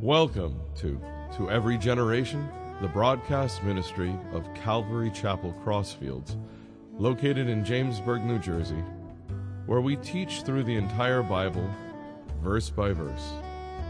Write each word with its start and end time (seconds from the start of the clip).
Welcome 0.00 0.60
to 0.76 1.00
To 1.36 1.50
Every 1.50 1.78
Generation, 1.78 2.48
the 2.80 2.88
broadcast 2.88 3.62
ministry 3.62 4.14
of 4.32 4.52
Calvary 4.54 5.10
Chapel 5.10 5.54
Crossfields, 5.64 6.36
located 6.98 7.48
in 7.48 7.64
Jamesburg, 7.64 8.24
New 8.24 8.38
Jersey, 8.38 8.82
where 9.66 9.80
we 9.80 9.96
teach 9.96 10.42
through 10.42 10.64
the 10.64 10.76
entire 10.76 11.22
Bible, 11.22 11.68
verse 12.42 12.68
by 12.70 12.92
verse, 12.92 13.32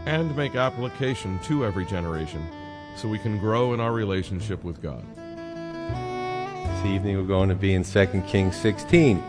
and 0.05 0.35
make 0.37 0.55
application 0.55 1.39
to 1.43 1.65
every 1.65 1.85
generation 1.85 2.47
so 2.95 3.09
we 3.09 3.19
can 3.19 3.37
grow 3.39 3.73
in 3.73 3.79
our 3.79 3.91
relationship 3.91 4.63
with 4.63 4.81
God. 4.81 5.03
This 5.15 6.85
evening 6.85 7.17
we're 7.17 7.23
going 7.23 7.49
to 7.49 7.55
be 7.55 7.73
in 7.73 7.83
2 7.83 8.05
Kings 8.27 8.55
16. 8.55 9.21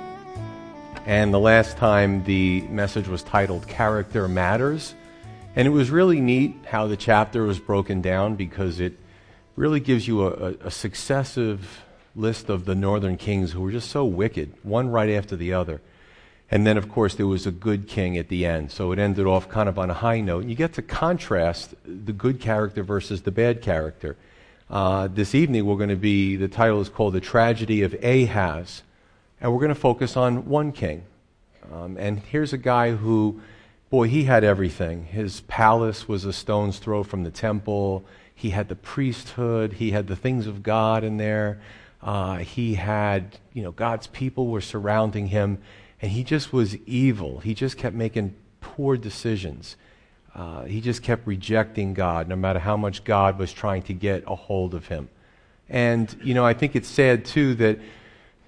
And 1.07 1.33
the 1.33 1.41
last 1.41 1.77
time 1.77 2.25
the 2.25 2.63
message 2.63 3.09
was 3.09 3.23
titled 3.23 3.67
Character 3.67 4.29
Matters. 4.29 4.95
And 5.57 5.67
it 5.67 5.71
was 5.71 5.91
really 5.91 6.21
neat 6.21 6.55
how 6.67 6.87
the 6.87 6.99
chapter 6.99 7.43
was 7.45 7.59
broken 7.59 8.03
down 8.03 8.37
because 8.37 8.79
it 8.79 8.99
really 9.57 9.81
gives 9.81 10.07
you 10.07 10.27
a, 10.27 10.55
a, 10.61 10.71
successive 10.71 11.83
list 12.15 12.51
of 12.51 12.67
the 12.67 12.75
northern 12.75 13.17
kings 13.17 13.53
who 13.53 13.63
were 13.63 13.71
just 13.71 13.91
so 13.91 14.05
wicked, 14.05 14.53
one 14.63 14.91
right 14.91 15.09
after 15.09 15.35
the 15.35 15.55
other. 15.55 15.81
And 16.51 16.67
then, 16.67 16.77
of 16.77 16.91
course, 16.91 17.15
there 17.15 17.27
was 17.27 17.47
a 17.47 17.51
good 17.51 17.89
king 17.89 18.19
at 18.19 18.29
the 18.29 18.45
end. 18.45 18.71
So 18.71 18.93
it 18.93 18.99
ended 18.99 19.27
off 19.27 19.49
kind 19.49 19.67
of 19.67 19.79
on 19.79 19.89
a 19.89 19.95
high 19.95 20.21
note. 20.21 20.45
You 20.45 20.55
get 20.55 20.75
to 20.75 20.83
contrast 20.83 21.75
the 21.85 22.13
good 22.13 22.39
character 22.39 22.83
versus 22.83 23.23
the 23.23 23.33
bad 23.33 23.63
character. 23.63 24.17
Uh, 24.69 25.09
this 25.09 25.35
evening, 25.35 25.65
we're 25.65 25.77
going 25.77 25.89
to 25.89 25.97
be, 25.97 26.37
the 26.37 26.49
title 26.49 26.83
is 26.83 26.91
called 26.91 27.15
The 27.15 27.21
Tragedy 27.21 27.83
of 27.83 27.95
Ahaz. 28.05 28.83
And 29.41 29.53
we're 29.53 29.61
going 29.61 29.71
to 29.71 29.75
focus 29.75 30.19
on 30.19 30.49
one 30.49 30.71
king. 30.71 31.05
Um, 31.73 31.97
and 31.99 32.21
here's 32.21 32.53
a 32.53 32.59
guy 32.59 32.93
who 32.93 33.41
boy, 33.91 34.09
he 34.09 34.25
had 34.25 34.45
everything. 34.45 35.05
His 35.05 35.41
palace 35.43 36.09
was 36.09 36.25
a 36.25 36.33
stone's 36.33 36.79
throw 36.79 37.03
from 37.03 37.25
the 37.25 37.31
temple. 37.31 38.05
He 38.35 38.51
had 38.51 38.69
the 38.69 38.77
priesthood. 38.77 39.75
He 39.75 39.93
had 39.93 40.07
the 40.07 40.17
things 40.17 40.47
of 40.47 40.63
God 40.63 41.05
in 41.05 41.17
there. 41.17 41.61
Uh, 42.03 42.37
he 42.39 42.75
had, 42.75 43.39
you 43.53 43.63
know, 43.63 43.73
God's 43.73 44.07
people 44.09 44.49
were 44.49 44.61
surrounding 44.61 45.29
him, 45.29 45.59
and 46.03 46.13
he 46.13 46.23
just 46.23 46.53
was 46.53 46.77
evil. 46.87 47.41
He 47.41 47.55
just 47.55 47.79
kept 47.79 47.97
making 47.97 48.35
poor 48.61 48.97
decisions. 48.97 49.77
Uh, 50.35 50.65
he 50.65 50.83
just 50.83 51.03
kept 51.03 51.27
rejecting 51.27 51.95
God, 51.95 52.29
no 52.29 52.37
matter 52.37 52.59
how 52.59 52.77
much 52.77 53.05
God 53.05 53.39
was 53.39 53.53
trying 53.53 53.83
to 53.85 53.95
get 53.95 54.25
a 54.27 54.35
hold 54.35 54.75
of 54.75 54.89
him. 54.89 55.09
And, 55.69 56.15
you 56.23 56.35
know, 56.35 56.45
I 56.45 56.53
think 56.53 56.77
it's 56.77 56.89
sad, 56.89 57.25
too, 57.25 57.55
that 57.55 57.79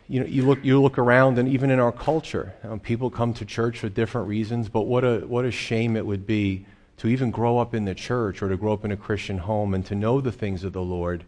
you 0.08 0.20
know, 0.20 0.26
you 0.26 0.42
look, 0.42 0.64
you 0.64 0.80
look 0.80 0.96
around, 0.96 1.38
and 1.38 1.48
even 1.48 1.70
in 1.70 1.78
our 1.78 1.92
culture, 1.92 2.54
um, 2.64 2.80
people 2.80 3.10
come 3.10 3.34
to 3.34 3.44
church 3.44 3.78
for 3.78 3.90
different 3.90 4.26
reasons, 4.26 4.70
but 4.70 4.82
what 4.82 5.04
a, 5.04 5.18
what 5.20 5.44
a 5.44 5.50
shame 5.50 5.96
it 5.96 6.06
would 6.06 6.26
be 6.26 6.64
to 6.96 7.08
even 7.08 7.30
grow 7.30 7.58
up 7.58 7.74
in 7.74 7.84
the 7.84 7.94
church 7.94 8.42
or 8.42 8.48
to 8.48 8.56
grow 8.56 8.72
up 8.72 8.86
in 8.86 8.90
a 8.90 8.96
Christian 8.96 9.38
home 9.38 9.74
and 9.74 9.84
to 9.84 9.94
know 9.94 10.22
the 10.22 10.32
things 10.32 10.64
of 10.64 10.72
the 10.72 10.82
Lord 10.82 11.24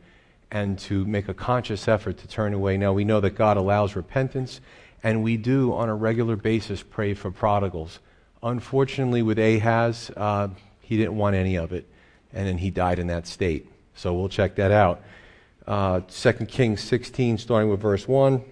and 0.51 0.79
to 0.79 1.05
make 1.05 1.29
a 1.29 1.35
conscious 1.35 1.87
effort 1.87 2.17
to 2.19 2.27
turn 2.27 2.55
away. 2.55 2.79
Now, 2.79 2.95
we 2.95 3.05
know 3.05 3.21
that 3.21 3.31
God 3.31 3.59
allows 3.59 3.95
repentance, 3.95 4.63
and 5.03 5.23
we 5.23 5.37
do 5.37 5.75
on 5.75 5.91
a 5.91 5.95
regular 5.95 6.37
basis 6.37 6.83
pray 6.83 7.13
for 7.13 7.31
prodigals. 7.31 8.01
Unfortunately, 8.43 9.21
with 9.21 9.39
Ahaz, 9.39 10.11
uh, 10.17 10.49
he 10.81 10.97
didn't 10.97 11.17
want 11.17 11.37
any 11.37 11.57
of 11.57 11.73
it, 11.73 11.87
and 12.33 12.49
then 12.49 12.57
he 12.57 12.71
died 12.71 12.99
in 12.99 13.09
that 13.09 13.27
state. 13.27 13.71
So 13.95 14.15
we'll 14.15 14.31
check 14.31 14.55
that 14.57 14.73
out. 14.73 15.03
Uh, 15.67 16.01
2 16.01 16.33
Kings 16.47 16.83
16, 16.83 17.37
starting 17.37 17.71
with 17.71 17.81
verse 17.81 18.09
1 18.09 18.43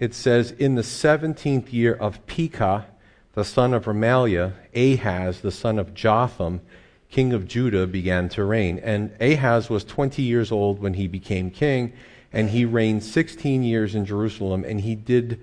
it 0.00 0.14
says, 0.14 0.50
In 0.52 0.74
the 0.74 0.82
seventeenth 0.82 1.72
year 1.72 1.94
of 1.94 2.26
Pekah, 2.26 2.86
the 3.34 3.44
son 3.44 3.74
of 3.74 3.84
Remaliah, 3.84 4.54
Ahaz, 4.74 5.42
the 5.42 5.52
son 5.52 5.78
of 5.78 5.94
Jotham, 5.94 6.62
king 7.10 7.32
of 7.32 7.46
Judah, 7.46 7.86
began 7.86 8.28
to 8.30 8.42
reign. 8.42 8.80
And 8.82 9.12
Ahaz 9.20 9.68
was 9.68 9.84
20 9.84 10.22
years 10.22 10.50
old 10.50 10.80
when 10.80 10.94
he 10.94 11.06
became 11.06 11.50
king, 11.50 11.92
and 12.32 12.50
he 12.50 12.64
reigned 12.64 13.04
16 13.04 13.62
years 13.62 13.94
in 13.94 14.06
Jerusalem, 14.06 14.64
and 14.66 14.80
he 14.80 14.94
did 14.94 15.38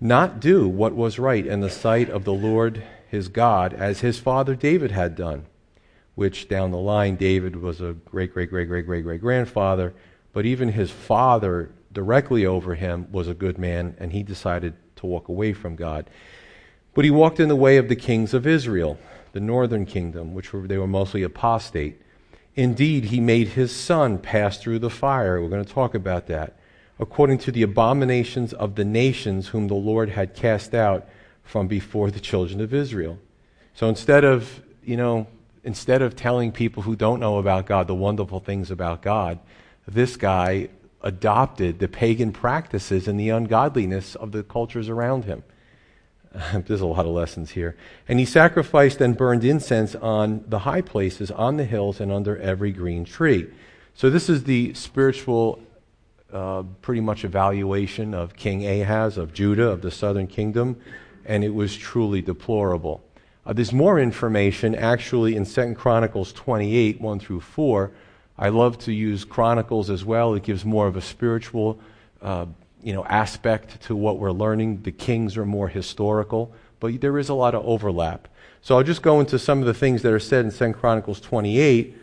not 0.00 0.40
do 0.40 0.68
what 0.68 0.94
was 0.94 1.18
right 1.18 1.46
in 1.46 1.60
the 1.60 1.70
sight 1.70 2.10
of 2.10 2.24
the 2.24 2.34
Lord 2.34 2.82
his 3.08 3.28
God, 3.28 3.72
as 3.72 4.00
his 4.00 4.18
father 4.18 4.56
David 4.56 4.90
had 4.90 5.14
done, 5.14 5.46
which 6.16 6.48
down 6.48 6.72
the 6.72 6.78
line, 6.78 7.14
David 7.14 7.54
was 7.54 7.80
a 7.80 7.92
great, 7.92 8.32
great, 8.32 8.50
great, 8.50 8.66
great, 8.66 8.86
great, 8.86 9.02
great 9.02 9.20
grandfather, 9.20 9.94
but 10.32 10.44
even 10.44 10.70
his 10.70 10.90
father 10.90 11.70
directly 11.92 12.46
over 12.46 12.74
him 12.74 13.06
was 13.12 13.28
a 13.28 13.34
good 13.34 13.58
man, 13.58 13.96
and 13.98 14.12
he 14.12 14.22
decided 14.22 14.74
to 14.96 15.06
walk 15.06 15.28
away 15.28 15.52
from 15.52 15.76
God. 15.76 16.08
But 16.94 17.04
he 17.04 17.10
walked 17.10 17.40
in 17.40 17.48
the 17.48 17.56
way 17.56 17.76
of 17.76 17.88
the 17.88 17.96
kings 17.96 18.34
of 18.34 18.46
Israel, 18.46 18.98
the 19.32 19.40
northern 19.40 19.86
kingdom, 19.86 20.34
which 20.34 20.52
were, 20.52 20.66
they 20.66 20.78
were 20.78 20.86
mostly 20.86 21.22
apostate. 21.22 22.00
Indeed, 22.54 23.04
he 23.04 23.20
made 23.20 23.48
his 23.48 23.74
son 23.74 24.18
pass 24.18 24.58
through 24.58 24.80
the 24.80 24.90
fire. 24.90 25.40
We're 25.40 25.48
going 25.48 25.64
to 25.64 25.72
talk 25.72 25.94
about 25.94 26.26
that. 26.26 26.56
According 26.98 27.38
to 27.38 27.52
the 27.52 27.62
abominations 27.62 28.52
of 28.52 28.74
the 28.74 28.84
nations 28.84 29.48
whom 29.48 29.68
the 29.68 29.74
Lord 29.74 30.10
had 30.10 30.34
cast 30.34 30.74
out 30.74 31.08
from 31.42 31.66
before 31.66 32.10
the 32.10 32.20
children 32.20 32.60
of 32.60 32.74
Israel. 32.74 33.18
So 33.74 33.88
instead 33.88 34.24
of, 34.24 34.62
you 34.84 34.96
know, 34.96 35.26
instead 35.64 36.02
of 36.02 36.14
telling 36.14 36.52
people 36.52 36.82
who 36.82 36.94
don't 36.94 37.20
know 37.20 37.38
about 37.38 37.66
God 37.66 37.86
the 37.86 37.94
wonderful 37.94 38.40
things 38.40 38.70
about 38.70 39.00
God, 39.00 39.38
this 39.88 40.16
guy 40.16 40.68
adopted 41.02 41.78
the 41.78 41.88
pagan 41.88 42.32
practices 42.32 43.08
and 43.08 43.18
the 43.18 43.28
ungodliness 43.28 44.14
of 44.14 44.32
the 44.32 44.42
cultures 44.42 44.88
around 44.88 45.24
him. 45.24 45.42
There's 46.54 46.80
a 46.80 46.86
lot 46.86 47.04
of 47.04 47.12
lessons 47.12 47.50
here. 47.50 47.76
And 48.08 48.18
he 48.18 48.24
sacrificed 48.24 49.00
and 49.00 49.16
burned 49.16 49.44
incense 49.44 49.94
on 49.94 50.44
the 50.46 50.60
high 50.60 50.80
places, 50.80 51.30
on 51.30 51.56
the 51.56 51.64
hills, 51.64 52.00
and 52.00 52.10
under 52.10 52.38
every 52.38 52.72
green 52.72 53.04
tree. 53.04 53.48
So, 53.94 54.08
this 54.08 54.30
is 54.30 54.44
the 54.44 54.72
spiritual, 54.74 55.60
uh, 56.32 56.62
pretty 56.80 57.02
much 57.02 57.24
evaluation 57.24 58.14
of 58.14 58.34
King 58.36 58.66
Ahaz 58.66 59.18
of 59.18 59.34
Judah, 59.34 59.68
of 59.68 59.82
the 59.82 59.90
southern 59.90 60.26
kingdom, 60.26 60.80
and 61.26 61.44
it 61.44 61.54
was 61.54 61.76
truly 61.76 62.22
deplorable. 62.22 63.04
Uh, 63.44 63.52
there's 63.52 63.72
more 63.72 63.98
information 63.98 64.74
actually 64.74 65.36
in 65.36 65.44
2 65.44 65.74
Chronicles 65.74 66.32
28, 66.32 67.00
1 67.00 67.18
through 67.18 67.40
4, 67.40 67.92
I 68.42 68.48
love 68.48 68.76
to 68.80 68.92
use 68.92 69.24
Chronicles 69.24 69.88
as 69.88 70.04
well. 70.04 70.34
It 70.34 70.42
gives 70.42 70.64
more 70.64 70.88
of 70.88 70.96
a 70.96 71.00
spiritual, 71.00 71.78
uh, 72.20 72.46
you 72.82 72.92
know, 72.92 73.04
aspect 73.04 73.82
to 73.82 73.94
what 73.94 74.18
we're 74.18 74.32
learning. 74.32 74.82
The 74.82 74.90
Kings 74.90 75.36
are 75.36 75.46
more 75.46 75.68
historical, 75.68 76.52
but 76.80 77.00
there 77.00 77.20
is 77.20 77.28
a 77.28 77.34
lot 77.34 77.54
of 77.54 77.64
overlap. 77.64 78.26
So 78.60 78.76
I'll 78.76 78.82
just 78.82 79.00
go 79.00 79.20
into 79.20 79.38
some 79.38 79.60
of 79.60 79.66
the 79.66 79.74
things 79.74 80.02
that 80.02 80.12
are 80.12 80.18
said 80.18 80.44
in 80.44 80.50
2 80.50 80.72
Chronicles 80.72 81.20
28 81.20 81.96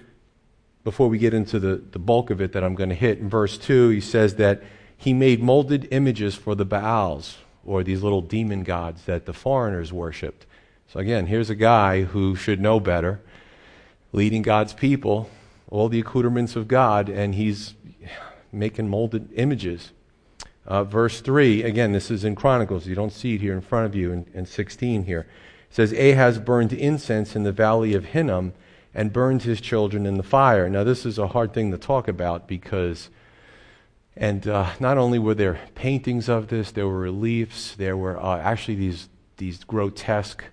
before 0.86 1.10
we 1.10 1.18
get 1.18 1.34
into 1.34 1.60
the, 1.60 1.76
the 1.76 2.00
bulk 2.00 2.30
of 2.30 2.40
it 2.40 2.54
that 2.54 2.64
I'm 2.64 2.74
going 2.74 2.88
to 2.88 2.96
hit. 2.96 3.20
In 3.20 3.28
verse 3.28 3.58
2, 3.58 3.90
he 3.90 4.00
says 4.00 4.36
that 4.36 4.64
he 4.96 5.14
made 5.14 5.44
molded 5.44 5.90
images 5.92 6.36
for 6.36 6.56
the 6.56 6.64
Baals, 6.64 7.40
or 7.66 7.84
these 7.84 8.02
little 8.02 8.22
demon 8.22 8.64
gods 8.64 9.04
that 9.04 9.26
the 9.26 9.34
foreigners 9.34 9.92
worshipped. 9.92 10.46
So 10.88 11.02
again, 11.02 11.26
here's 11.26 11.50
a 11.50 11.56
guy 11.56 12.04
who 12.04 12.38
should 12.38 12.62
know 12.62 12.80
better, 12.80 13.20
leading 14.14 14.42
God's 14.42 14.72
people, 14.72 15.30
all 15.70 15.90
the 15.90 16.00
accoutrements 16.00 16.56
of 16.56 16.68
God, 16.68 17.10
and 17.10 17.36
he's 17.36 17.76
making 18.52 18.88
molded 18.88 19.30
images. 19.36 19.92
Uh, 20.66 20.84
verse 20.84 21.22
3, 21.22 21.64
again, 21.64 21.92
this 21.92 22.12
is 22.12 22.24
in 22.24 22.36
Chronicles. 22.36 22.88
You 22.88 22.96
don't 22.96 23.14
see 23.14 23.36
it 23.36 23.42
here 23.42 23.54
in 23.54 23.62
front 23.62 23.86
of 23.86 23.96
you 23.96 24.12
in, 24.12 24.26
in 24.34 24.46
16 24.46 25.06
here. 25.06 25.22
It 25.70 25.76
says, 25.76 25.94
Ahaz 25.94 26.40
burned 26.40 26.74
incense 26.74 27.36
in 27.36 27.44
the 27.44 27.52
valley 27.52 27.94
of 27.94 28.06
Hinnom 28.06 28.54
and 28.94 29.14
burned 29.14 29.44
his 29.44 29.62
children 29.62 30.06
in 30.06 30.18
the 30.18 30.24
fire. 30.24 30.70
Now, 30.70 30.84
this 30.84 31.06
is 31.06 31.18
a 31.18 31.28
hard 31.28 31.54
thing 31.54 31.72
to 31.72 31.78
talk 31.78 32.08
about 32.08 32.48
because, 32.48 33.10
and 34.16 34.48
uh, 34.48 34.72
not 34.80 34.98
only 34.98 35.20
were 35.20 35.36
there 35.36 35.60
paintings 35.76 36.28
of 36.28 36.48
this, 36.48 36.72
there 36.72 36.88
were 36.88 37.00
reliefs, 37.00 37.76
there 37.76 37.96
were 37.96 38.22
uh, 38.22 38.40
actually 38.40 38.76
these, 38.76 39.10
these 39.38 39.64
grotesque 39.64 40.44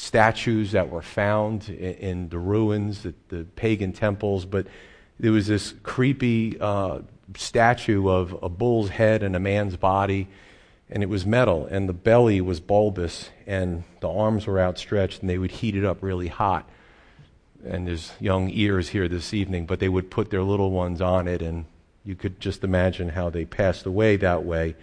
statues 0.00 0.72
that 0.72 0.88
were 0.88 1.02
found 1.02 1.68
in, 1.68 1.94
in 1.94 2.28
the 2.30 2.38
ruins, 2.38 3.02
the, 3.02 3.14
the, 3.28 3.44
pagan 3.44 3.92
temples, 3.92 4.46
but 4.46 4.66
there 5.18 5.30
was 5.30 5.46
this 5.46 5.74
creepy 5.82 6.58
uh, 6.58 7.00
statue 7.36 8.08
of 8.08 8.34
a 8.42 8.48
bull's 8.48 8.88
head 8.88 9.22
and 9.22 9.36
a 9.36 9.38
man's 9.38 9.76
body, 9.76 10.26
and 10.88 11.02
it 11.02 11.08
was 11.10 11.26
metal, 11.26 11.66
and 11.66 11.86
the 11.86 11.92
belly 11.92 12.40
was 12.40 12.60
bulbous, 12.60 13.28
and 13.46 13.84
the 14.00 14.10
arms 14.10 14.46
were 14.46 14.58
outstretched, 14.58 15.20
and 15.20 15.28
they 15.28 15.36
would 15.36 15.50
heat 15.50 15.76
it 15.76 15.84
up 15.84 16.02
really 16.02 16.28
hot. 16.28 16.66
And 17.62 17.86
there's 17.86 18.12
young 18.18 18.48
ears 18.50 18.88
here 18.88 19.06
this 19.06 19.34
evening, 19.34 19.66
but 19.66 19.80
they 19.80 19.88
would 19.90 20.10
put 20.10 20.30
their 20.30 20.42
little 20.42 20.70
ones 20.70 21.02
on 21.02 21.28
it, 21.28 21.42
and 21.42 21.66
you 22.06 22.14
could 22.14 22.40
just 22.40 22.64
imagine 22.64 23.10
how 23.10 23.28
they 23.28 23.44
passed 23.44 23.84
away 23.84 24.16
that 24.16 24.44
way. 24.44 24.76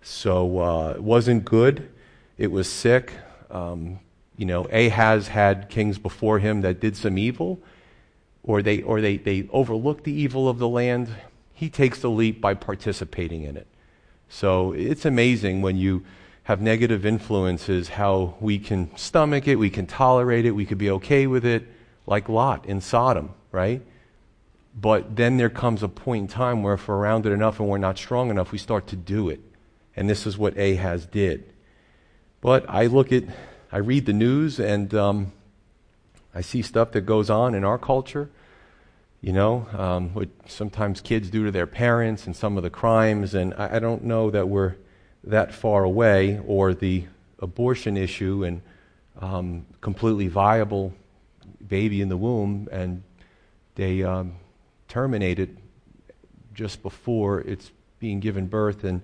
So 0.00 0.60
uh, 0.60 0.92
it 0.94 1.02
wasn't 1.02 1.44
good. 1.44 1.90
It 2.38 2.52
was 2.52 2.70
sick. 2.70 3.12
Um, 3.50 3.98
you 4.40 4.46
know, 4.46 4.64
Ahaz 4.72 5.28
had 5.28 5.68
kings 5.68 5.98
before 5.98 6.38
him 6.38 6.62
that 6.62 6.80
did 6.80 6.96
some 6.96 7.18
evil, 7.18 7.60
or 8.42 8.62
they, 8.62 8.80
or 8.80 9.02
they, 9.02 9.18
they 9.18 9.46
overlooked 9.52 10.04
the 10.04 10.14
evil 10.14 10.48
of 10.48 10.58
the 10.58 10.66
land. 10.66 11.10
He 11.52 11.68
takes 11.68 12.00
the 12.00 12.08
leap 12.08 12.40
by 12.40 12.54
participating 12.54 13.42
in 13.42 13.58
it. 13.58 13.66
So 14.30 14.72
it's 14.72 15.04
amazing 15.04 15.60
when 15.60 15.76
you 15.76 16.06
have 16.44 16.62
negative 16.62 17.04
influences 17.04 17.90
how 17.90 18.36
we 18.40 18.58
can 18.58 18.96
stomach 18.96 19.46
it, 19.46 19.56
we 19.56 19.68
can 19.68 19.86
tolerate 19.86 20.46
it, 20.46 20.52
we 20.52 20.64
could 20.64 20.78
be 20.78 20.90
okay 20.92 21.26
with 21.26 21.44
it, 21.44 21.68
like 22.06 22.30
Lot 22.30 22.64
in 22.64 22.80
Sodom, 22.80 23.34
right? 23.52 23.82
But 24.74 25.16
then 25.16 25.36
there 25.36 25.50
comes 25.50 25.82
a 25.82 25.88
point 25.88 26.22
in 26.22 26.28
time 26.28 26.62
where 26.62 26.72
if 26.72 26.88
we're 26.88 26.96
around 26.96 27.26
it 27.26 27.32
enough 27.32 27.60
and 27.60 27.68
we're 27.68 27.76
not 27.76 27.98
strong 27.98 28.30
enough, 28.30 28.52
we 28.52 28.58
start 28.58 28.86
to 28.86 28.96
do 28.96 29.28
it. 29.28 29.40
And 29.94 30.08
this 30.08 30.26
is 30.26 30.38
what 30.38 30.56
Ahaz 30.56 31.04
did. 31.04 31.52
But 32.40 32.64
I 32.70 32.86
look 32.86 33.12
at, 33.12 33.24
I 33.72 33.78
read 33.78 34.06
the 34.06 34.12
news 34.12 34.58
and 34.58 34.92
um, 34.94 35.32
I 36.34 36.40
see 36.40 36.60
stuff 36.60 36.90
that 36.92 37.02
goes 37.02 37.30
on 37.30 37.54
in 37.54 37.64
our 37.64 37.78
culture, 37.78 38.28
you 39.20 39.32
know, 39.32 39.68
um, 39.72 40.12
what 40.12 40.28
sometimes 40.46 41.00
kids 41.00 41.30
do 41.30 41.44
to 41.44 41.52
their 41.52 41.68
parents 41.68 42.26
and 42.26 42.34
some 42.34 42.56
of 42.56 42.64
the 42.64 42.70
crimes. 42.70 43.32
And 43.32 43.54
I, 43.54 43.76
I 43.76 43.78
don't 43.78 44.02
know 44.02 44.28
that 44.30 44.48
we're 44.48 44.74
that 45.22 45.54
far 45.54 45.84
away 45.84 46.40
or 46.46 46.74
the 46.74 47.04
abortion 47.38 47.96
issue 47.96 48.42
and 48.42 48.62
um, 49.20 49.66
completely 49.80 50.26
viable 50.26 50.92
baby 51.66 52.00
in 52.00 52.08
the 52.08 52.16
womb 52.16 52.68
and 52.72 53.02
they 53.76 54.02
um, 54.02 54.34
terminate 54.88 55.38
it 55.38 55.50
just 56.54 56.82
before 56.82 57.40
it's 57.42 57.70
being 58.00 58.18
given 58.18 58.46
birth 58.46 58.82
and 58.82 59.02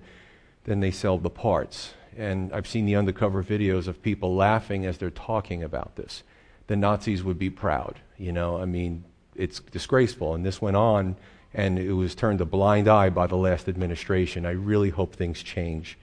then 0.65 0.81
they 0.81 0.91
sell 0.91 1.17
the 1.17 1.29
parts. 1.29 1.93
And 2.17 2.51
I've 2.51 2.67
seen 2.67 2.85
the 2.85 2.95
undercover 2.95 3.43
videos 3.43 3.87
of 3.87 4.01
people 4.01 4.35
laughing 4.35 4.85
as 4.85 4.97
they're 4.97 5.09
talking 5.11 5.63
about 5.63 5.95
this. 5.95 6.23
The 6.65 6.75
Nazis 6.75 7.23
would 7.23 7.37
be 7.37 7.49
proud, 7.49 7.99
you 8.17 8.31
know. 8.31 8.57
I 8.57 8.65
mean, 8.65 9.03
it's 9.35 9.59
disgraceful. 9.59 10.33
And 10.33 10.45
this 10.45 10.61
went 10.61 10.75
on, 10.75 11.15
and 11.53 11.77
it 11.77 11.93
was 11.93 12.15
turned 12.15 12.41
a 12.41 12.45
blind 12.45 12.87
eye 12.87 13.09
by 13.09 13.27
the 13.27 13.35
last 13.35 13.69
administration. 13.69 14.45
I 14.45 14.51
really 14.51 14.89
hope 14.89 15.15
things 15.15 15.43
change. 15.43 15.97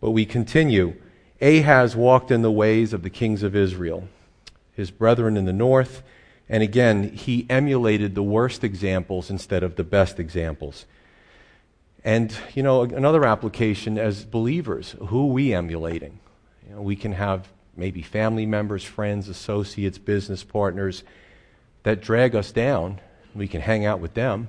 But 0.00 0.10
we 0.10 0.26
continue. 0.26 0.96
Ahaz 1.40 1.94
walked 1.94 2.30
in 2.30 2.42
the 2.42 2.50
ways 2.50 2.92
of 2.92 3.02
the 3.02 3.10
kings 3.10 3.42
of 3.42 3.54
Israel, 3.54 4.08
his 4.74 4.90
brethren 4.90 5.36
in 5.36 5.44
the 5.44 5.52
north, 5.52 6.02
and 6.48 6.62
again, 6.62 7.14
he 7.14 7.46
emulated 7.48 8.14
the 8.14 8.22
worst 8.22 8.62
examples 8.62 9.30
instead 9.30 9.62
of 9.62 9.76
the 9.76 9.84
best 9.84 10.20
examples. 10.20 10.84
And, 12.04 12.36
you 12.54 12.62
know, 12.62 12.82
another 12.82 13.24
application 13.24 13.96
as 13.96 14.24
believers, 14.24 14.96
who 15.06 15.28
are 15.28 15.32
we 15.32 15.54
emulating? 15.54 16.18
You 16.68 16.74
know, 16.74 16.82
we 16.82 16.96
can 16.96 17.12
have 17.12 17.48
maybe 17.76 18.02
family 18.02 18.46
members, 18.46 18.84
friends, 18.84 19.28
associates, 19.28 19.98
business 19.98 20.42
partners 20.42 21.04
that 21.84 22.00
drag 22.00 22.34
us 22.34 22.50
down. 22.52 23.00
We 23.34 23.48
can 23.48 23.60
hang 23.60 23.86
out 23.86 24.00
with 24.00 24.14
them 24.14 24.48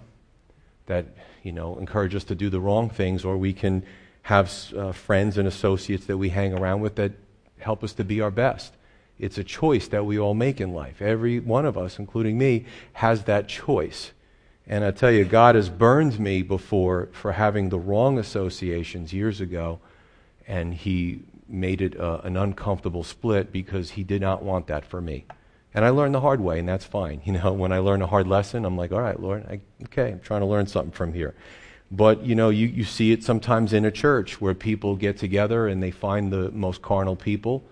that, 0.87 1.05
you 1.43 1.51
know, 1.51 1.77
encourage 1.77 2.15
us 2.15 2.23
to 2.25 2.35
do 2.35 2.49
the 2.49 2.59
wrong 2.59 2.89
things, 2.89 3.23
or 3.23 3.37
we 3.37 3.53
can 3.53 3.83
have 4.23 4.51
uh, 4.75 4.91
friends 4.91 5.37
and 5.37 5.47
associates 5.47 6.05
that 6.05 6.17
we 6.17 6.29
hang 6.29 6.53
around 6.53 6.81
with 6.81 6.95
that 6.95 7.11
help 7.59 7.83
us 7.83 7.93
to 7.93 8.03
be 8.03 8.19
our 8.19 8.31
best. 8.31 8.73
It's 9.19 9.37
a 9.37 9.43
choice 9.43 9.87
that 9.89 10.05
we 10.05 10.19
all 10.19 10.33
make 10.33 10.59
in 10.59 10.73
life. 10.73 11.01
Every 11.01 11.39
one 11.39 11.65
of 11.65 11.77
us, 11.77 11.99
including 11.99 12.37
me, 12.37 12.65
has 12.93 13.23
that 13.25 13.47
choice. 13.47 14.11
And 14.67 14.85
I 14.85 14.91
tell 14.91 15.11
you, 15.11 15.25
God 15.25 15.55
has 15.55 15.69
burned 15.69 16.19
me 16.19 16.41
before 16.41 17.09
for 17.11 17.33
having 17.33 17.69
the 17.69 17.79
wrong 17.79 18.17
associations 18.17 19.11
years 19.11 19.41
ago, 19.41 19.79
and 20.47 20.73
He 20.73 21.21
made 21.49 21.81
it 21.81 21.99
uh, 21.99 22.21
an 22.23 22.37
uncomfortable 22.37 23.03
split 23.03 23.51
because 23.51 23.91
He 23.91 24.03
did 24.03 24.21
not 24.21 24.41
want 24.41 24.67
that 24.67 24.85
for 24.85 25.01
me. 25.01 25.25
And 25.73 25.83
I 25.83 25.89
learned 25.89 26.15
the 26.15 26.21
hard 26.21 26.39
way, 26.39 26.59
and 26.59 26.69
that's 26.69 26.85
fine. 26.85 27.21
You 27.25 27.33
know, 27.33 27.51
when 27.51 27.71
I 27.71 27.79
learn 27.79 28.01
a 28.01 28.07
hard 28.07 28.27
lesson, 28.27 28.63
I'm 28.63 28.77
like, 28.77 28.91
all 28.91 29.01
right, 29.01 29.19
Lord, 29.19 29.45
I, 29.49 29.59
okay, 29.85 30.11
I'm 30.13 30.19
trying 30.21 30.41
to 30.41 30.47
learn 30.47 30.67
something 30.67 30.91
from 30.91 31.13
here. 31.13 31.33
But, 31.91 32.23
you 32.23 32.33
know, 32.33 32.49
you, 32.49 32.67
you 32.67 32.85
see 32.85 33.11
it 33.11 33.23
sometimes 33.23 33.73
in 33.73 33.85
a 33.85 33.91
church 33.91 34.39
where 34.41 34.55
people 34.55 34.95
get 34.95 35.17
together 35.17 35.67
and 35.67 35.83
they 35.83 35.91
find 35.91 36.31
the 36.31 36.49
most 36.51 36.81
carnal 36.81 37.15
people. 37.15 37.63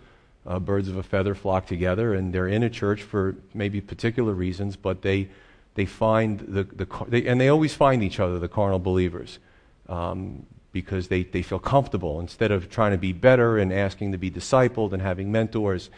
Uh, 0.46 0.60
birds 0.60 0.90
of 0.90 0.98
a 0.98 1.04
feather 1.04 1.36
flock 1.36 1.68
together, 1.68 2.16
and 2.16 2.34
they're 2.34 2.48
in 2.48 2.64
a 2.64 2.70
church 2.70 3.04
for 3.04 3.36
maybe 3.54 3.80
particular 3.80 4.34
reasons, 4.34 4.76
but 4.76 5.04
they 5.04 5.30
they 5.76 5.86
find 5.86 6.40
the, 6.40 6.64
the 6.64 6.88
they, 7.08 7.26
and 7.26 7.40
they 7.40 7.48
always 7.48 7.74
find 7.74 8.04
each 8.04 8.20
other, 8.20 8.40
the 8.40 8.50
carnal 8.50 8.80
believers, 8.80 9.40
um, 9.88 10.46
because 10.72 11.08
they, 11.08 11.24
they 11.24 11.42
feel 11.42 11.60
comfortable 11.60 12.20
instead 12.20 12.52
of 12.52 12.70
trying 12.70 12.92
to 12.92 12.98
be 12.98 13.14
better 13.14 13.58
and 13.58 13.72
asking 13.72 14.12
to 14.12 14.18
be 14.18 14.30
discipled 14.30 14.94
and 14.94 15.02
having 15.02 15.32
mentors. 15.32 15.90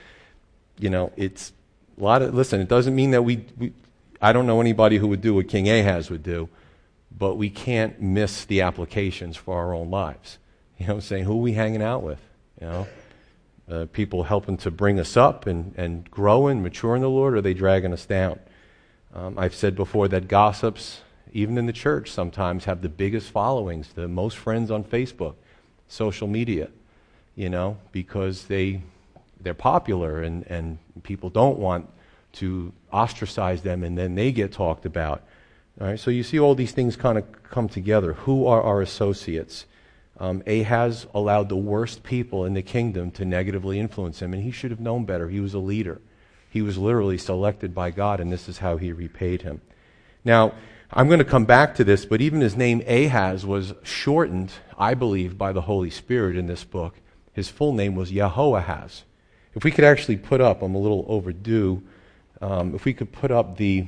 You 0.79 0.89
know, 0.89 1.11
it's 1.15 1.53
a 1.99 2.03
lot 2.03 2.21
of, 2.21 2.33
listen, 2.33 2.61
it 2.61 2.67
doesn't 2.67 2.95
mean 2.95 3.11
that 3.11 3.23
we, 3.23 3.45
we 3.57 3.73
I 4.21 4.31
don't 4.31 4.47
know 4.47 4.61
anybody 4.61 4.97
who 4.97 5.07
would 5.07 5.21
do 5.21 5.35
what 5.35 5.47
King 5.47 5.69
Ahaz 5.69 6.09
would 6.09 6.23
do, 6.23 6.49
but 7.11 7.35
we 7.35 7.49
can't 7.49 8.01
miss 8.01 8.45
the 8.45 8.61
applications 8.61 9.35
for 9.37 9.57
our 9.57 9.73
own 9.73 9.89
lives. 9.89 10.37
You 10.79 10.87
know 10.87 10.95
I'm 10.95 11.01
saying? 11.01 11.25
Who 11.25 11.33
are 11.33 11.41
we 11.41 11.53
hanging 11.53 11.83
out 11.83 12.01
with? 12.01 12.19
You 12.59 12.67
know? 12.67 12.87
Uh, 13.69 13.85
people 13.93 14.23
helping 14.23 14.57
to 14.57 14.71
bring 14.71 14.99
us 14.99 15.15
up 15.15 15.45
and, 15.45 15.73
and 15.77 16.09
grow 16.09 16.47
and 16.47 16.63
mature 16.63 16.95
in 16.95 17.01
the 17.03 17.09
Lord, 17.09 17.35
or 17.35 17.37
are 17.37 17.41
they 17.41 17.53
dragging 17.53 17.93
us 17.93 18.05
down? 18.05 18.39
Um, 19.15 19.37
I've 19.37 19.53
said 19.53 19.75
before 19.75 20.07
that 20.07 20.27
gossips, 20.27 21.01
even 21.31 21.57
in 21.57 21.67
the 21.67 21.73
church, 21.73 22.09
sometimes 22.09 22.65
have 22.65 22.81
the 22.81 22.89
biggest 22.89 23.29
followings, 23.29 23.89
the 23.93 24.07
most 24.07 24.37
friends 24.37 24.71
on 24.71 24.83
Facebook, 24.83 25.35
social 25.87 26.27
media, 26.27 26.69
you 27.35 27.49
know, 27.49 27.77
because 27.91 28.45
they, 28.45 28.81
they're 29.39 29.53
popular 29.53 30.23
and, 30.23 30.45
and 30.47 30.79
people 31.03 31.29
don't 31.29 31.59
want 31.59 31.89
to 32.33 32.73
ostracize 32.91 33.61
them 33.61 33.83
and 33.83 33.97
then 33.97 34.15
they 34.15 34.31
get 34.31 34.51
talked 34.51 34.85
about. 34.85 35.23
All 35.79 35.87
right, 35.87 35.99
so 35.99 36.11
you 36.11 36.23
see 36.23 36.39
all 36.39 36.55
these 36.55 36.71
things 36.71 36.95
kind 36.95 37.17
of 37.17 37.25
come 37.43 37.67
together. 37.67 38.13
Who 38.13 38.47
are 38.47 38.61
our 38.61 38.81
associates? 38.81 39.65
Um, 40.19 40.43
Ahaz 40.45 41.07
allowed 41.13 41.49
the 41.49 41.55
worst 41.55 42.03
people 42.03 42.45
in 42.45 42.53
the 42.53 42.61
kingdom 42.61 43.09
to 43.11 43.25
negatively 43.25 43.79
influence 43.79 44.21
him, 44.21 44.33
and 44.33 44.43
he 44.43 44.51
should 44.51 44.69
have 44.69 44.79
known 44.79 45.05
better. 45.05 45.29
He 45.29 45.39
was 45.39 45.55
a 45.55 45.59
leader. 45.59 45.99
He 46.53 46.61
was 46.61 46.77
literally 46.77 47.17
selected 47.17 47.73
by 47.73 47.89
God, 47.89 48.19
and 48.19 48.31
this 48.31 48.47
is 48.47 48.59
how 48.59 48.77
he 48.77 48.91
repaid 48.91 49.41
him. 49.41 49.61
Now, 50.23 50.53
I'm 50.91 51.07
going 51.07 51.17
to 51.17 51.25
come 51.25 51.45
back 51.45 51.73
to 51.75 51.83
this, 51.83 52.05
but 52.05 52.21
even 52.21 52.41
his 52.41 52.55
name 52.55 52.83
Ahaz 52.85 53.43
was 53.43 53.73
shortened, 53.81 54.51
I 54.77 54.93
believe, 54.93 55.35
by 55.35 55.51
the 55.51 55.61
Holy 55.61 55.89
Spirit 55.89 56.37
in 56.37 56.45
this 56.45 56.63
book. 56.63 56.93
His 57.31 57.49
full 57.49 57.73
name 57.73 57.95
was 57.95 58.11
Jehoahaz. 58.11 59.03
If 59.55 59.63
we 59.63 59.71
could 59.71 59.83
actually 59.83 60.17
put 60.17 60.41
up, 60.41 60.61
I'm 60.61 60.75
a 60.75 60.77
little 60.77 61.05
overdue, 61.07 61.81
um, 62.39 62.75
if 62.75 62.85
we 62.85 62.93
could 62.93 63.11
put 63.11 63.31
up 63.31 63.57
the, 63.57 63.87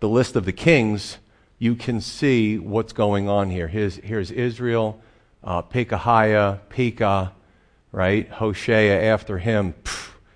the 0.00 0.08
list 0.08 0.36
of 0.36 0.46
the 0.46 0.54
kings, 0.54 1.18
you 1.58 1.74
can 1.74 2.00
see 2.00 2.58
what's 2.58 2.94
going 2.94 3.28
on 3.28 3.50
here. 3.50 3.68
Here's, 3.68 3.96
here's 3.96 4.30
Israel, 4.30 5.02
uh, 5.42 5.60
Pekahiah, 5.60 6.60
Pekah, 6.70 7.32
right? 7.92 8.26
Hoshea 8.30 9.06
after 9.06 9.36
him. 9.36 9.74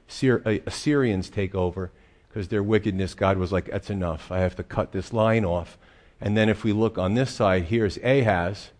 Assyrians 0.08 1.30
take 1.30 1.54
over 1.54 1.90
because 2.28 2.48
their 2.48 2.62
wickedness, 2.62 3.14
God 3.14 3.38
was 3.38 3.52
like, 3.52 3.70
that's 3.70 3.90
enough. 3.90 4.30
I 4.30 4.38
have 4.38 4.56
to 4.56 4.62
cut 4.62 4.92
this 4.92 5.12
line 5.12 5.44
off. 5.44 5.78
And 6.20 6.36
then 6.36 6.48
if 6.48 6.64
we 6.64 6.72
look 6.72 6.98
on 6.98 7.14
this 7.14 7.30
side, 7.30 7.64
here's 7.64 7.96
Ahaz. 7.98 8.70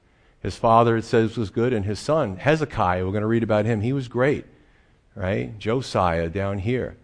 His 0.41 0.57
father, 0.57 0.97
it 0.97 1.05
says, 1.05 1.37
was 1.37 1.51
good, 1.51 1.73
and 1.73 1.85
his 1.85 1.99
son, 1.99 2.37
Hezekiah, 2.37 3.05
we're 3.05 3.13
going 3.13 3.23
to 3.23 3.29
read 3.29 3.43
about 3.43 3.65
him. 3.65 3.81
He 3.81 3.93
was 3.93 4.09
great, 4.09 4.45
right? 5.15 5.59
Josiah 5.59 6.29
down 6.29 6.59
here. 6.59 6.97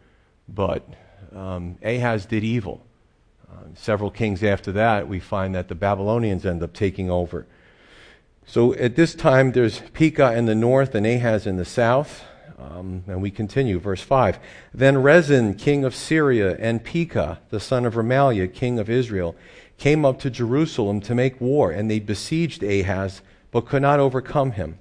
But 0.48 0.86
um, 1.34 1.76
Ahaz 1.82 2.26
did 2.26 2.44
evil. 2.44 2.80
Uh, 3.50 3.64
several 3.74 4.10
kings 4.10 4.42
after 4.44 4.70
that, 4.72 5.08
we 5.08 5.18
find 5.18 5.54
that 5.54 5.68
the 5.68 5.74
Babylonians 5.74 6.46
end 6.46 6.62
up 6.62 6.72
taking 6.72 7.10
over. 7.10 7.46
So 8.46 8.74
at 8.74 8.94
this 8.94 9.14
time, 9.14 9.52
there's 9.52 9.80
Pekah 9.92 10.34
in 10.34 10.46
the 10.46 10.54
north 10.54 10.94
and 10.94 11.06
Ahaz 11.06 11.46
in 11.46 11.56
the 11.56 11.64
south. 11.64 12.24
Um, 12.58 13.04
and 13.06 13.20
we 13.20 13.30
continue, 13.30 13.78
verse 13.78 14.02
5. 14.02 14.38
Then 14.72 15.02
Rezin, 15.02 15.54
king 15.54 15.84
of 15.84 15.94
Syria, 15.94 16.56
and 16.58 16.84
Pekah, 16.84 17.40
the 17.50 17.60
son 17.60 17.84
of 17.84 17.94
Remaliah, 17.94 18.52
king 18.52 18.78
of 18.78 18.88
Israel, 18.88 19.34
came 19.76 20.04
up 20.04 20.20
to 20.20 20.30
Jerusalem 20.30 21.00
to 21.02 21.14
make 21.14 21.40
war, 21.40 21.70
and 21.70 21.90
they 21.90 21.98
besieged 21.98 22.62
Ahaz, 22.62 23.22
but 23.50 23.66
could 23.66 23.82
not 23.82 24.00
overcome 24.00 24.52
him. 24.52 24.78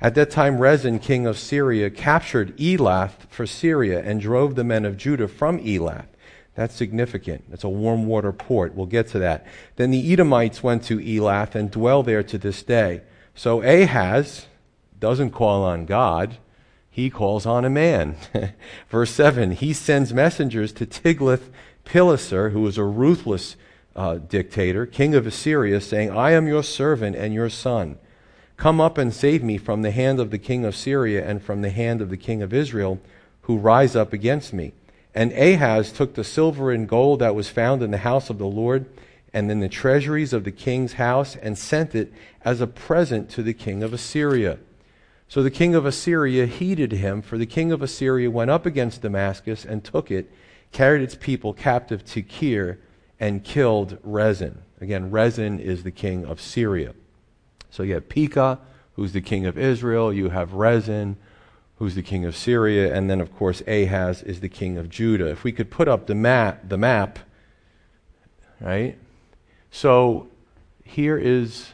At 0.00 0.16
that 0.16 0.30
time, 0.30 0.58
Rezin, 0.58 0.98
king 0.98 1.26
of 1.26 1.38
Syria, 1.38 1.88
captured 1.88 2.56
Elath 2.56 3.28
for 3.30 3.46
Syria 3.46 4.02
and 4.02 4.20
drove 4.20 4.56
the 4.56 4.64
men 4.64 4.84
of 4.84 4.96
Judah 4.96 5.28
from 5.28 5.60
Elath. 5.60 6.06
That's 6.54 6.74
significant. 6.74 7.44
It's 7.52 7.64
a 7.64 7.68
warm 7.68 8.06
water 8.06 8.32
port. 8.32 8.74
We'll 8.74 8.86
get 8.86 9.06
to 9.08 9.20
that. 9.20 9.46
Then 9.76 9.90
the 9.92 10.12
Edomites 10.12 10.62
went 10.62 10.82
to 10.84 10.98
Elath 10.98 11.54
and 11.54 11.70
dwell 11.70 12.02
there 12.02 12.22
to 12.24 12.36
this 12.36 12.62
day. 12.64 13.02
So 13.34 13.62
Ahaz 13.62 14.46
doesn't 14.98 15.30
call 15.30 15.62
on 15.62 15.86
God 15.86 16.36
he 16.94 17.08
calls 17.08 17.46
on 17.46 17.64
a 17.64 17.70
man. 17.70 18.16
Verse 18.90 19.10
7 19.10 19.52
He 19.52 19.72
sends 19.72 20.12
messengers 20.12 20.72
to 20.72 20.84
Tiglath 20.84 21.48
Pileser, 21.86 22.50
who 22.50 22.60
was 22.60 22.76
a 22.76 22.84
ruthless 22.84 23.56
uh, 23.96 24.16
dictator, 24.16 24.84
king 24.84 25.14
of 25.14 25.26
Assyria, 25.26 25.80
saying, 25.80 26.10
I 26.10 26.32
am 26.32 26.46
your 26.46 26.62
servant 26.62 27.16
and 27.16 27.32
your 27.32 27.48
son. 27.48 27.98
Come 28.58 28.78
up 28.78 28.98
and 28.98 29.12
save 29.12 29.42
me 29.42 29.56
from 29.56 29.80
the 29.80 29.90
hand 29.90 30.20
of 30.20 30.30
the 30.30 30.38
king 30.38 30.66
of 30.66 30.76
Syria 30.76 31.26
and 31.26 31.42
from 31.42 31.62
the 31.62 31.70
hand 31.70 32.02
of 32.02 32.10
the 32.10 32.16
king 32.18 32.42
of 32.42 32.52
Israel, 32.52 33.00
who 33.42 33.56
rise 33.56 33.96
up 33.96 34.12
against 34.12 34.52
me. 34.52 34.72
And 35.14 35.32
Ahaz 35.32 35.92
took 35.92 36.12
the 36.14 36.22
silver 36.22 36.70
and 36.70 36.86
gold 36.86 37.20
that 37.20 37.34
was 37.34 37.48
found 37.48 37.82
in 37.82 37.90
the 37.90 37.98
house 37.98 38.28
of 38.28 38.36
the 38.36 38.46
Lord 38.46 38.84
and 39.32 39.50
in 39.50 39.60
the 39.60 39.68
treasuries 39.68 40.34
of 40.34 40.44
the 40.44 40.52
king's 40.52 40.94
house 40.94 41.36
and 41.36 41.56
sent 41.56 41.94
it 41.94 42.12
as 42.44 42.60
a 42.60 42.66
present 42.66 43.30
to 43.30 43.42
the 43.42 43.54
king 43.54 43.82
of 43.82 43.94
Assyria. 43.94 44.58
So 45.32 45.42
the 45.42 45.50
king 45.50 45.74
of 45.74 45.86
Assyria 45.86 46.44
heeded 46.44 46.92
him, 46.92 47.22
for 47.22 47.38
the 47.38 47.46
king 47.46 47.72
of 47.72 47.80
Assyria 47.80 48.30
went 48.30 48.50
up 48.50 48.66
against 48.66 49.00
Damascus 49.00 49.64
and 49.64 49.82
took 49.82 50.10
it, 50.10 50.30
carried 50.72 51.00
its 51.00 51.14
people 51.14 51.54
captive 51.54 52.04
to 52.04 52.20
Kir 52.20 52.78
and 53.18 53.42
killed 53.42 53.96
Rezin. 54.02 54.60
Again, 54.78 55.10
Rezin 55.10 55.58
is 55.58 55.84
the 55.84 55.90
king 55.90 56.26
of 56.26 56.38
Syria. 56.38 56.92
So 57.70 57.82
you 57.82 57.94
have 57.94 58.10
Pekah, 58.10 58.58
who's 58.92 59.14
the 59.14 59.22
king 59.22 59.46
of 59.46 59.56
Israel. 59.56 60.12
You 60.12 60.28
have 60.28 60.52
Rezin, 60.52 61.16
who's 61.76 61.94
the 61.94 62.02
king 62.02 62.26
of 62.26 62.36
Syria. 62.36 62.94
And 62.94 63.08
then, 63.08 63.22
of 63.22 63.34
course, 63.34 63.62
Ahaz 63.66 64.22
is 64.22 64.40
the 64.40 64.50
king 64.50 64.76
of 64.76 64.90
Judah. 64.90 65.30
If 65.30 65.44
we 65.44 65.52
could 65.52 65.70
put 65.70 65.88
up 65.88 66.08
the 66.08 66.14
map, 66.14 66.68
the 66.68 66.76
map 66.76 67.18
right? 68.60 68.98
So 69.70 70.28
here 70.84 71.16
is 71.16 71.70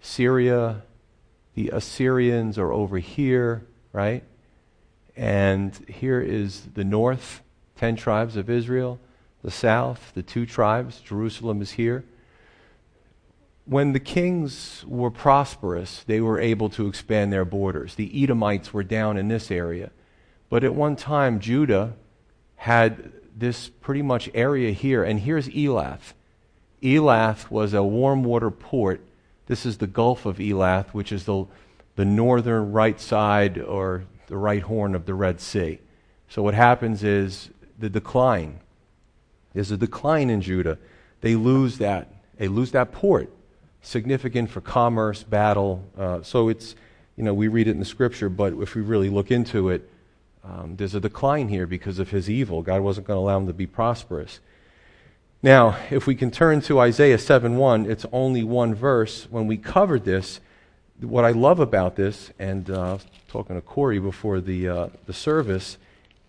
Syria. 0.00 0.82
The 1.56 1.70
Assyrians 1.70 2.58
are 2.58 2.70
over 2.70 2.98
here, 2.98 3.66
right? 3.92 4.22
And 5.16 5.74
here 5.88 6.20
is 6.20 6.68
the 6.74 6.84
north, 6.84 7.40
10 7.76 7.96
tribes 7.96 8.36
of 8.36 8.50
Israel. 8.50 9.00
The 9.42 9.50
south, 9.50 10.12
the 10.14 10.22
two 10.22 10.44
tribes, 10.44 11.00
Jerusalem 11.00 11.62
is 11.62 11.72
here. 11.72 12.04
When 13.64 13.94
the 13.94 14.00
kings 14.00 14.84
were 14.86 15.10
prosperous, 15.10 16.04
they 16.06 16.20
were 16.20 16.38
able 16.38 16.68
to 16.70 16.88
expand 16.88 17.32
their 17.32 17.46
borders. 17.46 17.94
The 17.94 18.22
Edomites 18.22 18.74
were 18.74 18.84
down 18.84 19.16
in 19.16 19.28
this 19.28 19.50
area. 19.50 19.92
But 20.50 20.62
at 20.62 20.74
one 20.74 20.94
time, 20.94 21.40
Judah 21.40 21.94
had 22.56 23.12
this 23.34 23.70
pretty 23.70 24.02
much 24.02 24.28
area 24.34 24.72
here, 24.72 25.02
and 25.02 25.20
here's 25.20 25.48
Elath. 25.48 26.12
Elath 26.82 27.50
was 27.50 27.72
a 27.72 27.82
warm 27.82 28.24
water 28.24 28.50
port. 28.50 29.00
This 29.46 29.64
is 29.64 29.78
the 29.78 29.86
Gulf 29.86 30.26
of 30.26 30.38
Elath, 30.38 30.88
which 30.88 31.12
is 31.12 31.24
the, 31.24 31.46
the 31.94 32.04
northern 32.04 32.72
right 32.72 33.00
side 33.00 33.58
or 33.58 34.04
the 34.26 34.36
right 34.36 34.62
horn 34.62 34.94
of 34.94 35.06
the 35.06 35.14
Red 35.14 35.40
Sea. 35.40 35.78
So 36.28 36.42
what 36.42 36.54
happens 36.54 37.04
is 37.04 37.50
the 37.78 37.88
decline. 37.88 38.60
There's 39.54 39.70
a 39.70 39.76
decline 39.76 40.30
in 40.30 40.40
Judah. 40.40 40.78
They 41.20 41.36
lose 41.36 41.78
that. 41.78 42.12
They 42.36 42.48
lose 42.48 42.72
that 42.72 42.92
port, 42.92 43.30
significant 43.82 44.50
for 44.50 44.60
commerce, 44.60 45.22
battle. 45.22 45.84
Uh, 45.96 46.22
so 46.22 46.48
it's, 46.48 46.74
you 47.16 47.22
know, 47.22 47.32
we 47.32 47.48
read 47.48 47.68
it 47.68 47.70
in 47.70 47.78
the 47.78 47.84
scripture, 47.84 48.28
but 48.28 48.52
if 48.54 48.74
we 48.74 48.82
really 48.82 49.08
look 49.08 49.30
into 49.30 49.70
it, 49.70 49.88
um, 50.44 50.76
there's 50.76 50.94
a 50.94 51.00
decline 51.00 51.48
here 51.48 51.66
because 51.66 51.98
of 51.98 52.10
his 52.10 52.28
evil. 52.28 52.62
God 52.62 52.82
wasn't 52.82 53.06
going 53.06 53.16
to 53.16 53.20
allow 53.20 53.38
him 53.38 53.46
to 53.46 53.54
be 53.54 53.66
prosperous. 53.66 54.40
Now, 55.46 55.78
if 55.92 56.08
we 56.08 56.16
can 56.16 56.32
turn 56.32 56.60
to 56.62 56.80
Isaiah 56.80 57.18
7:1, 57.18 57.88
it's 57.88 58.04
only 58.10 58.42
one 58.42 58.74
verse. 58.74 59.28
When 59.30 59.46
we 59.46 59.56
covered 59.56 60.04
this, 60.04 60.40
what 60.98 61.24
I 61.24 61.30
love 61.30 61.60
about 61.60 61.94
this, 61.94 62.32
and 62.36 62.68
uh, 62.68 62.98
talking 63.28 63.54
to 63.54 63.62
Corey 63.62 64.00
before 64.00 64.40
the 64.40 64.68
uh, 64.68 64.88
the 65.06 65.12
service, 65.12 65.78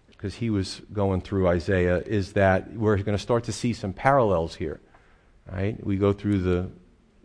because 0.09 0.35
he 0.35 0.51
was 0.51 0.83
going 0.93 1.21
through 1.21 1.47
Isaiah, 1.47 2.03
is 2.05 2.33
that 2.33 2.73
we're 2.73 2.95
going 2.97 3.17
to 3.17 3.23
start 3.29 3.43
to 3.45 3.51
see 3.51 3.73
some 3.73 3.91
parallels 3.91 4.53
here. 4.53 4.79
Right? 5.51 5.83
We 5.83 5.97
go 5.97 6.13
through 6.13 6.43
the 6.43 6.69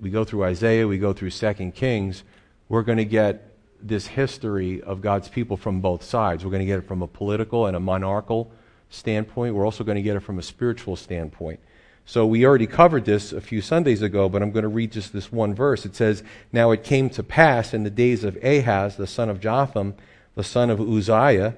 we 0.00 0.08
go 0.08 0.24
through 0.24 0.44
Isaiah, 0.44 0.88
we 0.88 0.96
go 0.96 1.12
through 1.12 1.28
Second 1.28 1.74
Kings. 1.74 2.24
We're 2.70 2.84
going 2.84 2.96
to 2.96 3.04
get 3.04 3.54
this 3.82 4.06
history 4.06 4.80
of 4.80 5.02
God's 5.02 5.28
people 5.28 5.58
from 5.58 5.82
both 5.82 6.02
sides. 6.02 6.42
We're 6.42 6.52
going 6.52 6.60
to 6.60 6.72
get 6.72 6.78
it 6.78 6.88
from 6.88 7.02
a 7.02 7.06
political 7.06 7.66
and 7.66 7.76
a 7.76 7.80
monarchical 7.80 8.50
standpoint. 8.88 9.54
We're 9.54 9.66
also 9.66 9.84
going 9.84 9.96
to 9.96 10.02
get 10.02 10.16
it 10.16 10.20
from 10.20 10.38
a 10.38 10.42
spiritual 10.42 10.96
standpoint. 10.96 11.60
So 12.04 12.26
we 12.26 12.44
already 12.44 12.66
covered 12.66 13.04
this 13.04 13.32
a 13.32 13.40
few 13.40 13.60
Sundays 13.60 14.02
ago, 14.02 14.28
but 14.28 14.42
I'm 14.42 14.50
going 14.50 14.64
to 14.64 14.68
read 14.68 14.92
just 14.92 15.12
this 15.12 15.30
one 15.30 15.54
verse. 15.54 15.86
It 15.86 15.94
says, 15.94 16.22
Now 16.52 16.70
it 16.72 16.82
came 16.82 17.08
to 17.10 17.22
pass 17.22 17.72
in 17.72 17.84
the 17.84 17.90
days 17.90 18.24
of 18.24 18.36
Ahaz, 18.42 18.96
the 18.96 19.06
son 19.06 19.28
of 19.28 19.40
Jotham, 19.40 19.94
the 20.34 20.44
son 20.44 20.68
of 20.68 20.80
Uzziah, 20.80 21.54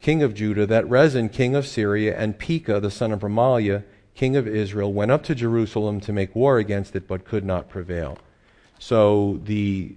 king 0.00 0.22
of 0.22 0.34
Judah, 0.34 0.66
that 0.66 0.88
Rezin, 0.88 1.28
king 1.28 1.54
of 1.54 1.66
Syria, 1.66 2.16
and 2.16 2.38
Pekah, 2.38 2.80
the 2.80 2.90
son 2.90 3.12
of 3.12 3.20
Remaliah, 3.20 3.84
king 4.14 4.36
of 4.36 4.46
Israel, 4.46 4.92
went 4.92 5.10
up 5.10 5.22
to 5.24 5.34
Jerusalem 5.34 6.00
to 6.00 6.12
make 6.12 6.34
war 6.34 6.58
against 6.58 6.94
it, 6.94 7.06
but 7.08 7.24
could 7.24 7.44
not 7.44 7.68
prevail. 7.68 8.18
So 8.78 9.40
the, 9.44 9.94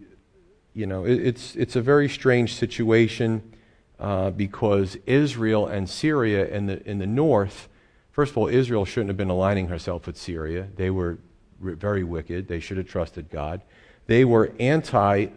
you 0.74 0.86
know, 0.86 1.06
it, 1.06 1.20
it's 1.20 1.56
it's 1.56 1.76
a 1.76 1.82
very 1.82 2.10
strange 2.10 2.54
situation 2.54 3.54
uh, 4.00 4.32
because 4.32 4.98
Israel 5.06 5.68
and 5.68 5.90
Syria 5.90 6.48
in 6.48 6.68
the 6.68 6.90
in 6.90 7.00
the 7.00 7.08
north 7.08 7.70
First 8.14 8.32
of 8.32 8.38
all, 8.38 8.48
Israel 8.48 8.86
shouldn't 8.86 9.10
have 9.10 9.18
been 9.18 9.32
aligning 9.32 9.68
herself 9.68 10.06
with 10.06 10.18
Syria. 10.18 10.68
They 10.76 10.92
were 10.92 11.18
very 11.60 12.04
wicked. 12.04 12.48
They 12.48 12.60
should 12.60 12.78
have 12.78 12.88
trusted 12.88 13.30
God. 13.32 13.62
They 14.06 14.24
were 14.24 14.54
anti, 14.60 15.28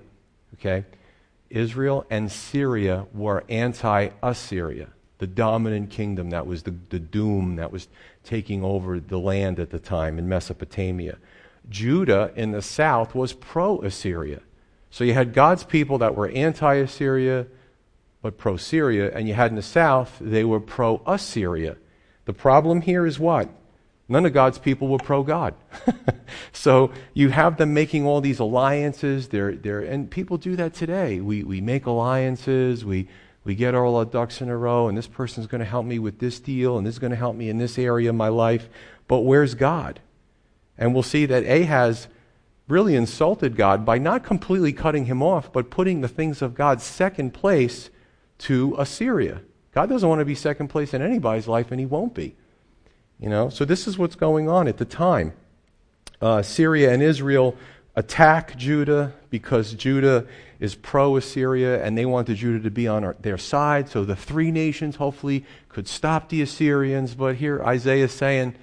okay? 0.54 0.84
Israel 1.48 2.04
and 2.10 2.30
Syria 2.30 3.06
were 3.14 3.44
anti 3.48 4.10
Assyria, 4.22 4.88
the 5.16 5.26
dominant 5.26 5.88
kingdom 5.88 6.28
that 6.30 6.46
was 6.46 6.64
the, 6.64 6.74
the 6.90 6.98
doom 6.98 7.56
that 7.56 7.72
was 7.72 7.88
taking 8.24 8.62
over 8.62 9.00
the 9.00 9.18
land 9.18 9.58
at 9.58 9.70
the 9.70 9.78
time 9.78 10.18
in 10.18 10.28
Mesopotamia. 10.28 11.16
Judah 11.70 12.30
in 12.36 12.50
the 12.50 12.60
south 12.60 13.14
was 13.14 13.32
pro 13.32 13.80
Assyria. 13.80 14.40
So 14.90 15.02
you 15.02 15.14
had 15.14 15.32
God's 15.32 15.64
people 15.64 15.96
that 15.98 16.14
were 16.14 16.28
anti 16.28 16.74
Assyria, 16.74 17.46
but 18.20 18.36
pro 18.36 18.58
Syria, 18.58 19.10
and 19.14 19.26
you 19.26 19.32
had 19.32 19.50
in 19.50 19.56
the 19.56 19.62
south, 19.62 20.18
they 20.20 20.44
were 20.44 20.60
pro 20.60 21.00
Assyria 21.06 21.78
the 22.26 22.32
problem 22.32 22.82
here 22.82 23.06
is 23.06 23.18
what? 23.18 23.48
None 24.08 24.26
of 24.26 24.32
God's 24.32 24.58
people 24.58 24.88
were 24.88 24.98
pro 24.98 25.22
God. 25.22 25.54
so 26.52 26.92
you 27.12 27.30
have 27.30 27.56
them 27.56 27.74
making 27.74 28.04
all 28.06 28.20
these 28.20 28.38
alliances. 28.38 29.28
They're, 29.28 29.54
they're, 29.54 29.80
and 29.80 30.10
people 30.10 30.36
do 30.36 30.54
that 30.56 30.74
today. 30.74 31.20
We, 31.20 31.42
we 31.42 31.60
make 31.60 31.86
alliances, 31.86 32.84
we, 32.84 33.08
we 33.42 33.54
get 33.54 33.74
all 33.74 33.96
our 33.96 34.04
ducks 34.04 34.40
in 34.40 34.48
a 34.48 34.56
row, 34.56 34.88
and 34.88 34.96
this 34.96 35.08
person's 35.08 35.46
going 35.46 35.60
to 35.60 35.64
help 35.64 35.86
me 35.86 35.98
with 35.98 36.18
this 36.18 36.38
deal, 36.38 36.78
and 36.78 36.86
this 36.86 36.96
is 36.96 36.98
going 36.98 37.10
to 37.10 37.16
help 37.16 37.34
me 37.34 37.48
in 37.48 37.58
this 37.58 37.78
area 37.78 38.10
of 38.10 38.16
my 38.16 38.28
life. 38.28 38.68
But 39.08 39.20
where's 39.20 39.54
God? 39.54 40.00
And 40.78 40.92
we'll 40.94 41.02
see 41.02 41.26
that 41.26 41.44
Ahaz 41.44 42.08
really 42.68 42.94
insulted 42.94 43.56
God 43.56 43.84
by 43.84 43.98
not 43.98 44.24
completely 44.24 44.72
cutting 44.72 45.06
him 45.06 45.22
off, 45.22 45.52
but 45.52 45.70
putting 45.70 46.00
the 46.00 46.08
things 46.08 46.42
of 46.42 46.54
God 46.54 46.80
second 46.80 47.32
place 47.34 47.90
to 48.38 48.74
Assyria. 48.78 49.42
God 49.76 49.90
doesn't 49.90 50.08
want 50.08 50.20
to 50.20 50.24
be 50.24 50.34
second 50.34 50.68
place 50.68 50.94
in 50.94 51.02
anybody's 51.02 51.46
life, 51.46 51.70
and 51.70 51.78
He 51.78 51.84
won't 51.84 52.14
be. 52.14 52.34
You 53.20 53.28
know, 53.28 53.50
so 53.50 53.66
this 53.66 53.86
is 53.86 53.98
what's 53.98 54.14
going 54.14 54.48
on 54.48 54.68
at 54.68 54.78
the 54.78 54.86
time. 54.86 55.34
Uh, 56.18 56.40
Syria 56.40 56.94
and 56.94 57.02
Israel 57.02 57.54
attack 57.94 58.56
Judah 58.56 59.12
because 59.28 59.74
Judah 59.74 60.26
is 60.60 60.74
pro 60.74 61.16
Assyria 61.16 61.84
and 61.84 61.96
they 61.96 62.06
wanted 62.06 62.38
Judah 62.38 62.60
to 62.60 62.70
be 62.70 62.88
on 62.88 63.04
our, 63.04 63.16
their 63.20 63.36
side. 63.36 63.90
So 63.90 64.02
the 64.02 64.16
three 64.16 64.50
nations 64.50 64.96
hopefully 64.96 65.44
could 65.68 65.88
stop 65.88 66.30
the 66.30 66.40
Assyrians. 66.40 67.14
But 67.14 67.36
here 67.36 67.62
Isaiah 67.62 68.04
is 68.04 68.12
saying, 68.12 68.54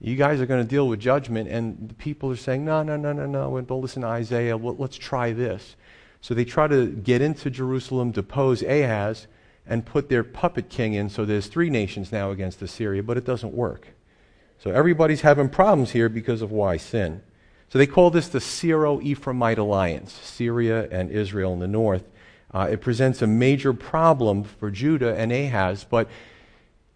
you 0.00 0.14
guys 0.14 0.40
are 0.40 0.46
going 0.46 0.62
to 0.62 0.68
deal 0.68 0.86
with 0.86 1.00
judgment. 1.00 1.48
And 1.48 1.88
the 1.88 1.94
people 1.94 2.30
are 2.30 2.36
saying, 2.36 2.64
no, 2.64 2.84
no, 2.84 2.96
no, 2.96 3.12
no, 3.12 3.26
no. 3.26 3.60
Don't 3.62 3.80
listen 3.80 4.02
to 4.02 4.08
Isaiah. 4.08 4.56
Well, 4.56 4.76
let's 4.78 4.96
try 4.96 5.32
this. 5.32 5.74
So 6.20 6.32
they 6.32 6.44
try 6.44 6.68
to 6.68 6.86
get 6.86 7.22
into 7.22 7.50
Jerusalem, 7.50 8.12
depose 8.12 8.62
Ahaz 8.62 9.26
and 9.66 9.86
put 9.86 10.08
their 10.08 10.24
puppet 10.24 10.68
king 10.68 10.94
in 10.94 11.08
so 11.08 11.24
there's 11.24 11.46
three 11.46 11.70
nations 11.70 12.10
now 12.10 12.30
against 12.30 12.62
Assyria, 12.62 13.02
but 13.02 13.16
it 13.16 13.24
doesn't 13.24 13.52
work. 13.52 13.88
So 14.58 14.70
everybody's 14.70 15.22
having 15.22 15.48
problems 15.48 15.92
here 15.92 16.08
because 16.08 16.42
of 16.42 16.50
why 16.50 16.76
sin. 16.76 17.22
So 17.68 17.78
they 17.78 17.86
call 17.86 18.10
this 18.10 18.28
the 18.28 18.40
Syro 18.40 18.98
Ephraimite 18.98 19.58
alliance, 19.58 20.12
Syria 20.12 20.88
and 20.90 21.10
Israel 21.10 21.52
in 21.52 21.60
the 21.60 21.68
north. 21.68 22.04
Uh, 22.52 22.68
it 22.70 22.80
presents 22.80 23.22
a 23.22 23.26
major 23.26 23.72
problem 23.72 24.42
for 24.42 24.70
Judah 24.70 25.14
and 25.14 25.30
Ahaz, 25.30 25.86
but 25.88 26.08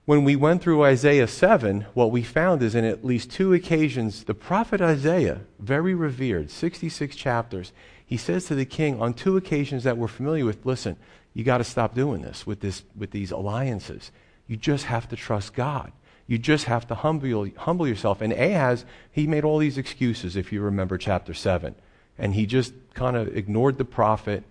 when 0.07 0.23
we 0.23 0.37
went 0.37 0.63
through 0.63 0.85
Isaiah 0.85 1.27
7, 1.27 1.87
what 1.95 2.11
we 2.11 2.23
found 2.23 2.63
is 2.63 2.75
in 2.75 2.85
at 2.85 3.05
least 3.05 3.31
two 3.31 3.55
occasions, 3.55 4.25
the 4.25 4.35
prophet 4.35 4.83
Isaiah, 4.83 5.41
very 5.59 5.95
revered, 5.95 6.51
66 6.51 7.17
chapters, 7.17 7.73
he 8.05 8.19
says 8.19 8.45
to 8.47 8.55
the 8.55 8.67
king 8.67 9.01
on 9.01 9.15
two 9.15 9.39
occasions 9.39 9.83
that 9.85 9.97
we're 9.97 10.09
familiar 10.09 10.45
with 10.45 10.67
listen, 10.67 10.97
you 11.35 11.43
got 11.45 11.59
to 11.59 11.65
stop 11.65 11.95
doing 11.95 12.23
this 12.23 12.47
with, 12.47 12.61
this 12.61 12.85
with 12.97 13.11
these 13.11 13.33
alliances. 13.33 14.13
You 14.47 14.57
just 14.57 14.87
have 14.87 15.09
to 15.09 15.17
trust 15.17 15.53
God. 15.53 15.93
You 16.27 16.39
just 16.39 16.65
have 16.65 16.87
to 16.87 16.95
humble, 16.95 17.51
humble 17.57 17.87
yourself. 17.87 18.21
And 18.21 18.33
Ahaz, 18.33 18.85
he 19.11 19.27
made 19.27 19.45
all 19.45 19.59
these 19.59 19.77
excuses, 19.77 20.37
if 20.37 20.53
you 20.53 20.63
remember 20.63 20.97
chapter 20.97 21.35
7. 21.35 21.75
And 22.17 22.35
he 22.35 22.47
just 22.47 22.73
kind 22.95 23.17
of 23.17 23.37
ignored 23.37 23.77
the 23.77 23.85
prophet, 23.85 24.45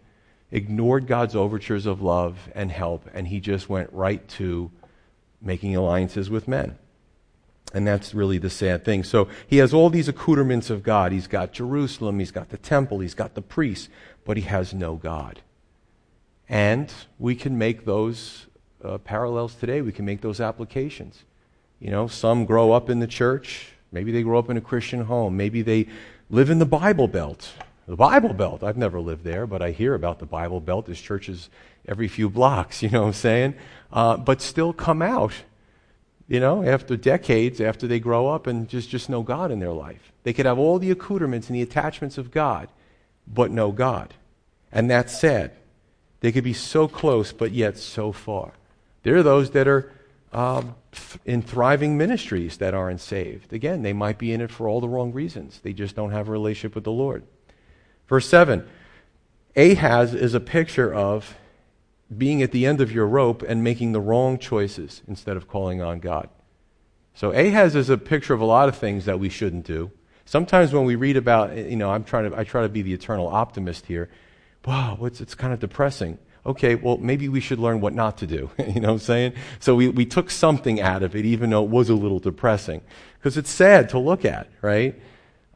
ignored 0.51 1.07
God's 1.07 1.35
overtures 1.35 1.85
of 1.85 2.01
love 2.01 2.49
and 2.53 2.71
help, 2.71 3.09
and 3.13 3.27
he 3.27 3.39
just 3.39 3.69
went 3.69 3.91
right 3.93 4.27
to 4.29 4.69
making 5.41 5.75
alliances 5.75 6.29
with 6.29 6.47
men. 6.47 6.77
And 7.73 7.87
that's 7.87 8.13
really 8.13 8.37
the 8.37 8.51
sad 8.51 8.85
thing. 8.85 9.03
So 9.03 9.29
he 9.47 9.57
has 9.57 9.73
all 9.73 9.89
these 9.89 10.07
accoutrements 10.07 10.69
of 10.69 10.83
God. 10.83 11.11
He's 11.11 11.27
got 11.27 11.53
Jerusalem, 11.53 12.19
he's 12.19 12.31
got 12.31 12.49
the 12.49 12.57
temple, 12.57 12.99
he's 12.99 13.15
got 13.15 13.33
the 13.33 13.41
priests, 13.41 13.89
but 14.25 14.37
he 14.37 14.43
has 14.43 14.73
no 14.73 14.95
God. 14.95 15.41
And 16.49 16.91
we 17.19 17.35
can 17.35 17.57
make 17.57 17.85
those 17.85 18.47
uh, 18.83 18.97
parallels 18.99 19.55
today. 19.55 19.81
We 19.81 19.91
can 19.91 20.05
make 20.05 20.21
those 20.21 20.39
applications. 20.39 21.23
You 21.79 21.91
know, 21.91 22.07
some 22.07 22.45
grow 22.45 22.71
up 22.71 22.89
in 22.89 22.99
the 22.99 23.07
church. 23.07 23.73
Maybe 23.91 24.11
they 24.11 24.23
grow 24.23 24.39
up 24.39 24.49
in 24.49 24.57
a 24.57 24.61
Christian 24.61 25.05
home. 25.05 25.37
Maybe 25.37 25.61
they 25.61 25.87
live 26.29 26.49
in 26.49 26.59
the 26.59 26.65
Bible 26.65 27.07
Belt. 27.07 27.51
The 27.87 27.95
Bible 27.95 28.33
Belt. 28.33 28.63
I've 28.63 28.77
never 28.77 28.99
lived 28.99 29.23
there, 29.23 29.45
but 29.45 29.61
I 29.61 29.71
hear 29.71 29.93
about 29.93 30.19
the 30.19 30.25
Bible 30.25 30.59
Belt. 30.59 30.85
There's 30.85 31.01
churches 31.01 31.49
every 31.87 32.07
few 32.07 32.29
blocks, 32.29 32.81
you 32.83 32.89
know 32.89 33.01
what 33.01 33.07
I'm 33.07 33.13
saying? 33.13 33.55
Uh, 33.91 34.17
but 34.17 34.41
still 34.41 34.73
come 34.73 35.01
out 35.01 35.33
you 36.27 36.39
know, 36.39 36.63
after 36.63 36.95
decades, 36.95 37.59
after 37.59 37.87
they 37.87 37.99
grow 37.99 38.27
up 38.27 38.47
and 38.47 38.67
just, 38.67 38.89
just 38.89 39.09
know 39.09 39.23
God 39.23 39.51
in 39.51 39.59
their 39.59 39.71
life. 39.71 40.11
They 40.23 40.33
could 40.33 40.45
have 40.45 40.57
all 40.57 40.79
the 40.79 40.91
accoutrements 40.91 41.47
and 41.47 41.55
the 41.55 41.61
attachments 41.61 42.17
of 42.17 42.31
God, 42.31 42.69
but 43.27 43.51
no 43.51 43.71
God. 43.71 44.13
And 44.71 44.89
that's 44.89 45.19
sad. 45.19 45.51
They 46.23 46.31
could 46.31 46.45
be 46.45 46.53
so 46.53 46.87
close, 46.87 47.33
but 47.33 47.51
yet 47.51 47.77
so 47.77 48.13
far. 48.13 48.53
There 49.03 49.17
are 49.17 49.23
those 49.23 49.49
that 49.51 49.67
are 49.67 49.91
um, 50.31 50.75
in 51.25 51.41
thriving 51.41 51.97
ministries 51.97 52.55
that 52.59 52.73
aren't 52.73 53.01
saved. 53.01 53.51
Again, 53.51 53.81
they 53.81 53.91
might 53.91 54.17
be 54.17 54.31
in 54.31 54.39
it 54.39 54.49
for 54.49 54.69
all 54.69 54.79
the 54.79 54.87
wrong 54.87 55.11
reasons. 55.11 55.59
They 55.63 55.73
just 55.73 55.97
don't 55.97 56.11
have 56.11 56.29
a 56.29 56.31
relationship 56.31 56.75
with 56.75 56.85
the 56.85 56.93
Lord. 56.93 57.23
Verse 58.07 58.25
7 58.29 58.65
Ahaz 59.57 60.13
is 60.13 60.33
a 60.33 60.39
picture 60.39 60.93
of 60.93 61.35
being 62.17 62.41
at 62.41 62.53
the 62.53 62.65
end 62.65 62.79
of 62.79 62.89
your 62.89 63.05
rope 63.05 63.43
and 63.45 63.61
making 63.61 63.91
the 63.91 63.99
wrong 63.99 64.37
choices 64.37 65.01
instead 65.05 65.35
of 65.35 65.49
calling 65.49 65.81
on 65.81 65.99
God. 65.99 66.29
So 67.13 67.31
Ahaz 67.31 67.75
is 67.75 67.89
a 67.89 67.97
picture 67.97 68.33
of 68.33 68.39
a 68.39 68.45
lot 68.45 68.69
of 68.69 68.77
things 68.77 69.03
that 69.03 69.19
we 69.19 69.27
shouldn't 69.27 69.65
do. 69.65 69.91
Sometimes 70.23 70.71
when 70.71 70.85
we 70.85 70.95
read 70.95 71.17
about, 71.17 71.57
you 71.57 71.75
know, 71.75 71.91
I'm 71.91 72.05
trying 72.05 72.31
to, 72.31 72.39
I 72.39 72.45
try 72.45 72.61
to 72.61 72.69
be 72.69 72.81
the 72.81 72.93
eternal 72.93 73.27
optimist 73.27 73.87
here. 73.87 74.09
Wow, 74.65 74.99
it's, 75.01 75.21
it's 75.21 75.35
kind 75.35 75.53
of 75.53 75.59
depressing 75.59 76.17
okay, 76.45 76.75
well, 76.75 76.97
maybe 76.97 77.29
we 77.29 77.39
should 77.39 77.59
learn 77.59 77.81
what 77.81 77.93
not 77.93 78.17
to 78.17 78.27
do. 78.27 78.49
you 78.57 78.79
know 78.81 78.89
what 78.89 78.93
I'm 78.93 78.99
saying? 78.99 79.33
So 79.59 79.75
we, 79.75 79.89
we 79.89 80.05
took 80.05 80.29
something 80.29 80.81
out 80.81 81.03
of 81.03 81.15
it, 81.15 81.25
even 81.25 81.49
though 81.49 81.63
it 81.63 81.69
was 81.69 81.89
a 81.89 81.95
little 81.95 82.19
depressing. 82.19 82.81
Because 83.17 83.37
it's 83.37 83.49
sad 83.49 83.89
to 83.89 83.99
look 83.99 84.25
at, 84.25 84.47
right? 84.61 84.99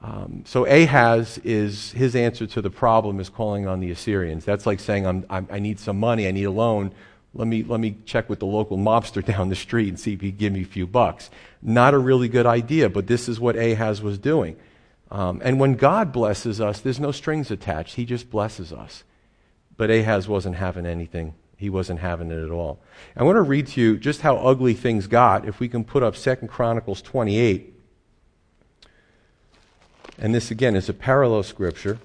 Um, 0.02 0.44
so 0.46 0.66
Ahaz 0.66 1.40
is 1.44 1.92
his 1.92 2.16
answer 2.16 2.46
to 2.48 2.62
the 2.62 2.70
problem 2.70 3.20
is 3.20 3.30
calling 3.30 3.68
on 3.68 3.80
the 3.80 3.92
Assyrians. 3.92 4.46
That's 4.46 4.66
like 4.66 4.80
saying, 4.80 5.06
I'm, 5.06 5.26
I'm, 5.30 5.48
i 5.52 5.60
need 5.60 5.80
some 5.80 6.00
money, 6.00 6.28
I 6.28 6.32
need 6.32 6.44
a 6.44 6.52
loan. 6.52 6.94
Let 7.34 7.48
me, 7.48 7.64
let 7.64 7.80
me 7.80 7.98
check 8.06 8.30
with 8.30 8.40
the 8.40 8.46
local 8.46 8.78
mobster 8.78 9.26
down 9.34 9.50
the 9.50 9.56
street 9.56 9.90
and 9.90 10.00
see 10.00 10.14
if 10.14 10.22
he 10.22 10.30
can 10.30 10.38
give 10.38 10.54
me 10.54 10.62
a 10.62 10.66
few 10.66 10.88
bucks. 10.88 11.30
Not 11.62 11.94
a 11.94 11.98
really 11.98 12.30
good 12.30 12.46
idea, 12.46 12.90
but 12.90 13.08
this 13.08 13.28
is 13.28 13.40
what 13.40 13.58
Ahaz 13.58 14.02
was 14.02 14.18
doing. 14.18 14.56
Um, 15.10 15.42
and 15.44 15.60
when 15.60 15.76
God 15.76 16.12
blesses 16.12 16.60
us, 16.60 16.80
there's 16.80 17.00
no 17.00 17.12
strings 17.12 17.50
attached. 17.50 17.96
He 17.96 18.06
just 18.06 18.30
blesses 18.30 18.74
us. 18.74 19.04
But 19.78 19.90
Ahaz 19.90 20.28
wasn't 20.28 20.56
having 20.56 20.86
anything. 20.86 21.36
He 21.56 21.70
wasn't 21.70 22.00
having 22.00 22.30
it 22.30 22.44
at 22.44 22.52
all. 22.52 22.80
I 23.16 23.24
want 23.24 23.38
to 23.38 23.42
read 23.42 23.68
to 23.68 23.82
you 23.82 23.98
just 23.98 24.22
how 24.22 24.38
ugly 24.38 24.74
things 24.74 25.08
got. 25.08 25.48
If 25.48 25.60
we 25.60 25.70
can 25.70 25.84
put 25.84 26.04
up 26.04 26.16
2 26.16 26.36
Chronicles 26.48 27.02
28. 27.02 27.74
And 30.20 30.36
this, 30.36 30.52
again, 30.52 30.76
is 30.76 30.90
a 30.90 30.94
parallel 30.94 31.44
scripture. 31.44 32.00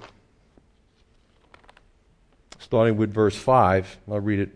Starting 2.58 2.96
with 2.96 3.12
verse 3.12 3.36
5. 3.36 3.98
I'll 4.10 4.20
read 4.20 4.40
it. 4.40 4.48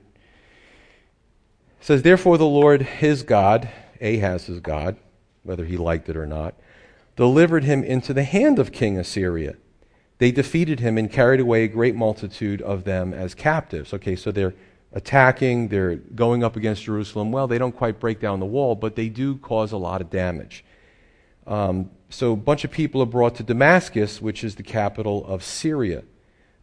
It 1.81 1.85
says, 1.85 2.03
Therefore 2.03 2.39
the 2.39 2.47
Lord 2.47 2.83
his 2.83 3.23
God, 3.23 3.69
Ahaz's 4.01 4.61
God, 4.61 4.97
whether 5.43 5.65
he 5.65 5.77
liked 5.77 6.09
it 6.09 6.17
or 6.17 6.27
not, 6.27 6.55
delivered 7.17 7.65
him 7.65 7.83
into 7.83 8.15
the 8.15 8.25
hand 8.25 8.59
of 8.59 8.71
King 8.71 8.99
Assyria 8.99 9.57
they 10.19 10.31
defeated 10.31 10.81
him 10.81 10.97
and 10.97 11.11
carried 11.11 11.41
away 11.41 11.65
a 11.65 11.69
great 11.69 11.95
multitude 11.95 12.63
of 12.63 12.85
them 12.85 13.13
as 13.13 13.35
captives. 13.35 13.93
Okay, 13.93 14.17
so 14.17 14.31
they're 14.33 14.55
attacking, 14.93 15.69
they're 15.69 15.97
going 15.97 16.43
up 16.43 16.57
against 16.57 16.85
Jerusalem. 16.85 17.33
Well, 17.33 17.47
they 17.47 17.59
don't 17.59 17.77
quite 17.77 18.01
break 18.01 18.21
down 18.21 18.41
the 18.41 18.47
wall, 18.47 18.75
but 18.75 18.97
they 18.97 19.09
do 19.09 19.37
cause 19.37 19.73
a 19.73 19.77
lot 19.77 20.01
of 20.01 20.09
damage. 20.09 20.65
Um, 21.47 21.91
so 22.09 22.33
a 22.33 22.37
bunch 22.37 22.65
of 22.65 22.71
people 22.71 23.03
are 23.03 23.07
brought 23.07 23.35
to 23.37 23.43
Damascus, 23.43 24.23
which 24.23 24.43
is 24.43 24.55
the 24.55 24.63
capital 24.63 25.25
of 25.27 25.45
Syria. 25.45 26.03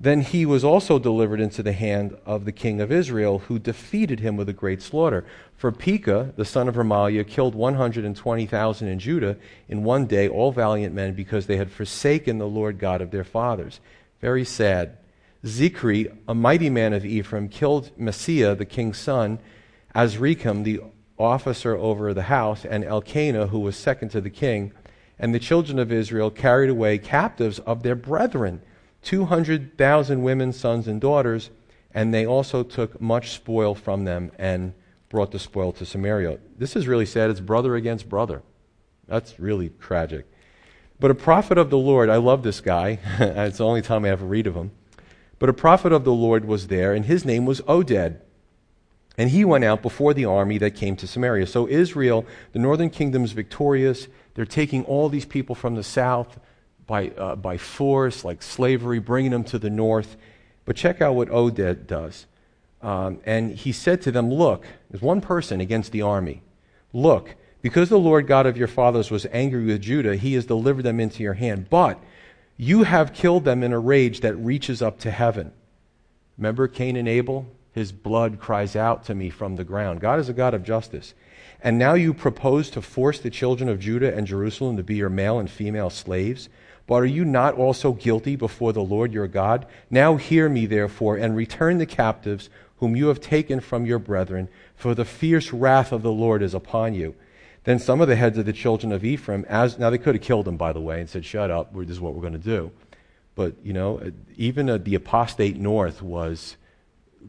Then 0.04 0.20
he 0.20 0.46
was 0.46 0.66
also 0.66 1.00
delivered 1.00 1.40
into 1.40 1.64
the 1.64 1.72
hand 1.72 2.18
of 2.26 2.44
the 2.44 2.52
king 2.52 2.82
of 2.82 2.92
Israel, 2.92 3.40
who 3.40 3.58
defeated 3.58 4.20
him 4.20 4.36
with 4.36 4.50
a 4.50 4.54
great 4.54 4.82
slaughter. 4.82 5.26
For 5.56 5.72
Pekah, 5.72 6.34
the 6.36 6.44
son 6.44 6.68
of 6.68 6.76
Remaliah, 6.76 7.26
killed 7.26 7.56
120,000 7.56 8.88
in 8.90 9.00
Judah 9.00 9.38
in 9.70 9.86
one 9.86 10.06
day, 10.06 10.28
all 10.28 10.52
valiant 10.52 10.94
men, 10.94 11.14
because 11.14 11.46
they 11.46 11.56
had 11.56 11.72
forsaken 11.72 12.38
the 12.38 12.50
Lord 12.50 12.80
God 12.80 13.00
of 13.00 13.12
their 13.12 13.24
fathers. 13.24 13.80
Very 14.20 14.44
sad. 14.44 14.98
Zichri, 15.46 16.14
a 16.28 16.36
mighty 16.36 16.70
man 16.70 16.92
of 16.92 17.06
Ephraim, 17.06 17.48
killed 17.48 17.98
Maaseiah, 17.98 18.58
the 18.58 18.66
king's 18.66 18.98
son, 18.98 19.40
Azrikam, 19.96 20.66
the 20.66 20.82
officer 21.18 21.78
over 21.78 22.14
the 22.14 22.24
house, 22.24 22.66
and 22.66 22.84
Elkanah, 22.84 23.48
who 23.48 23.60
was 23.60 23.78
second 23.78 24.10
to 24.10 24.20
the 24.20 24.30
king. 24.30 24.74
And 25.18 25.34
the 25.34 25.40
children 25.40 25.80
of 25.80 25.94
Israel 25.94 26.30
carried 26.30 26.70
away 26.70 26.98
captives 26.98 27.60
of 27.60 27.84
their 27.84 27.96
brethren 27.96 28.62
200,000 29.04 30.24
women, 30.24 30.54
sons, 30.54 30.88
and 30.88 31.00
daughters, 31.00 31.50
and 31.94 32.14
they 32.14 32.26
also 32.26 32.64
took 32.64 33.00
much 33.00 33.32
spoil 33.32 33.76
from 33.76 34.06
them 34.06 34.32
and 34.38 34.74
brought 35.10 35.32
the 35.32 35.40
spoil 35.40 35.72
to 35.74 35.86
Samaria. 35.86 36.40
This 36.58 36.76
is 36.76 36.88
really 36.88 37.06
sad. 37.06 37.30
It's 37.30 37.40
brother 37.40 37.76
against 37.76 38.10
brother. 38.10 38.42
That's 39.08 39.40
really 39.40 39.72
tragic. 39.80 40.26
But 41.00 41.12
a 41.12 41.16
prophet 41.16 41.58
of 41.58 41.70
the 41.70 41.78
Lord, 41.78 42.10
I 42.10 42.16
love 42.16 42.44
this 42.44 42.62
guy. 42.62 43.00
it's 43.20 43.58
the 43.58 43.66
only 43.66 43.82
time 43.82 44.06
I 44.06 44.10
ever 44.10 44.26
read 44.26 44.48
of 44.48 44.56
him. 44.56 44.72
But 45.38 45.50
a 45.50 45.54
prophet 45.54 45.92
of 45.92 46.04
the 46.04 46.14
Lord 46.14 46.46
was 46.46 46.68
there, 46.68 46.94
and 46.94 47.06
his 47.06 47.26
name 47.26 47.46
was 47.46 47.62
Oded. 47.62 48.20
And 49.18 49.30
he 49.30 49.46
went 49.46 49.64
out 49.64 49.82
before 49.82 50.14
the 50.14 50.26
army 50.26 50.58
that 50.58 50.72
came 50.72 50.96
to 50.96 51.08
Samaria. 51.08 51.46
So 51.46 51.68
Israel, 51.68 52.26
the 52.52 52.60
northern 52.60 52.90
kingdom, 52.90 53.24
is 53.24 53.34
victorious. 53.34 54.08
They're 54.34 54.46
taking 54.46 54.84
all 54.86 55.10
these 55.10 55.26
people 55.26 55.54
from 55.54 55.76
the 55.76 55.84
south 55.84 56.40
by, 56.88 57.10
uh, 57.10 57.36
by 57.36 57.58
force, 57.58 58.24
like 58.24 58.42
slavery, 58.42 59.00
bringing 59.00 59.32
them 59.32 59.44
to 59.46 59.60
the 59.60 59.70
north. 59.70 60.18
But 60.66 60.76
check 60.76 61.02
out 61.02 61.16
what 61.16 61.30
Oded 61.30 61.88
does. 61.88 62.26
Um, 62.82 63.20
and 63.26 63.54
he 63.54 63.72
said 63.72 64.02
to 64.04 64.12
them, 64.12 64.32
Look, 64.32 64.66
there's 64.90 65.02
one 65.02 65.22
person 65.22 65.62
against 65.62 65.92
the 65.92 66.02
army. 66.02 66.42
Look, 66.92 67.36
because 67.62 67.90
the 67.90 67.98
Lord 67.98 68.28
God 68.28 68.46
of 68.46 68.58
your 68.58 68.68
fathers 68.68 69.10
was 69.10 69.26
angry 69.32 69.66
with 69.66 69.82
Judah, 69.82 70.18
he 70.18 70.34
has 70.34 70.46
delivered 70.46 70.84
them 70.84 71.00
into 71.00 71.24
your 71.24 71.34
hand. 71.34 71.70
But 71.70 71.98
you 72.58 72.84
have 72.84 73.14
killed 73.14 73.46
them 73.46 73.64
in 73.64 73.74
a 73.74 73.80
rage 73.80 74.20
that 74.20 74.36
reaches 74.36 74.82
up 74.82 75.00
to 75.00 75.12
heaven. 75.12 75.54
Remember 76.38 76.68
Cain 76.68 76.98
and 76.98 77.08
Abel? 77.08 77.48
His 77.72 77.92
blood 77.92 78.40
cries 78.40 78.76
out 78.76 79.06
to 79.06 79.16
me 79.16 79.30
from 79.30 79.56
the 79.56 79.64
ground. 79.64 80.00
God 80.00 80.20
is 80.20 80.30
a 80.30 80.34
God 80.34 80.54
of 80.54 80.64
justice. 80.64 81.14
And 81.62 81.80
now 81.80 81.94
you 81.94 82.14
propose 82.14 82.70
to 82.72 82.82
force 82.82 83.20
the 83.20 83.30
children 83.30 83.70
of 83.70 83.80
Judah 83.80 84.14
and 84.14 84.28
Jerusalem 84.28 84.78
to 84.78 84.84
be 84.84 84.96
your 84.96 85.10
male 85.10 85.40
and 85.40 85.50
female 85.50 85.90
slaves. 85.90 86.50
But 86.86 86.96
are 86.96 87.06
you 87.06 87.24
not 87.24 87.56
also 87.56 87.94
guilty 87.94 88.36
before 88.36 88.74
the 88.74 88.84
Lord 88.84 89.14
your 89.14 89.28
God? 89.28 89.66
Now 89.90 90.18
hear 90.18 90.50
me, 90.50 90.66
therefore, 90.66 91.16
and 91.18 91.36
return 91.36 91.78
the 91.78 91.86
captives 91.86 92.50
whom 92.78 92.96
you 92.96 93.08
have 93.08 93.22
taken 93.22 93.62
from 93.62 93.86
your 93.86 94.00
brethren, 94.00 94.50
for 94.76 94.94
the 94.94 95.06
fierce 95.06 95.54
wrath 95.54 95.92
of 95.94 96.02
the 96.02 96.12
Lord 96.12 96.42
is 96.42 96.54
upon 96.54 96.94
you. 96.94 97.16
Then 97.64 97.80
some 97.80 98.02
of 98.02 98.10
the 98.10 98.18
heads 98.18 98.38
of 98.38 98.46
the 98.46 98.52
children 98.52 98.92
of 98.92 99.06
Ephraim, 99.06 99.46
as 99.48 99.80
now 99.80 99.90
they 99.90 99.98
could 99.98 100.16
have 100.16 100.22
killed 100.22 100.46
them, 100.46 100.58
by 100.58 100.74
the 100.74 100.82
way, 100.82 101.00
and 101.00 101.10
said, 101.10 101.24
"Shut 101.24 101.50
up, 101.50 101.74
this 101.74 101.90
is 101.90 102.02
what 102.02 102.14
we're 102.14 102.22
going 102.22 102.34
to 102.34 102.40
do." 102.40 102.72
But 103.36 103.56
you 103.64 103.72
know, 103.72 104.12
even 104.36 104.70
uh, 104.70 104.78
the 104.78 104.96
apostate 104.96 105.58
north 105.58 106.02
was 106.02 106.58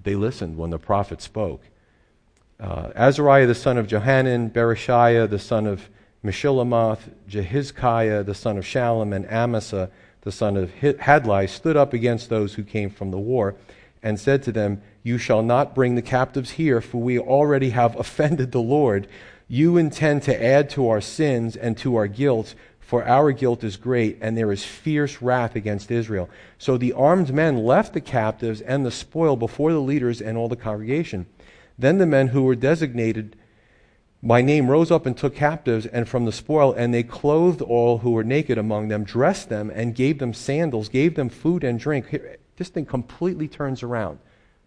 they 0.03 0.17
listened 0.17 0.57
when 0.59 0.71
the 0.71 0.79
prophet 0.79 1.23
spoke. 1.23 1.63
Uh, 2.59 2.91
Azariah 2.97 3.47
the 3.47 3.55
son 3.55 3.79
of 3.79 3.87
Johanan, 3.87 4.51
Berechiah 4.51 5.31
the 5.31 5.39
son 5.39 5.67
of 5.67 5.89
Meshillemoth, 6.25 7.11
Jehizkiah, 7.29 8.25
the 8.25 8.35
son 8.35 8.57
of 8.57 8.65
Shallum, 8.65 9.15
and 9.15 9.27
Amasa, 9.27 9.91
the 10.23 10.33
son 10.33 10.57
of 10.57 10.73
Hadlai, 10.73 11.47
stood 11.47 11.77
up 11.77 11.93
against 11.93 12.31
those 12.31 12.55
who 12.55 12.65
came 12.65 12.89
from 12.89 13.11
the 13.11 13.19
war 13.19 13.55
and 14.03 14.19
said 14.19 14.43
to 14.45 14.53
them, 14.53 14.81
You 15.03 15.19
shall 15.19 15.43
not 15.43 15.75
bring 15.75 15.95
the 15.95 16.03
captives 16.03 16.53
here, 16.53 16.81
for 16.81 17.01
we 17.01 17.19
already 17.19 17.71
have 17.71 17.97
offended 18.01 18.53
the 18.53 18.63
Lord. 18.63 19.07
You 19.49 19.77
intend 19.77 20.23
to 20.23 20.45
add 20.45 20.71
to 20.71 20.89
our 20.89 21.03
sins 21.03 21.57
and 21.57 21.77
to 21.79 21.97
our 21.97 22.07
guilt, 22.07 22.55
for 22.81 23.07
our 23.07 23.33
guilt 23.33 23.63
is 23.63 23.77
great, 23.77 24.19
and 24.21 24.37
there 24.37 24.53
is 24.53 24.65
fierce 24.65 25.21
wrath 25.21 25.57
against 25.57 25.91
Israel. 25.91 26.31
So 26.59 26.79
the 26.79 26.95
armed 26.95 27.33
men 27.35 27.59
left 27.59 27.93
the 27.93 28.01
captives 28.01 28.63
and 28.63 28.85
the 28.85 28.91
spoil 28.91 29.37
before 29.37 29.73
the 29.73 29.81
leaders 29.81 30.23
and 30.23 30.39
all 30.39 30.49
the 30.49 30.57
congregation. 30.57 31.27
Then 31.79 31.99
the 31.99 32.07
men 32.07 32.29
who 32.29 32.45
were 32.45 32.55
designated 32.55 33.37
my 34.25 34.41
name 34.41 34.71
rose 34.71 34.91
up 34.91 35.05
and 35.05 35.15
took 35.15 35.35
captives 35.35 35.85
and 35.85 36.09
from 36.09 36.25
the 36.25 36.33
spoil, 36.33 36.73
and 36.73 36.95
they 36.95 37.03
clothed 37.03 37.61
all 37.61 37.99
who 37.99 38.13
were 38.13 38.25
naked 38.25 38.57
among 38.57 38.89
them, 38.89 39.05
dressed 39.05 39.51
them, 39.51 39.71
and 39.71 39.95
gave 39.95 40.19
them 40.19 40.33
sandals, 40.33 40.89
gave 40.89 41.15
them 41.15 41.29
food 41.29 41.63
and 41.63 41.79
drink. 41.79 42.07
This 42.57 42.71
thing 42.71 42.87
completely 42.87 43.49
turns 43.49 43.83
around. 43.83 44.19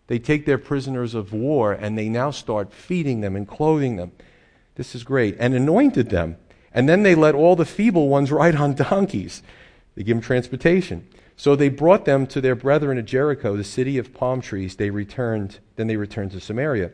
They 0.05 0.19
take 0.19 0.45
their 0.45 0.59
prisoners 0.59 1.15
of 1.15 1.33
war 1.33 1.73
and 1.73 1.97
they 1.97 2.07
now 2.07 2.29
start 2.29 2.71
feeding 2.71 3.21
them 3.21 3.35
and 3.35 3.47
clothing 3.47 3.95
them. 3.97 4.11
This 4.75 4.93
is 4.93 5.03
great. 5.03 5.35
And 5.39 5.55
anointed 5.55 6.09
them. 6.09 6.37
And 6.71 6.87
then 6.87 7.01
they 7.01 7.15
let 7.15 7.35
all 7.35 7.55
the 7.55 7.65
feeble 7.65 8.09
ones 8.09 8.31
ride 8.31 8.55
on 8.55 8.75
donkeys. 8.75 9.41
They 9.95 10.03
give 10.03 10.17
them 10.17 10.21
transportation. 10.21 11.07
So 11.35 11.55
they 11.55 11.69
brought 11.69 12.05
them 12.05 12.27
to 12.27 12.41
their 12.41 12.55
brethren 12.55 12.97
at 12.97 13.05
Jericho, 13.05 13.57
the 13.57 13.63
city 13.63 13.97
of 13.97 14.13
palm 14.13 14.41
trees. 14.41 14.75
They 14.75 14.91
returned, 14.91 15.59
then 15.75 15.87
they 15.87 15.97
returned 15.97 16.31
to 16.31 16.39
Samaria. 16.39 16.91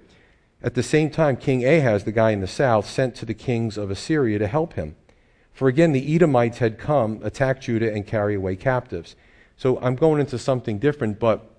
At 0.64 0.76
the 0.76 0.84
same 0.84 1.10
time, 1.10 1.36
King 1.36 1.66
Ahaz, 1.66 2.06
the 2.06 2.14
guy 2.14 2.32
in 2.32 2.40
the 2.40 2.48
south, 2.48 2.90
sent 2.90 3.16
to 3.16 3.26
the 3.26 3.34
kings 3.34 3.78
of 3.78 3.92
Assyria 3.92 4.40
to 4.40 4.48
help 4.48 4.74
him. 4.74 4.96
For 5.52 5.68
again, 5.68 5.92
the 5.92 6.16
Edomites 6.16 6.60
had 6.60 6.80
come, 6.80 7.20
attack 7.22 7.62
Judah, 7.62 7.94
and 7.94 8.08
carry 8.08 8.36
away 8.36 8.56
captives. 8.56 9.16
So 9.58 9.78
I'm 9.82 9.96
going 9.96 10.22
into 10.22 10.40
something 10.40 10.80
different, 10.80 11.20
but 11.20 11.50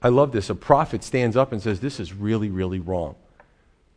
I 0.00 0.08
love 0.08 0.32
this. 0.32 0.50
A 0.50 0.54
prophet 0.54 1.04
stands 1.04 1.36
up 1.36 1.52
and 1.52 1.62
says, 1.62 1.80
This 1.80 2.00
is 2.00 2.12
really, 2.12 2.50
really 2.50 2.80
wrong. 2.80 3.14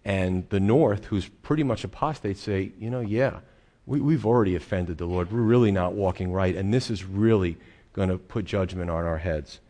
And 0.03 0.47
the 0.49 0.59
north, 0.59 1.05
who's 1.05 1.27
pretty 1.27 1.63
much 1.63 1.83
apostate, 1.83 2.37
say, 2.37 2.73
you 2.77 2.91
know, 2.91 2.99
yeah, 2.99 3.39
we, 3.87 3.99
we've 3.99 4.25
already 4.25 4.55
offended 4.55 4.99
the 4.99 5.07
Lord. 5.07 5.31
We're 5.31 5.39
really 5.39 5.71
not 5.71 5.93
walking 5.93 6.31
right, 6.31 6.55
and 6.55 6.71
this 6.71 6.91
is 6.91 7.03
really 7.03 7.57
going 7.93 8.09
to 8.09 8.17
put 8.17 8.45
judgment 8.45 8.91
on 8.91 9.05
our 9.05 9.17
heads. 9.17 9.61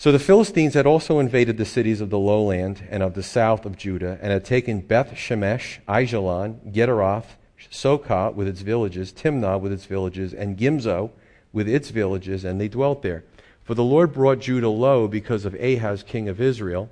So 0.00 0.10
the 0.12 0.18
Philistines 0.18 0.72
had 0.72 0.86
also 0.86 1.18
invaded 1.18 1.58
the 1.58 1.66
cities 1.66 2.00
of 2.00 2.08
the 2.08 2.18
lowland 2.18 2.88
and 2.88 3.02
of 3.02 3.12
the 3.12 3.22
south 3.22 3.66
of 3.66 3.76
Judah, 3.76 4.18
and 4.22 4.32
had 4.32 4.46
taken 4.46 4.80
Beth 4.80 5.12
Shemesh, 5.12 5.80
Aijalon, 5.86 6.72
Gederoth, 6.72 7.36
Sochoh 7.70 8.32
with 8.32 8.48
its 8.48 8.62
villages, 8.62 9.12
Timnah 9.12 9.60
with 9.60 9.72
its 9.72 9.84
villages, 9.84 10.32
and 10.32 10.56
Gimzo 10.56 11.10
with 11.52 11.68
its 11.68 11.90
villages, 11.90 12.46
and 12.46 12.58
they 12.58 12.66
dwelt 12.66 13.02
there. 13.02 13.24
For 13.62 13.74
the 13.74 13.84
Lord 13.84 14.14
brought 14.14 14.38
Judah 14.38 14.70
low 14.70 15.06
because 15.06 15.44
of 15.44 15.52
Ahaz, 15.56 16.02
king 16.02 16.30
of 16.30 16.40
Israel. 16.40 16.88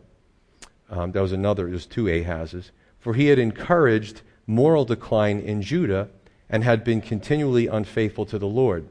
Um, 0.91 1.13
that 1.13 1.23
was 1.23 1.33
another, 1.33 1.71
there's 1.71 1.87
two 1.87 2.05
Ahazes. 2.05 2.73
For 2.99 3.15
he 3.15 3.29
had 3.29 3.39
encouraged 3.39 4.21
moral 4.47 4.85
decline 4.85 5.41
in 5.41 5.63
Judah 5.63 6.11
and 6.51 6.63
had 6.63 6.85
been 6.85 7.01
continually 7.01 7.69
unfaithful 7.69 8.27
to 8.27 8.39
the 8.39 8.47
Lord. 8.47 8.87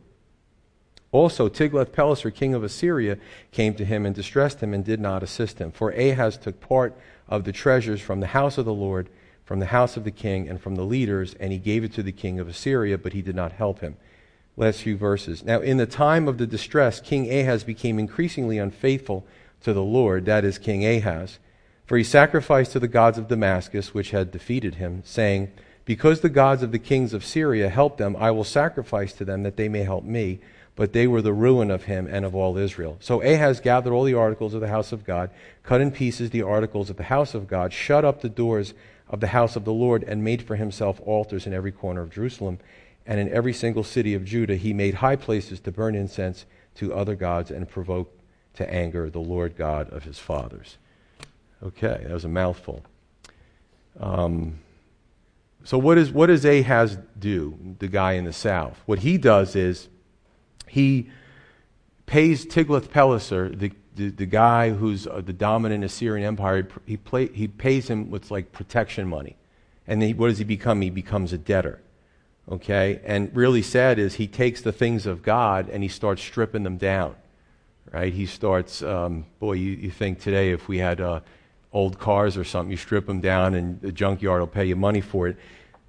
Also, 1.17 1.49
Tiglath-Pileser, 1.49 2.29
king 2.29 2.53
of 2.53 2.63
Assyria, 2.63 3.17
came 3.51 3.73
to 3.73 3.83
him 3.83 4.05
and 4.05 4.13
distressed 4.13 4.61
him 4.61 4.71
and 4.71 4.85
did 4.85 4.99
not 4.99 5.23
assist 5.23 5.57
him. 5.57 5.71
For 5.71 5.89
Ahaz 5.89 6.37
took 6.37 6.61
part 6.61 6.95
of 7.27 7.43
the 7.43 7.51
treasures 7.51 7.99
from 7.99 8.19
the 8.19 8.27
house 8.27 8.59
of 8.59 8.65
the 8.65 8.73
Lord, 8.73 9.09
from 9.43 9.59
the 9.59 9.65
house 9.65 9.97
of 9.97 10.03
the 10.03 10.11
king, 10.11 10.47
and 10.47 10.61
from 10.61 10.75
the 10.75 10.85
leaders, 10.85 11.33
and 11.39 11.51
he 11.51 11.57
gave 11.57 11.83
it 11.83 11.91
to 11.93 12.03
the 12.03 12.11
king 12.11 12.39
of 12.39 12.47
Assyria, 12.47 12.99
but 12.99 13.13
he 13.13 13.23
did 13.23 13.35
not 13.35 13.53
help 13.53 13.79
him. 13.79 13.97
Last 14.57 14.83
few 14.83 14.95
verses. 14.95 15.43
Now, 15.43 15.59
in 15.59 15.77
the 15.77 15.87
time 15.87 16.27
of 16.27 16.37
the 16.37 16.45
distress, 16.45 17.01
King 17.01 17.33
Ahaz 17.33 17.63
became 17.63 17.97
increasingly 17.97 18.59
unfaithful 18.59 19.25
to 19.63 19.73
the 19.73 19.81
Lord, 19.81 20.25
that 20.25 20.45
is, 20.45 20.59
King 20.59 20.85
Ahaz. 20.85 21.39
For 21.87 21.97
he 21.97 22.03
sacrificed 22.03 22.73
to 22.73 22.79
the 22.79 22.87
gods 22.87 23.17
of 23.17 23.27
Damascus, 23.27 23.91
which 23.91 24.11
had 24.11 24.31
defeated 24.31 24.75
him, 24.75 25.01
saying, 25.03 25.51
Because 25.83 26.21
the 26.21 26.29
gods 26.29 26.61
of 26.61 26.71
the 26.71 26.77
kings 26.77 27.11
of 27.11 27.25
Syria 27.25 27.69
helped 27.69 27.97
them, 27.97 28.15
I 28.15 28.29
will 28.29 28.43
sacrifice 28.43 29.13
to 29.13 29.25
them 29.25 29.41
that 29.41 29.57
they 29.57 29.67
may 29.67 29.81
help 29.81 30.03
me 30.03 30.41
but 30.77 30.93
they 30.93 31.07
were 31.07 31.23
the 31.23 31.33
ruin 31.33 31.71
of 31.71 31.85
him 31.85 32.07
and 32.09 32.23
of 32.23 32.35
all 32.35 32.55
Israel. 32.55 32.97
So 33.01 33.21
Ahaz 33.23 33.59
gathered 33.59 33.91
all 33.91 34.03
the 34.03 34.13
articles 34.13 34.53
of 34.53 34.61
the 34.61 34.67
house 34.67 34.91
of 34.91 35.03
God, 35.03 35.31
cut 35.63 35.81
in 35.81 35.89
pieces 35.91 36.29
the 36.29 36.43
articles 36.43 36.91
of 36.91 36.97
the 36.97 37.03
house 37.03 37.33
of 37.33 37.47
God, 37.47 37.73
shut 37.73 38.05
up 38.05 38.21
the 38.21 38.29
doors 38.29 38.75
of 39.09 39.19
the 39.19 39.27
house 39.27 39.55
of 39.55 39.65
the 39.65 39.73
Lord, 39.73 40.03
and 40.03 40.23
made 40.23 40.43
for 40.43 40.55
himself 40.55 41.01
altars 41.03 41.47
in 41.47 41.53
every 41.53 41.71
corner 41.71 42.01
of 42.01 42.11
Jerusalem. 42.11 42.59
And 43.07 43.19
in 43.19 43.27
every 43.33 43.53
single 43.53 43.83
city 43.83 44.13
of 44.13 44.23
Judah, 44.23 44.55
he 44.55 44.71
made 44.71 44.95
high 44.95 45.15
places 45.15 45.59
to 45.61 45.71
burn 45.71 45.95
incense 45.95 46.45
to 46.75 46.93
other 46.93 47.15
gods 47.15 47.49
and 47.49 47.67
provoke 47.67 48.15
to 48.53 48.71
anger 48.71 49.09
the 49.09 49.19
Lord 49.19 49.57
God 49.57 49.89
of 49.89 50.03
his 50.03 50.19
fathers. 50.19 50.77
Okay, 51.63 52.01
that 52.03 52.13
was 52.13 52.25
a 52.25 52.29
mouthful. 52.29 52.83
Um, 53.99 54.59
so, 55.63 55.79
what, 55.79 55.97
is, 55.97 56.11
what 56.11 56.27
does 56.27 56.45
Ahaz 56.45 56.99
do, 57.17 57.57
the 57.79 57.87
guy 57.87 58.13
in 58.13 58.25
the 58.25 58.33
south? 58.33 58.79
What 58.85 58.99
he 58.99 59.17
does 59.17 59.55
is 59.55 59.89
he 60.67 61.09
pays 62.05 62.45
Tiglath-Pileser, 62.45 63.49
the, 63.49 63.71
the, 63.95 64.09
the, 64.09 64.25
guy 64.25 64.71
who's 64.71 65.05
uh, 65.05 65.21
the 65.23 65.33
dominant 65.33 65.83
Assyrian 65.83 66.25
Empire, 66.25 66.67
he, 66.85 66.97
play, 66.97 67.27
he 67.27 67.47
pays 67.47 67.89
him 67.89 68.09
with 68.09 68.31
like 68.31 68.51
protection 68.51 69.07
money. 69.07 69.35
And 69.87 70.01
then 70.01 70.09
he, 70.09 70.13
what 70.13 70.29
does 70.29 70.37
he 70.37 70.43
become? 70.43 70.81
He 70.81 70.89
becomes 70.89 71.33
a 71.33 71.37
debtor. 71.37 71.81
Okay? 72.49 73.01
And 73.03 73.35
really 73.35 73.61
sad 73.61 73.99
is 73.99 74.15
he 74.15 74.27
takes 74.27 74.61
the 74.61 74.71
things 74.71 75.05
of 75.05 75.21
God 75.21 75.69
and 75.69 75.83
he 75.83 75.89
starts 75.89 76.21
stripping 76.21 76.63
them 76.63 76.77
down. 76.77 77.15
Right? 77.91 78.13
He 78.13 78.25
starts, 78.25 78.81
um, 78.81 79.25
boy, 79.39 79.53
you, 79.53 79.71
you 79.71 79.91
think 79.91 80.19
today 80.19 80.51
if 80.51 80.67
we 80.67 80.77
had 80.77 80.99
uh, 81.01 81.21
old 81.71 81.99
cars 81.99 82.37
or 82.37 82.43
something, 82.43 82.71
you 82.71 82.77
strip 82.77 83.05
them 83.05 83.21
down 83.21 83.53
and 83.53 83.79
the 83.81 83.91
junkyard 83.91 84.39
will 84.39 84.47
pay 84.47 84.65
you 84.65 84.75
money 84.75 85.01
for 85.01 85.27
it. 85.27 85.37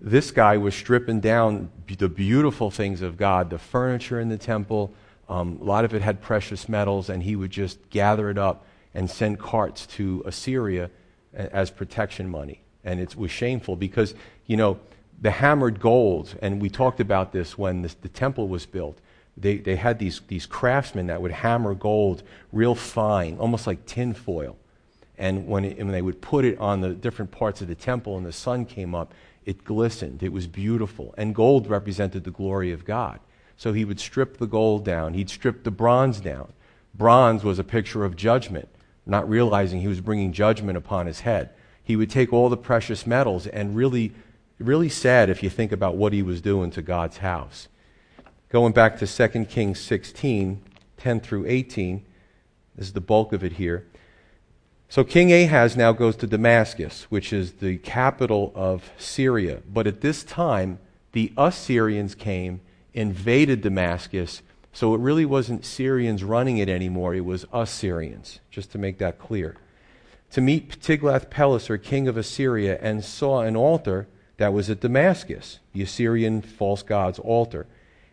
This 0.01 0.31
guy 0.31 0.57
was 0.57 0.75
stripping 0.75 1.21
down 1.21 1.71
the 1.87 2.09
beautiful 2.09 2.71
things 2.71 3.03
of 3.03 3.17
God, 3.17 3.51
the 3.51 3.59
furniture 3.59 4.21
in 4.21 4.29
the 4.29 4.39
temple. 4.39 4.93
Um, 5.29 5.59
a 5.61 5.65
lot 5.65 5.85
of 5.85 5.93
it 5.93 6.03
had 6.03 6.21
precious 6.21 6.69
metals, 6.69 7.09
and 7.09 7.23
he 7.23 7.35
would 7.35 7.51
just 7.51 7.91
gather 7.91 8.31
it 8.31 8.39
up 8.39 8.65
and 8.95 9.11
send 9.11 9.39
carts 9.39 9.87
to 9.87 10.23
Assyria 10.25 10.91
as 11.35 11.71
protection 11.71 12.29
money. 12.29 12.61
And 12.85 13.01
it 13.01 13.17
was 13.17 13.31
shameful 13.31 13.77
because, 13.77 14.15
you 14.47 14.57
know, 14.57 14.79
the 15.21 15.33
hammered 15.33 15.81
gold, 15.81 16.37
and 16.41 16.63
we 16.63 16.71
talked 16.71 17.01
about 17.01 17.33
this 17.33 17.59
when 17.59 17.83
this, 17.83 17.95
the 17.95 18.09
temple 18.09 18.49
was 18.49 18.67
built. 18.67 18.99
They, 19.37 19.59
they 19.59 19.77
had 19.77 19.99
these, 19.99 20.21
these 20.29 20.47
craftsmen 20.47 21.09
that 21.09 21.21
would 21.21 21.33
hammer 21.33 21.75
gold 21.75 22.23
real 22.53 22.75
fine, 22.75 23.37
almost 23.39 23.67
like 23.67 23.85
tin 23.85 24.15
foil. 24.15 24.57
And 25.17 25.49
when, 25.49 25.65
it, 25.65 25.79
when 25.79 25.91
they 25.91 26.03
would 26.03 26.21
put 26.21 26.45
it 26.45 26.59
on 26.59 26.81
the 26.81 26.91
different 26.91 27.33
parts 27.33 27.61
of 27.61 27.67
the 27.67 27.75
temple 27.75 28.17
and 28.17 28.25
the 28.25 28.33
sun 28.33 28.65
came 28.65 28.95
up, 28.95 29.13
it 29.49 29.65
glistened. 29.65 30.23
It 30.23 30.31
was 30.31 30.47
beautiful. 30.47 31.15
And 31.17 31.35
gold 31.35 31.71
represented 31.71 32.25
the 32.25 32.31
glory 32.31 32.71
of 32.71 32.85
God. 32.85 33.19
So 33.57 33.73
he 33.73 33.87
would 33.87 33.99
strip 33.99 34.37
the 34.37 34.47
gold 34.47 34.85
down, 34.85 35.15
he'd 35.15 35.31
strip 35.31 35.65
the 35.65 35.71
bronze 35.71 36.21
down. 36.21 36.53
Bronze 36.95 37.43
was 37.43 37.59
a 37.59 37.65
picture 37.65 38.05
of 38.05 38.15
judgment, 38.15 38.69
not 39.07 39.29
realizing 39.29 39.81
he 39.81 39.89
was 39.89 40.03
bringing 40.03 40.35
judgment 40.35 40.77
upon 40.77 41.07
his 41.07 41.21
head. 41.21 41.49
He 41.83 41.97
would 41.97 42.11
take 42.11 42.31
all 42.31 42.51
the 42.51 42.59
precious 42.59 43.07
metals 43.07 43.47
and 43.47 43.75
really, 43.75 44.13
really 44.59 44.91
sad 44.91 45.31
if 45.31 45.43
you 45.43 45.49
think 45.49 45.73
about 45.73 45.97
what 45.97 46.13
he 46.13 46.23
was 46.23 46.43
doing 46.43 46.71
to 46.73 46.83
God's 46.83 47.17
house. 47.19 47.69
Going 48.51 48.75
back 48.75 48.99
to 48.99 49.07
2 49.07 49.47
Kings 49.47 49.81
16, 49.81 50.63
10 50.99 51.21
through 51.21 51.47
18, 51.47 52.05
this 52.77 52.89
is 52.89 52.93
the 52.93 53.01
bulk 53.01 53.33
of 53.33 53.43
it 53.43 53.53
here. 53.53 53.87
So 54.91 55.05
King 55.05 55.31
Ahaz 55.31 55.77
now 55.77 55.93
goes 55.93 56.17
to 56.17 56.27
Damascus, 56.27 57.05
which 57.11 57.31
is 57.31 57.53
the 57.53 57.77
capital 57.77 58.53
of 58.55 58.91
Syria. 58.97 59.61
But 59.71 59.87
at 59.87 60.01
this 60.01 60.25
time, 60.25 60.79
the 61.13 61.31
Assyrians 61.37 62.15
came, 62.15 62.63
invaded 62.95 63.61
Damascus, 63.61 64.41
so 64.73 64.95
it 64.95 65.01
really 65.01 65.27
wasn't 65.27 65.67
Syrians 65.67 66.25
running 66.25 66.57
it 66.57 66.71
anymore, 66.71 67.15
it 67.15 67.25
was 67.25 67.45
Assyrians, 67.53 68.41
just 68.51 68.73
to 68.73 68.79
make 68.79 68.97
that 68.97 69.19
clear. 69.19 69.57
To 70.31 70.41
meet 70.41 70.81
Tiglath-Pileser, 70.81 71.77
king 71.77 72.09
of 72.09 72.17
Assyria, 72.17 72.79
and 72.81 73.05
saw 73.05 73.43
an 73.43 73.57
altar 73.57 74.09
that 74.39 74.55
was 74.55 74.71
at 74.71 74.81
Damascus, 74.81 75.59
the 75.75 75.83
Assyrian 75.83 76.41
false 76.41 76.83
god's 76.83 77.19
altar. 77.19 77.67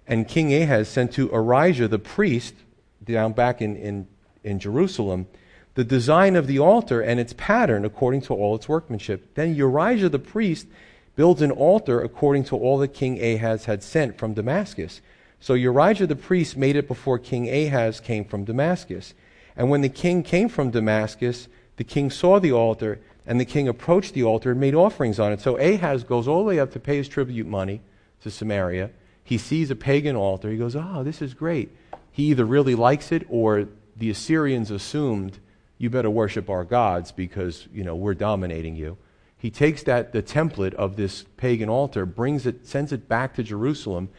And 0.08 0.28
King 0.28 0.54
Ahaz 0.54 0.90
sent 0.90 1.14
to 1.14 1.30
Urijah 1.30 1.90
the 1.90 2.00
priest, 2.00 2.56
down 3.02 3.32
back 3.32 3.62
in, 3.62 3.78
in, 3.78 4.08
in 4.44 4.60
Jerusalem, 4.60 5.28
the 5.76 5.84
design 5.84 6.36
of 6.36 6.48
the 6.48 6.60
altar 6.60 7.02
and 7.02 7.20
its 7.20 7.34
pattern 7.34 7.86
according 7.86 8.22
to 8.22 8.34
all 8.34 8.56
its 8.56 8.68
workmanship. 8.68 9.36
Then 9.36 9.56
Urijah 9.56 10.10
the 10.10 10.20
priest 10.20 10.68
builds 11.16 11.42
an 11.42 11.52
altar 11.52 12.02
according 12.02 12.46
to 12.46 12.58
all 12.58 12.78
that 12.80 12.94
King 12.94 13.22
Ahaz 13.22 13.66
had 13.66 13.84
sent 13.84 14.18
from 14.18 14.34
Damascus. 14.34 15.02
So 15.40 15.54
Urijah 15.54 16.08
the 16.08 16.16
priest 16.16 16.58
made 16.58 16.76
it 16.76 16.88
before 16.88 17.20
King 17.20 17.48
Ahaz 17.50 18.00
came 18.00 18.26
from 18.26 18.46
Damascus. 18.46 19.14
And 19.56 19.70
when 19.70 19.82
the 19.82 19.90
king 19.90 20.24
came 20.24 20.50
from 20.50 20.72
Damascus, 20.72 21.48
the 21.78 21.84
king 21.84 22.10
saw 22.10 22.40
the 22.40 22.52
altar, 22.52 23.00
and 23.26 23.40
the 23.40 23.46
king 23.46 23.68
approached 23.68 24.14
the 24.14 24.24
altar 24.24 24.52
and 24.52 24.60
made 24.60 24.76
offerings 24.76 25.20
on 25.20 25.34
it. 25.34 25.42
So 25.42 25.58
Ahaz 25.58 26.04
goes 26.04 26.28
all 26.28 26.40
the 26.40 26.44
way 26.46 26.60
up 26.60 26.72
to 26.72 26.80
pay 26.80 26.98
his 26.98 27.08
tribute 27.08 27.48
money 27.48 27.82
to 28.22 28.32
Samaria. 28.32 28.92
He 29.24 29.38
sees 29.38 29.72
a 29.72 29.76
pagan 29.76 30.16
altar. 30.16 30.52
He 30.52 30.58
goes, 30.58 30.76
Oh, 30.76 31.04
this 31.04 31.22
is 31.22 31.34
great. 31.34 31.76
He 32.12 32.26
either 32.26 32.46
really 32.46 32.76
likes 32.76 33.12
it 33.12 33.26
or 33.30 33.68
the 33.96 34.10
Assyrians 34.10 34.72
assumed 34.72 35.40
you 35.78 35.90
better 35.90 36.10
worship 36.10 36.50
our 36.50 36.64
gods 36.64 37.12
because, 37.12 37.68
you 37.74 37.84
know, 37.84 37.96
we're 37.96 38.14
dominating 38.14 38.76
you. 38.76 38.98
He 39.38 39.52
takes 39.52 39.84
that, 39.84 40.14
the 40.14 40.24
template 40.24 40.74
of 40.74 40.96
this 40.96 41.26
pagan 41.38 41.70
altar, 41.70 42.06
brings 42.06 42.46
it, 42.46 42.66
sends 42.66 42.92
it 42.92 43.08
back 43.08 43.36
to 43.36 43.44
Jerusalem, 43.44 44.10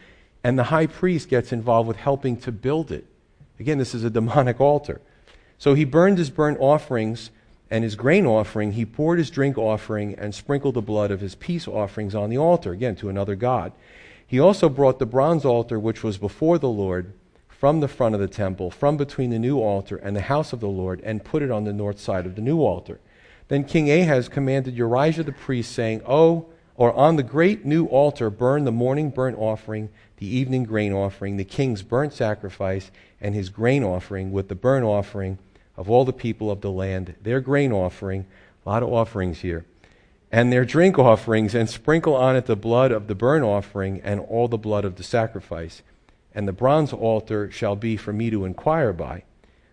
and 0.43 0.57
the 0.57 0.65
high 0.65 0.87
priest 0.87 1.29
gets 1.29 1.51
involved 1.51 1.87
with 1.87 1.97
helping 1.97 2.37
to 2.37 2.51
build 2.51 2.91
it. 2.91 3.05
Again, 3.59 3.77
this 3.77 3.95
is 3.95 4.03
a 4.03 4.09
demonic 4.11 4.61
altar. 4.61 5.01
So 5.57 5.73
he 5.73 5.85
burned 5.85 6.19
his 6.19 6.29
burnt 6.29 6.59
offerings 6.59 7.31
and 7.69 7.83
his 7.83 7.95
grain 7.95 8.25
offering. 8.25 8.73
He 8.73 8.85
poured 8.85 9.17
his 9.17 9.29
drink 9.29 9.57
offering 9.57 10.15
and 10.15 10.33
sprinkled 10.33 10.75
the 10.75 10.81
blood 10.81 11.11
of 11.11 11.19
his 11.19 11.35
peace 11.35 11.67
offerings 11.67 12.15
on 12.15 12.29
the 12.29 12.37
altar, 12.37 12.71
again, 12.71 12.95
to 12.97 13.09
another 13.09 13.35
God. 13.35 13.73
He 14.25 14.39
also 14.39 14.69
brought 14.69 14.99
the 14.99 15.05
bronze 15.05 15.45
altar 15.45 15.79
which 15.79 16.03
was 16.03 16.17
before 16.17 16.57
the 16.57 16.69
Lord 16.69 17.13
from 17.57 17.79
the 17.79 17.87
front 17.87 18.13
of 18.13 18.21
the 18.21 18.27
temple, 18.27 18.69
from 18.69 18.97
between 18.97 19.31
the 19.31 19.39
new 19.39 19.59
altar 19.59 19.97
and 19.97 20.15
the 20.15 20.21
house 20.21 20.53
of 20.53 20.59
the 20.59 20.67
Lord, 20.67 21.01
and 21.03 21.23
put 21.23 21.41
it 21.41 21.49
on 21.49 21.63
the 21.63 21.73
north 21.73 21.99
side 21.99 22.27
of 22.27 22.35
the 22.35 22.41
new 22.41 22.59
altar. 22.59 22.99
Then 23.47 23.63
King 23.63 23.89
Ahaz 23.89 24.29
commanded 24.29 24.75
Urijah 24.75 25.25
the 25.25 25.31
priest, 25.31 25.71
saying, 25.71 26.01
Oh, 26.05 26.45
or 26.75 26.93
on 26.93 27.15
the 27.15 27.23
great 27.23 27.65
new 27.65 27.85
altar 27.87 28.29
burn 28.29 28.65
the 28.65 28.71
morning 28.71 29.09
burnt 29.09 29.37
offering, 29.39 29.89
the 30.17 30.27
evening 30.27 30.65
grain 30.65 30.93
offering, 30.93 31.37
the 31.37 31.43
king's 31.43 31.81
burnt 31.81 32.13
sacrifice, 32.13 32.91
and 33.19 33.33
his 33.33 33.49
grain 33.49 33.83
offering 33.83 34.31
with 34.31 34.49
the 34.49 34.55
burnt 34.55 34.85
offering 34.85 35.39
of 35.75 35.89
all 35.89 36.05
the 36.05 36.13
people 36.13 36.51
of 36.51 36.61
the 36.61 36.71
land, 36.71 37.15
their 37.23 37.41
grain 37.41 37.71
offering, 37.71 38.27
a 38.65 38.69
lot 38.69 38.83
of 38.83 38.93
offerings 38.93 39.39
here, 39.39 39.65
and 40.31 40.53
their 40.53 40.65
drink 40.65 40.99
offerings, 40.99 41.55
and 41.55 41.67
sprinkle 41.67 42.15
on 42.15 42.35
it 42.35 42.45
the 42.45 42.55
blood 42.55 42.91
of 42.91 43.07
the 43.07 43.15
burnt 43.15 43.43
offering 43.43 43.99
and 44.03 44.19
all 44.19 44.47
the 44.47 44.57
blood 44.57 44.85
of 44.85 44.97
the 44.97 45.03
sacrifice 45.03 45.81
and 46.37 46.47
the 46.47 46.53
bronze 46.53 46.93
altar 46.93 47.49
shall 47.49 47.75
be 47.75 47.97
for 47.97 48.13
me 48.13 48.29
to 48.29 48.45
inquire 48.45 48.93
by. 48.93 49.23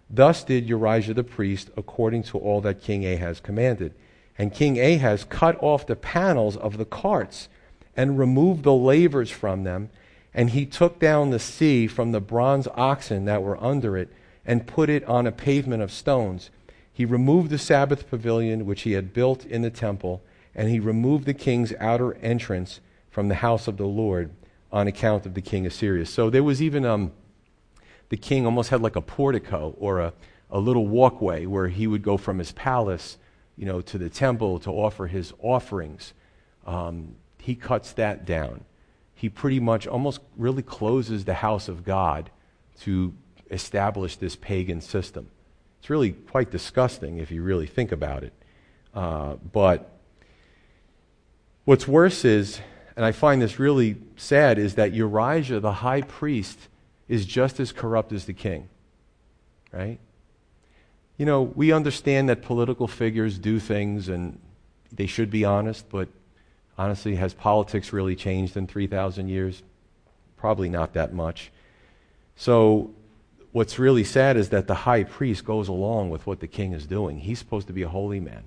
Thus 0.08 0.42
did 0.42 0.66
Urijah 0.66 1.14
the 1.14 1.22
priest, 1.22 1.68
according 1.76 2.22
to 2.22 2.38
all 2.38 2.62
that 2.62 2.80
King 2.80 3.04
Ahaz 3.04 3.38
commanded. 3.38 3.92
And 4.38 4.50
King 4.50 4.78
Ahaz 4.78 5.24
cut 5.24 5.62
off 5.62 5.86
the 5.86 5.94
panels 5.94 6.56
of 6.56 6.78
the 6.78 6.86
carts 6.86 7.50
and 7.94 8.18
removed 8.18 8.62
the 8.62 8.72
lavers 8.72 9.30
from 9.30 9.64
them. 9.64 9.90
And 10.32 10.50
he 10.50 10.64
took 10.64 10.98
down 10.98 11.28
the 11.28 11.38
sea 11.38 11.86
from 11.86 12.12
the 12.12 12.20
bronze 12.20 12.66
oxen 12.74 13.26
that 13.26 13.42
were 13.42 13.62
under 13.62 13.94
it 13.98 14.08
and 14.46 14.66
put 14.66 14.88
it 14.88 15.04
on 15.04 15.26
a 15.26 15.32
pavement 15.32 15.82
of 15.82 15.92
stones. 15.92 16.48
He 16.90 17.04
removed 17.04 17.50
the 17.50 17.58
Sabbath 17.58 18.08
pavilion 18.08 18.64
which 18.64 18.82
he 18.82 18.92
had 18.92 19.12
built 19.12 19.44
in 19.44 19.60
the 19.60 19.68
temple, 19.68 20.22
and 20.54 20.70
he 20.70 20.80
removed 20.80 21.26
the 21.26 21.34
king's 21.34 21.74
outer 21.78 22.14
entrance 22.22 22.80
from 23.10 23.28
the 23.28 23.34
house 23.34 23.68
of 23.68 23.76
the 23.76 23.84
Lord 23.84 24.30
on 24.74 24.88
account 24.88 25.24
of 25.24 25.34
the 25.34 25.40
king 25.40 25.66
of 25.66 25.72
Syria. 25.72 26.04
So 26.04 26.30
there 26.30 26.42
was 26.42 26.60
even 26.60 26.84
um, 26.84 27.12
the 28.08 28.16
king 28.16 28.44
almost 28.44 28.70
had 28.70 28.82
like 28.82 28.96
a 28.96 29.00
portico 29.00 29.76
or 29.78 30.00
a, 30.00 30.12
a 30.50 30.58
little 30.58 30.88
walkway 30.88 31.46
where 31.46 31.68
he 31.68 31.86
would 31.86 32.02
go 32.02 32.16
from 32.16 32.38
his 32.40 32.50
palace, 32.50 33.16
you 33.56 33.66
know, 33.66 33.80
to 33.82 33.98
the 33.98 34.10
temple 34.10 34.58
to 34.58 34.70
offer 34.70 35.06
his 35.06 35.32
offerings. 35.40 36.12
Um, 36.66 37.14
he 37.38 37.54
cuts 37.54 37.92
that 37.92 38.26
down. 38.26 38.64
He 39.14 39.28
pretty 39.28 39.60
much 39.60 39.86
almost 39.86 40.20
really 40.36 40.62
closes 40.62 41.24
the 41.24 41.34
house 41.34 41.68
of 41.68 41.84
God 41.84 42.30
to 42.80 43.14
establish 43.52 44.16
this 44.16 44.34
pagan 44.34 44.80
system. 44.80 45.30
It's 45.78 45.88
really 45.88 46.12
quite 46.12 46.50
disgusting 46.50 47.18
if 47.18 47.30
you 47.30 47.44
really 47.44 47.68
think 47.68 47.92
about 47.92 48.24
it. 48.24 48.32
Uh, 48.92 49.34
but 49.52 50.00
what's 51.64 51.86
worse 51.86 52.24
is, 52.24 52.60
and 52.96 53.04
I 53.04 53.12
find 53.12 53.42
this 53.42 53.58
really 53.58 53.96
sad, 54.16 54.58
is 54.58 54.76
that 54.76 54.92
Urijah, 54.92 55.60
the 55.60 55.72
high 55.72 56.02
priest, 56.02 56.58
is 57.08 57.26
just 57.26 57.58
as 57.60 57.72
corrupt 57.72 58.12
as 58.12 58.24
the 58.24 58.32
king. 58.32 58.68
Right? 59.72 59.98
You 61.16 61.26
know, 61.26 61.42
we 61.42 61.72
understand 61.72 62.28
that 62.28 62.42
political 62.42 62.86
figures 62.86 63.38
do 63.38 63.58
things 63.58 64.08
and 64.08 64.38
they 64.92 65.06
should 65.06 65.30
be 65.30 65.44
honest, 65.44 65.88
but 65.88 66.08
honestly, 66.78 67.16
has 67.16 67.34
politics 67.34 67.92
really 67.92 68.14
changed 68.14 68.56
in 68.56 68.66
3,000 68.66 69.28
years? 69.28 69.62
Probably 70.36 70.68
not 70.68 70.92
that 70.94 71.12
much. 71.12 71.50
So 72.36 72.90
what's 73.52 73.78
really 73.78 74.04
sad 74.04 74.36
is 74.36 74.50
that 74.50 74.66
the 74.66 74.74
high 74.74 75.04
priest 75.04 75.44
goes 75.44 75.68
along 75.68 76.10
with 76.10 76.26
what 76.26 76.40
the 76.40 76.46
king 76.46 76.72
is 76.72 76.86
doing. 76.86 77.18
He's 77.18 77.38
supposed 77.38 77.66
to 77.68 77.72
be 77.72 77.82
a 77.82 77.88
holy 77.88 78.20
man, 78.20 78.44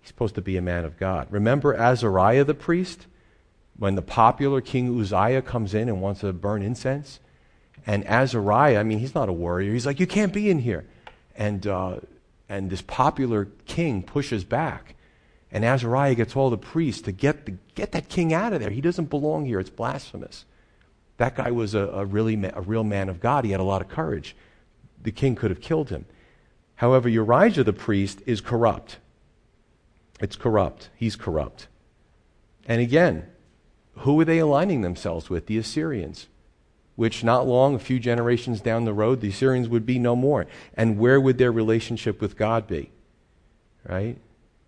he's 0.00 0.08
supposed 0.08 0.36
to 0.36 0.42
be 0.42 0.56
a 0.56 0.62
man 0.62 0.84
of 0.84 0.98
God. 0.98 1.26
Remember 1.30 1.74
Azariah 1.74 2.44
the 2.44 2.54
priest? 2.54 3.06
When 3.78 3.94
the 3.94 4.02
popular 4.02 4.60
King 4.60 5.00
Uzziah 5.00 5.42
comes 5.42 5.72
in 5.72 5.88
and 5.88 6.02
wants 6.02 6.20
to 6.20 6.32
burn 6.32 6.62
incense? 6.62 7.20
And 7.86 8.06
Azariah, 8.06 8.78
I 8.78 8.82
mean, 8.82 8.98
he's 8.98 9.14
not 9.14 9.28
a 9.28 9.32
warrior. 9.32 9.72
He's 9.72 9.86
like, 9.86 10.00
You 10.00 10.06
can't 10.06 10.32
be 10.32 10.50
in 10.50 10.58
here. 10.58 10.86
And, 11.36 11.66
uh, 11.66 12.00
and 12.48 12.70
this 12.70 12.82
popular 12.82 13.48
king 13.66 14.02
pushes 14.02 14.44
back. 14.44 14.94
And 15.50 15.64
Azariah 15.64 16.14
gets 16.14 16.36
all 16.36 16.50
the 16.50 16.58
priests 16.58 17.02
to 17.02 17.12
get, 17.12 17.46
the, 17.46 17.54
get 17.74 17.92
that 17.92 18.08
king 18.08 18.34
out 18.34 18.52
of 18.52 18.60
there. 18.60 18.70
He 18.70 18.80
doesn't 18.80 19.08
belong 19.08 19.46
here. 19.46 19.60
It's 19.60 19.70
blasphemous. 19.70 20.44
That 21.16 21.36
guy 21.36 21.50
was 21.50 21.74
a, 21.74 21.80
a 21.80 22.04
really 22.04 22.36
ma- 22.36 22.50
a 22.54 22.60
real 22.60 22.84
man 22.84 23.08
of 23.08 23.20
God. 23.20 23.44
He 23.44 23.52
had 23.52 23.60
a 23.60 23.64
lot 23.64 23.80
of 23.80 23.88
courage 23.88 24.36
the 25.02 25.12
king 25.12 25.34
could 25.34 25.50
have 25.50 25.60
killed 25.60 25.90
him. 25.90 26.06
However, 26.76 27.08
Urijah 27.08 27.64
the 27.64 27.72
priest 27.72 28.20
is 28.26 28.40
corrupt. 28.40 28.98
It's 30.20 30.36
corrupt. 30.36 30.90
He's 30.96 31.16
corrupt. 31.16 31.68
And 32.66 32.80
again, 32.80 33.26
who 33.98 34.14
were 34.14 34.24
they 34.24 34.38
aligning 34.38 34.82
themselves 34.82 35.30
with? 35.30 35.46
The 35.46 35.58
Assyrians, 35.58 36.28
which 36.96 37.22
not 37.22 37.46
long, 37.46 37.74
a 37.74 37.78
few 37.78 37.98
generations 37.98 38.60
down 38.60 38.84
the 38.84 38.92
road, 38.92 39.20
the 39.20 39.28
Assyrians 39.28 39.68
would 39.68 39.86
be 39.86 39.98
no 39.98 40.16
more. 40.16 40.46
And 40.74 40.98
where 40.98 41.20
would 41.20 41.38
their 41.38 41.52
relationship 41.52 42.20
with 42.20 42.36
God 42.36 42.66
be? 42.66 42.90
Right? 43.88 44.18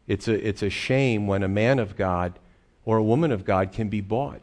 It's 0.07 0.29
a, 0.29 0.47
it's 0.47 0.62
a 0.62 0.71
shame 0.71 1.27
when 1.27 1.43
a 1.43 1.49
man 1.49 1.79
of 1.79 1.97
God 1.97 2.38
or 2.85 2.97
a 2.97 3.03
woman 3.03 3.31
of 3.31 3.45
God 3.45 3.73
can 3.73 3.88
be 3.88 4.01
bought. 4.01 4.40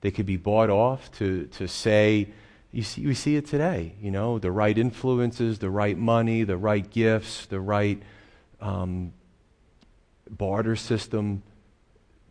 They 0.00 0.10
could 0.10 0.26
be 0.26 0.36
bought 0.36 0.70
off 0.70 1.12
to, 1.18 1.46
to 1.58 1.68
say, 1.68 2.28
you 2.72 2.82
see, 2.82 3.06
we 3.06 3.14
see 3.14 3.36
it 3.36 3.46
today, 3.46 3.94
you 4.00 4.10
know, 4.10 4.38
the 4.38 4.52
right 4.52 4.76
influences, 4.76 5.58
the 5.58 5.70
right 5.70 5.98
money, 5.98 6.44
the 6.44 6.56
right 6.56 6.88
gifts, 6.88 7.46
the 7.46 7.60
right 7.60 8.00
um, 8.60 9.12
barter 10.30 10.76
system. 10.76 11.42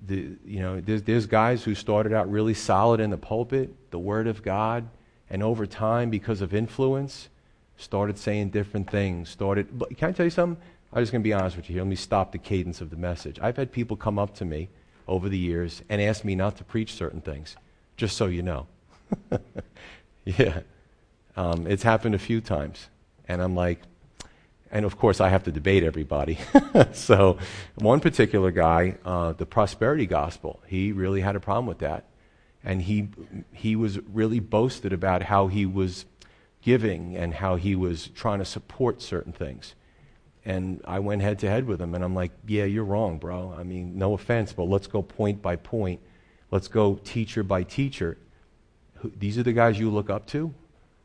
The, 0.05 0.35
you 0.45 0.59
know, 0.59 0.79
there's, 0.79 1.03
there's 1.03 1.25
guys 1.25 1.63
who 1.63 1.75
started 1.75 2.13
out 2.13 2.31
really 2.31 2.53
solid 2.53 2.99
in 2.99 3.09
the 3.09 3.17
pulpit, 3.17 3.91
the 3.91 3.99
Word 3.99 4.27
of 4.27 4.41
God, 4.41 4.88
and 5.29 5.43
over 5.43 5.65
time, 5.65 6.09
because 6.09 6.41
of 6.41 6.53
influence, 6.53 7.29
started 7.77 8.17
saying 8.17 8.49
different 8.49 8.89
things. 8.89 9.29
Started, 9.29 9.77
but 9.77 9.95
can 9.97 10.09
I 10.09 10.12
tell 10.12 10.25
you 10.25 10.31
something? 10.31 10.62
I'm 10.91 11.01
just 11.01 11.12
going 11.12 11.21
to 11.21 11.27
be 11.27 11.33
honest 11.33 11.55
with 11.55 11.69
you 11.69 11.75
here. 11.75 11.83
Let 11.83 11.89
me 11.89 11.95
stop 11.95 12.31
the 12.31 12.38
cadence 12.38 12.81
of 12.81 12.89
the 12.89 12.95
message. 12.95 13.39
I've 13.41 13.57
had 13.57 13.71
people 13.71 13.95
come 13.95 14.17
up 14.17 14.33
to 14.35 14.45
me 14.45 14.69
over 15.07 15.29
the 15.29 15.38
years 15.38 15.83
and 15.89 16.01
ask 16.01 16.23
me 16.23 16.33
not 16.35 16.57
to 16.57 16.63
preach 16.63 16.93
certain 16.93 17.21
things, 17.21 17.55
just 17.97 18.17
so 18.17 18.25
you 18.25 18.41
know. 18.41 18.67
Yeah. 20.38 20.62
Um, 21.35 21.67
it's 21.67 21.83
happened 21.83 22.15
a 22.15 22.19
few 22.19 22.41
times. 22.41 22.89
And 23.27 23.41
I'm 23.41 23.55
like, 23.55 23.79
and 24.71 24.86
of 24.86 24.97
course, 24.97 25.19
I 25.19 25.29
have 25.29 25.43
to 25.43 25.51
debate 25.51 25.84
everybody. 25.84 26.38
so, 26.93 27.38
one 27.75 27.99
particular 27.99 28.51
guy, 28.51 28.97
uh, 29.03 29.34
the 29.34 29.45
prosperity 29.45 30.05
gospel, 30.05 30.62
he 30.67 30.91
really 30.91 31.21
had 31.21 31.36
a 31.36 31.39
problem 31.39 31.65
with 31.65 31.79
that. 31.79 32.05
And 32.63 32.82
he, 32.82 33.10
he 33.53 33.75
was 33.75 33.99
really 33.99 34.39
boasted 34.39 34.91
about 34.91 35.23
how 35.23 35.47
he 35.47 35.65
was 35.65 36.05
giving 36.62 37.15
and 37.15 37.34
how 37.36 37.55
he 37.55 37.73
was 37.73 38.10
trying 38.10 38.39
to 38.39 38.45
support 38.45 39.01
certain 39.01 39.32
things. 39.32 39.75
And 40.43 40.82
I 40.86 40.99
went 40.99 41.21
head 41.21 41.39
to 41.39 41.49
head 41.49 41.65
with 41.65 41.82
him, 41.82 41.95
and 41.95 42.03
I'm 42.03 42.15
like, 42.15 42.32
yeah, 42.45 42.65
you're 42.65 42.84
wrong, 42.84 43.17
bro. 43.17 43.55
I 43.58 43.63
mean, 43.63 43.97
no 43.97 44.13
offense, 44.13 44.51
but 44.51 44.63
let's 44.63 44.88
go 44.88 45.01
point 45.01 45.41
by 45.41 45.55
point. 45.55 46.01
Let's 46.51 46.67
go 46.67 46.95
teacher 47.03 47.43
by 47.43 47.63
teacher 47.63 48.17
these 49.03 49.38
are 49.38 49.43
the 49.43 49.53
guys 49.53 49.79
you 49.79 49.89
look 49.89 50.10
up 50.10 50.25
to? 50.27 50.53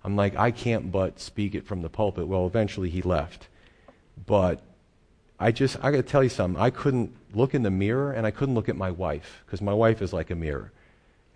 I'm 0.03 0.16
like, 0.16 0.37
I 0.37 0.50
can't 0.50 0.92
but 0.92 1.18
speak 1.18 1.55
it 1.55 1.66
from 1.66 1.83
the 1.83 1.88
pulpit. 1.88 2.29
Well, 2.29 2.46
eventually 2.46 2.90
he 2.90 3.03
left. 3.03 3.48
But 4.27 4.62
I 5.38 5.53
just, 5.53 5.77
I 5.83 5.90
got 5.90 5.98
to 5.98 6.03
tell 6.03 6.22
you 6.22 6.29
something. 6.29 6.61
I 6.61 6.70
couldn't 6.70 7.14
look 7.33 7.55
in 7.55 7.62
the 7.62 7.70
mirror 7.70 8.12
and 8.12 8.27
I 8.27 8.31
couldn't 8.31 8.55
look 8.55 8.68
at 8.68 8.77
my 8.77 8.90
wife 8.90 9.42
because 9.44 9.61
my 9.61 9.74
wife 9.74 10.00
is 10.00 10.12
like 10.12 10.31
a 10.31 10.35
mirror. 10.35 10.72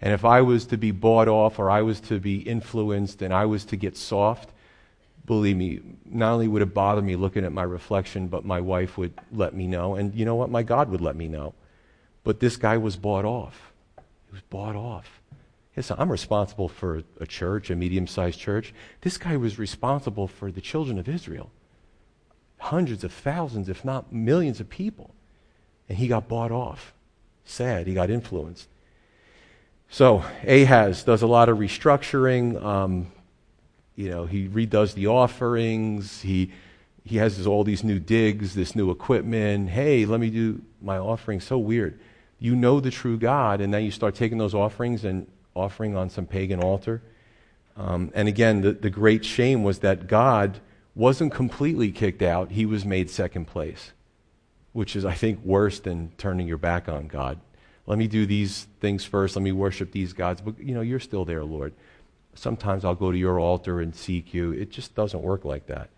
And 0.00 0.12
if 0.12 0.24
I 0.24 0.42
was 0.42 0.66
to 0.66 0.78
be 0.78 0.92
bought 0.92 1.28
off 1.28 1.58
or 1.58 1.70
I 1.70 1.82
was 1.82 2.00
to 2.02 2.20
be 2.20 2.38
influenced 2.38 3.20
and 3.20 3.34
I 3.34 3.46
was 3.46 3.64
to 3.66 3.76
get 3.76 3.96
soft, 3.96 4.50
believe 5.26 5.56
me, 5.56 5.80
not 6.04 6.32
only 6.32 6.48
would 6.48 6.62
it 6.62 6.72
bother 6.72 7.02
me 7.02 7.16
looking 7.16 7.44
at 7.44 7.52
my 7.52 7.64
reflection, 7.64 8.28
but 8.28 8.44
my 8.44 8.60
wife 8.60 8.96
would 8.96 9.12
let 9.32 9.54
me 9.54 9.66
know. 9.66 9.96
And 9.96 10.14
you 10.14 10.24
know 10.24 10.36
what? 10.36 10.50
My 10.50 10.62
God 10.62 10.88
would 10.90 11.00
let 11.00 11.16
me 11.16 11.26
know. 11.26 11.54
But 12.22 12.40
this 12.40 12.56
guy 12.56 12.76
was 12.76 12.96
bought 12.96 13.24
off. 13.24 13.72
He 14.26 14.32
was 14.32 14.42
bought 14.42 14.76
off. 14.76 15.20
Yes, 15.76 15.90
I'm 15.96 16.10
responsible 16.10 16.68
for 16.68 17.02
a 17.20 17.26
church, 17.26 17.70
a 17.70 17.76
medium 17.76 18.06
sized 18.06 18.38
church. 18.38 18.74
This 19.02 19.16
guy 19.16 19.36
was 19.36 19.58
responsible 19.58 20.26
for 20.26 20.50
the 20.50 20.60
children 20.60 20.98
of 20.98 21.08
Israel. 21.08 21.50
Hundreds 22.58 23.04
of 23.04 23.12
thousands, 23.12 23.68
if 23.68 23.84
not 23.84 24.12
millions 24.12 24.60
of 24.60 24.68
people. 24.68 25.14
And 25.88 25.98
he 25.98 26.08
got 26.08 26.28
bought 26.28 26.52
off. 26.52 26.92
Sad, 27.44 27.86
he 27.86 27.94
got 27.94 28.10
influenced. 28.10 28.68
So 29.88 30.22
Ahaz 30.46 31.02
does 31.02 31.22
a 31.22 31.26
lot 31.26 31.48
of 31.48 31.58
restructuring. 31.58 32.62
Um, 32.62 33.10
you 33.96 34.10
know, 34.10 34.26
he 34.26 34.48
redoes 34.48 34.94
the 34.94 35.06
offerings. 35.06 36.20
He 36.20 36.52
he 37.04 37.16
has 37.16 37.46
all 37.46 37.64
these 37.64 37.82
new 37.82 37.98
digs, 37.98 38.54
this 38.54 38.76
new 38.76 38.90
equipment. 38.90 39.70
Hey, 39.70 40.04
let 40.04 40.20
me 40.20 40.28
do 40.28 40.60
my 40.82 40.98
offering. 40.98 41.40
So 41.40 41.56
weird. 41.56 41.98
You 42.38 42.54
know 42.54 42.80
the 42.80 42.90
true 42.90 43.16
God, 43.16 43.62
and 43.62 43.72
then 43.72 43.82
you 43.82 43.90
start 43.90 44.14
taking 44.14 44.36
those 44.36 44.54
offerings 44.54 45.04
and 45.04 45.26
offering 45.54 45.96
on 45.96 46.10
some 46.10 46.26
pagan 46.26 46.62
altar. 46.62 47.02
Um, 47.76 48.12
and 48.14 48.28
again, 48.28 48.60
the, 48.60 48.72
the 48.72 48.90
great 48.90 49.24
shame 49.24 49.64
was 49.64 49.78
that 49.78 50.06
God 50.06 50.60
wasn't 50.98 51.32
completely 51.32 51.92
kicked 51.92 52.22
out, 52.22 52.50
he 52.50 52.66
was 52.66 52.84
made 52.84 53.08
second 53.08 53.44
place, 53.44 53.92
which 54.72 54.96
is, 54.96 55.04
I 55.04 55.14
think, 55.14 55.42
worse 55.44 55.78
than 55.78 56.10
turning 56.18 56.48
your 56.48 56.58
back 56.58 56.88
on 56.88 57.06
God. 57.06 57.38
Let 57.86 57.98
me 57.98 58.08
do 58.08 58.26
these 58.26 58.66
things 58.80 59.04
first. 59.04 59.36
Let 59.36 59.42
me 59.42 59.52
worship 59.52 59.92
these 59.92 60.12
gods. 60.12 60.40
But, 60.40 60.58
you 60.58 60.74
know, 60.74 60.80
you're 60.80 60.98
still 60.98 61.24
there, 61.24 61.44
Lord. 61.44 61.72
Sometimes 62.34 62.84
I'll 62.84 62.96
go 62.96 63.12
to 63.12 63.16
your 63.16 63.38
altar 63.38 63.80
and 63.80 63.94
seek 63.94 64.34
you. 64.34 64.50
It 64.50 64.70
just 64.70 64.96
doesn't 64.96 65.22
work 65.22 65.44
like 65.44 65.66
that. 65.66 65.88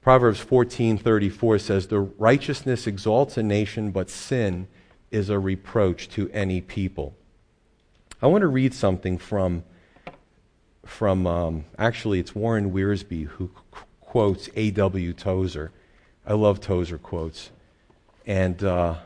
Proverbs 0.00 0.40
14:34 0.40 1.58
says, 1.58 1.86
"The 1.86 2.00
righteousness 2.00 2.86
exalts 2.86 3.36
a 3.36 3.42
nation, 3.42 3.90
but 3.90 4.08
sin 4.08 4.66
is 5.10 5.28
a 5.28 5.38
reproach 5.38 6.08
to 6.10 6.30
any 6.30 6.60
people." 6.62 7.14
I 8.20 8.28
want 8.28 8.42
to 8.42 8.48
read 8.48 8.72
something 8.72 9.18
from, 9.18 9.62
from 10.84 11.26
um, 11.26 11.66
actually, 11.78 12.18
it's 12.18 12.34
Warren 12.34 12.72
Wiersbe 12.72 13.26
who 13.26 13.50
quotes 14.12 14.50
A.W. 14.56 15.14
Tozer. 15.14 15.72
I 16.26 16.34
love 16.34 16.60
Tozer 16.60 16.98
quotes. 16.98 17.48
And 18.26 18.62
uh, 18.62 18.96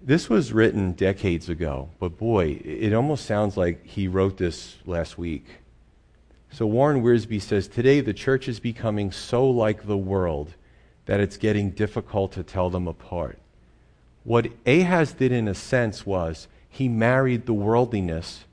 this 0.00 0.30
was 0.30 0.54
written 0.54 0.92
decades 0.92 1.50
ago, 1.50 1.90
but 2.00 2.16
boy, 2.16 2.62
it 2.64 2.94
almost 2.94 3.26
sounds 3.26 3.58
like 3.58 3.84
he 3.84 4.08
wrote 4.08 4.38
this 4.38 4.76
last 4.86 5.18
week. 5.18 5.44
So 6.50 6.64
Warren 6.64 7.02
Wiersbe 7.02 7.42
says 7.42 7.68
Today, 7.68 8.00
the 8.00 8.14
church 8.14 8.48
is 8.48 8.58
becoming 8.58 9.12
so 9.12 9.50
like 9.50 9.86
the 9.86 9.98
world 9.98 10.54
that 11.04 11.20
it's 11.20 11.36
getting 11.36 11.72
difficult 11.72 12.32
to 12.32 12.42
tell 12.42 12.70
them 12.70 12.88
apart. 12.88 13.38
What 14.22 14.46
Ahaz 14.66 15.12
did, 15.12 15.30
in 15.30 15.46
a 15.46 15.54
sense, 15.54 16.06
was 16.06 16.48
he 16.70 16.88
married 16.88 17.44
the 17.44 17.52
worldliness 17.52 18.46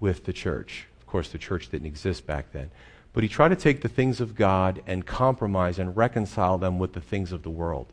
with 0.00 0.24
the 0.24 0.32
church. 0.32 0.86
Of 0.98 1.06
course, 1.06 1.28
the 1.28 1.36
church 1.36 1.68
didn't 1.68 1.88
exist 1.88 2.26
back 2.26 2.52
then. 2.52 2.70
But 3.12 3.22
he 3.22 3.28
tried 3.28 3.48
to 3.48 3.56
take 3.56 3.82
the 3.82 3.88
things 3.88 4.20
of 4.20 4.34
God 4.34 4.82
and 4.86 5.06
compromise 5.06 5.78
and 5.78 5.96
reconcile 5.96 6.58
them 6.58 6.78
with 6.78 6.92
the 6.92 7.00
things 7.00 7.32
of 7.32 7.42
the 7.42 7.50
world. 7.50 7.92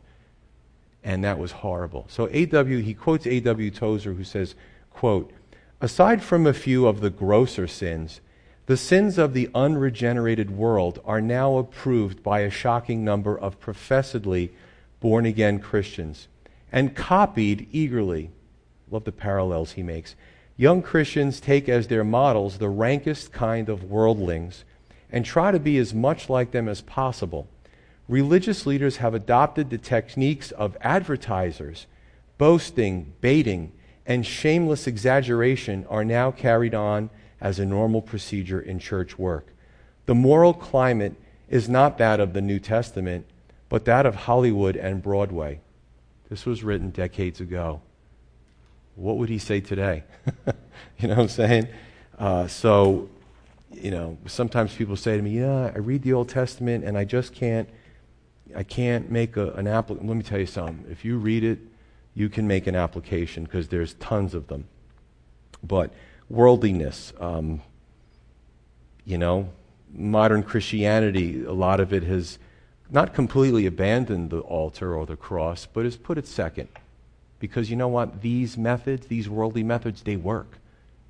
And 1.02 1.24
that 1.24 1.38
was 1.38 1.52
horrible. 1.52 2.06
So 2.08 2.28
A.W., 2.30 2.78
he 2.78 2.94
quotes 2.94 3.26
A.W. 3.26 3.70
Tozer, 3.70 4.14
who 4.14 4.24
says, 4.24 4.54
quote, 4.90 5.32
Aside 5.80 6.22
from 6.22 6.46
a 6.46 6.52
few 6.52 6.86
of 6.86 7.00
the 7.00 7.10
grosser 7.10 7.66
sins, 7.66 8.20
the 8.66 8.76
sins 8.76 9.16
of 9.16 9.32
the 9.32 9.48
unregenerated 9.54 10.50
world 10.50 11.00
are 11.04 11.20
now 11.20 11.56
approved 11.56 12.22
by 12.22 12.40
a 12.40 12.50
shocking 12.50 13.04
number 13.04 13.38
of 13.38 13.60
professedly 13.60 14.52
born 15.00 15.24
again 15.24 15.58
Christians 15.58 16.28
and 16.70 16.94
copied 16.94 17.66
eagerly. 17.72 18.30
Love 18.90 19.04
the 19.04 19.12
parallels 19.12 19.72
he 19.72 19.82
makes. 19.82 20.16
Young 20.56 20.82
Christians 20.82 21.40
take 21.40 21.68
as 21.68 21.86
their 21.86 22.04
models 22.04 22.58
the 22.58 22.68
rankest 22.68 23.32
kind 23.32 23.68
of 23.68 23.84
worldlings 23.84 24.64
and 25.10 25.24
try 25.24 25.50
to 25.50 25.58
be 25.58 25.78
as 25.78 25.94
much 25.94 26.28
like 26.28 26.50
them 26.50 26.68
as 26.68 26.80
possible. 26.80 27.48
Religious 28.08 28.66
leaders 28.66 28.98
have 28.98 29.14
adopted 29.14 29.70
the 29.70 29.78
techniques 29.78 30.50
of 30.52 30.76
advertisers. 30.80 31.86
Boasting, 32.38 33.12
baiting, 33.20 33.72
and 34.06 34.24
shameless 34.24 34.86
exaggeration 34.86 35.86
are 35.90 36.04
now 36.04 36.30
carried 36.30 36.74
on 36.74 37.10
as 37.40 37.58
a 37.58 37.66
normal 37.66 38.00
procedure 38.00 38.60
in 38.60 38.78
church 38.78 39.18
work. 39.18 39.48
The 40.06 40.14
moral 40.14 40.54
climate 40.54 41.14
is 41.48 41.68
not 41.68 41.98
that 41.98 42.18
of 42.20 42.32
the 42.32 42.40
New 42.40 42.58
Testament, 42.58 43.26
but 43.68 43.84
that 43.84 44.06
of 44.06 44.14
Hollywood 44.14 44.76
and 44.76 45.02
Broadway. 45.02 45.60
This 46.30 46.46
was 46.46 46.64
written 46.64 46.90
decades 46.90 47.40
ago. 47.40 47.82
What 48.96 49.18
would 49.18 49.28
he 49.28 49.38
say 49.38 49.60
today? 49.60 50.04
you 50.98 51.08
know 51.08 51.14
what 51.16 51.22
I'm 51.22 51.28
saying? 51.28 51.68
Uh, 52.18 52.46
so, 52.46 53.08
you 53.72 53.90
know, 53.90 54.18
sometimes 54.26 54.74
people 54.74 54.96
say 54.96 55.16
to 55.16 55.22
me, 55.22 55.38
"Yeah, 55.38 55.72
I 55.74 55.78
read 55.78 56.02
the 56.02 56.12
Old 56.12 56.28
Testament 56.28 56.84
and 56.84 56.96
I 56.96 57.04
just 57.04 57.32
can't, 57.32 57.68
I 58.54 58.62
can't 58.62 59.10
make 59.10 59.36
a, 59.36 59.52
an 59.52 59.66
application." 59.66 60.08
Let 60.08 60.16
me 60.16 60.22
tell 60.22 60.40
you 60.40 60.46
something. 60.46 60.84
If 60.90 61.04
you 61.04 61.18
read 61.18 61.44
it, 61.44 61.58
you 62.14 62.28
can 62.28 62.46
make 62.46 62.66
an 62.66 62.74
application 62.74 63.44
because 63.44 63.68
there's 63.68 63.94
tons 63.94 64.34
of 64.34 64.48
them. 64.48 64.64
But 65.62 65.92
worldliness. 66.28 67.12
Um, 67.20 67.62
you 69.04 69.18
know, 69.18 69.48
modern 69.92 70.42
Christianity, 70.42 71.44
a 71.44 71.52
lot 71.52 71.80
of 71.80 71.92
it 71.92 72.02
has 72.02 72.38
not 72.90 73.14
completely 73.14 73.66
abandoned 73.66 74.30
the 74.30 74.40
altar 74.40 74.94
or 74.94 75.06
the 75.06 75.16
cross, 75.16 75.66
but 75.66 75.84
has 75.84 75.96
put 75.96 76.18
it 76.18 76.26
second. 76.26 76.68
Because 77.38 77.70
you 77.70 77.76
know 77.76 77.88
what? 77.88 78.20
These 78.20 78.58
methods, 78.58 79.06
these 79.06 79.28
worldly 79.28 79.62
methods, 79.62 80.02
they 80.02 80.16
work. 80.16 80.58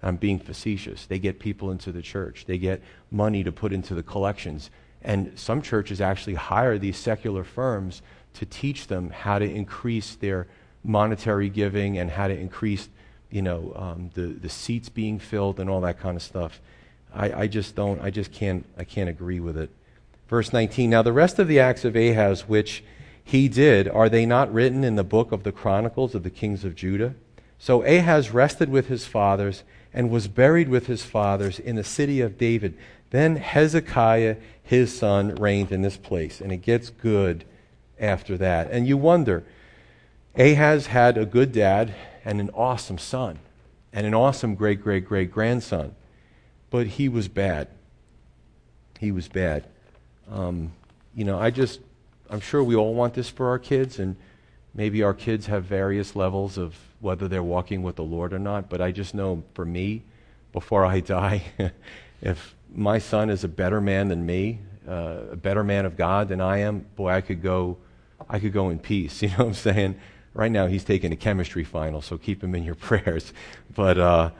I'm 0.03 0.17
being 0.17 0.39
facetious. 0.39 1.07
They 1.07 1.19
get 1.19 1.39
people 1.39 1.71
into 1.71 1.93
the 1.93 2.03
church, 2.03 2.45
they 2.47 2.59
get 2.59 2.83
money 3.11 3.43
to 3.45 3.53
put 3.53 3.73
into 3.73 3.95
the 3.95 4.03
collections. 4.03 4.71
And 5.01 5.39
some 5.39 5.63
churches 5.63 6.01
actually 6.01 6.35
hire 6.35 6.77
these 6.77 6.97
secular 6.97 7.45
firms 7.45 8.03
to 8.35 8.45
teach 8.45 8.89
them 8.89 9.11
how 9.11 9.39
to 9.39 9.45
increase 9.45 10.17
their 10.17 10.49
monetary 10.83 11.49
giving 11.49 11.99
and 11.99 12.11
how 12.11 12.27
to 12.27 12.37
increase 12.37 12.89
you 13.31 13.43
know, 13.43 13.73
um, 13.77 14.11
the, 14.15 14.27
the 14.27 14.49
seats 14.49 14.89
being 14.89 15.19
filled 15.19 15.61
and 15.61 15.69
all 15.69 15.81
that 15.83 16.01
kind 16.01 16.17
of 16.17 16.23
stuff. 16.23 16.61
I, 17.15 17.43
I 17.43 17.47
just 17.47 17.75
don't, 17.75 18.01
I 18.01 18.11
just 18.11 18.33
can't, 18.33 18.65
I 18.77 18.85
can't 18.85 19.09
agree 19.09 19.41
with 19.41 19.57
it. 19.57 19.71
Verse 20.29 20.53
19 20.53 20.91
Now 20.91 21.03
the 21.03 21.13
rest 21.13 21.39
of 21.39 21.49
the 21.49 21.61
acts 21.61 21.85
of 21.85 21.97
Ahaz, 21.97 22.49
which 22.49 22.83
he 23.23 23.49
did, 23.49 23.89
are 23.89 24.09
they 24.09 24.25
not 24.25 24.53
written 24.53 24.85
in 24.85 24.97
the 24.97 25.05
book 25.05 25.33
of 25.33 25.43
the 25.43 25.53
Chronicles 25.53 26.15
of 26.15 26.23
the 26.23 26.31
kings 26.31 26.65
of 26.65 26.75
Judah? 26.75 27.15
So 27.59 27.83
Ahaz 27.85 28.31
rested 28.31 28.71
with 28.71 28.89
his 28.89 29.07
fathers 29.07 29.65
and 29.92 30.11
was 30.11 30.29
buried 30.29 30.68
with 30.68 30.87
his 30.87 31.05
fathers 31.05 31.59
in 31.59 31.77
the 31.77 31.85
city 31.85 32.20
of 32.20 32.38
David. 32.38 32.77
Then 33.11 33.37
Hezekiah, 33.37 34.37
his 34.62 34.96
son, 34.96 35.35
reigned 35.37 35.72
in 35.72 35.83
this 35.83 35.96
place. 35.96 36.40
And 36.40 36.53
it 36.53 36.59
gets 36.59 36.90
good 36.90 37.44
after 37.98 38.37
that. 38.37 38.70
And 38.70 38.87
you 38.87 38.96
wonder, 38.96 39.44
Ahaz 40.37 40.87
had 40.87 41.16
a 41.18 41.27
good 41.27 41.53
dad 41.53 41.94
and 42.24 42.40
an 42.40 42.51
awesome 42.55 42.98
son 42.98 43.38
and 43.92 44.07
an 44.07 44.14
awesome 44.14 44.55
great 44.55 44.83
great 44.83 45.05
great 45.05 45.31
grandson. 45.31 45.94
But 46.70 46.87
he 46.87 47.09
was 47.09 47.29
bad. 47.29 47.68
He 48.98 49.11
was 49.11 49.29
bad. 49.29 49.64
Um, 50.31 50.72
you 51.14 51.24
know, 51.24 51.38
I 51.38 51.51
just, 51.51 51.81
I'm 52.29 52.40
sure 52.40 52.62
we 52.62 52.77
all 52.77 52.94
want 52.94 53.14
this 53.14 53.31
for 53.31 53.48
our 53.48 53.59
kids, 53.59 53.98
and 53.98 54.16
maybe 54.74 55.02
our 55.02 55.14
kids 55.14 55.46
have 55.46 55.64
various 55.64 56.14
levels 56.14 56.59
of 56.59 56.76
whether 57.00 57.28
they're 57.28 57.42
walking 57.42 57.83
with 57.83 57.96
the 57.96 58.04
Lord 58.04 58.33
or 58.33 58.38
not. 58.38 58.68
But 58.68 58.81
I 58.81 58.92
just 58.92 59.14
know 59.14 59.42
for 59.54 59.64
me, 59.64 60.02
before 60.52 60.85
I 60.85 61.00
die, 61.18 61.42
if 62.20 62.54
my 62.74 62.98
son 62.98 63.31
is 63.31 63.44
a 63.44 63.48
better 63.48 63.81
man 63.81 64.09
than 64.09 64.24
me, 64.24 64.61
uh, 64.87 65.20
a 65.33 65.37
better 65.37 65.62
man 65.62 65.85
of 65.85 65.96
God 65.96 66.28
than 66.28 66.40
I 66.40 66.59
am, 66.59 66.87
boy, 66.96 67.11
I 67.11 67.20
could 67.20 67.42
go, 67.42 67.78
I 68.28 68.38
could 68.38 68.52
go 68.52 68.70
in 68.70 68.78
peace. 68.78 69.22
You 69.22 69.28
know 69.28 69.37
what 69.37 69.46
I'm 69.46 69.54
saying? 69.54 70.00
Right 70.35 70.52
now, 70.52 70.66
he's 70.66 70.85
taking 70.85 71.12
a 71.12 71.16
chemistry 71.16 71.64
final, 71.64 72.00
so 72.00 72.16
keep 72.16 72.42
him 72.42 72.54
in 72.54 72.62
your 72.62 72.74
prayers. 72.88 73.33
But 73.74 73.98
uh, 73.98 74.31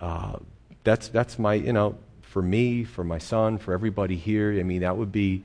uh, 0.00 0.36
that's, 0.84 1.08
that's 1.08 1.38
my, 1.38 1.54
you 1.54 1.72
know, 1.72 1.96
for 2.22 2.42
me, 2.42 2.84
for 2.84 3.02
my 3.02 3.18
son, 3.18 3.58
for 3.58 3.74
everybody 3.74 4.16
here, 4.16 4.56
I 4.58 4.62
mean, 4.62 4.82
that 4.82 4.96
would 4.96 5.10
be, 5.10 5.42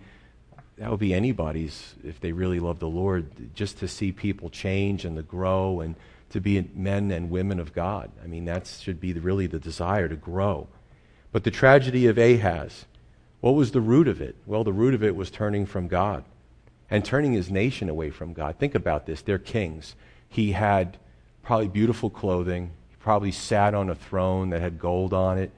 that 0.78 0.92
would 0.92 1.00
be 1.00 1.14
anybody's 1.14 1.96
if 2.04 2.20
they 2.20 2.32
really 2.32 2.60
love 2.60 2.80
the 2.80 2.88
Lord, 2.88 3.54
just 3.56 3.80
to 3.80 3.88
see 3.88 4.12
people 4.12 4.50
change 4.50 5.06
and 5.06 5.16
to 5.16 5.24
grow 5.24 5.80
and 5.80 5.96
to 6.30 6.42
be 6.42 6.70
men 6.74 7.12
and 7.12 7.30
women 7.30 7.60
of 7.60 7.74
God. 7.74 8.12
I 8.24 8.28
mean, 8.28 8.46
that 8.46 8.68
should 8.68 9.00
be 9.00 9.14
the, 9.14 9.22
really 9.22 9.48
the 9.48 9.60
desire 9.60 10.10
to 10.10 10.16
grow. 10.16 10.68
But 11.32 11.44
the 11.44 11.52
tragedy 11.52 12.08
of 12.08 12.18
Ahaz, 12.18 12.86
what 13.42 13.56
was 13.56 13.72
the 13.72 13.82
root 13.82 14.08
of 14.08 14.22
it? 14.22 14.36
Well, 14.46 14.64
the 14.64 14.74
root 14.74 14.94
of 14.94 15.04
it 15.04 15.16
was 15.16 15.30
turning 15.32 15.66
from 15.66 15.88
God 15.88 16.24
and 16.90 17.06
turning 17.06 17.34
his 17.34 17.50
nation 17.50 17.90
away 17.90 18.10
from 18.10 18.34
God. 18.34 18.58
Think 18.58 18.76
about 18.76 19.06
this. 19.06 19.22
They're 19.22 19.38
kings. 19.38 19.96
He 20.28 20.52
had 20.52 20.98
probably 21.42 21.68
beautiful 21.68 22.10
clothing. 22.10 22.72
He 22.90 22.96
probably 23.00 23.32
sat 23.32 23.74
on 23.74 23.90
a 23.90 23.96
throne 23.96 24.50
that 24.50 24.62
had 24.62 24.80
gold 24.80 25.14
on 25.14 25.38
it. 25.38 25.52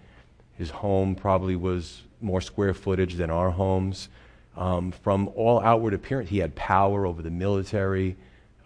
His 0.58 0.70
home 0.70 1.16
probably 1.16 1.56
was 1.56 2.04
more 2.22 2.42
square 2.42 2.74
footage 2.74 3.16
than 3.16 3.30
our 3.30 3.52
homes. 3.52 4.10
Um, 4.58 4.92
from 4.92 5.30
all 5.36 5.62
outward 5.62 5.94
appearance, 5.94 6.30
he 6.30 6.40
had 6.40 6.56
power 6.56 7.06
over 7.06 7.22
the 7.22 7.30
military. 7.30 8.18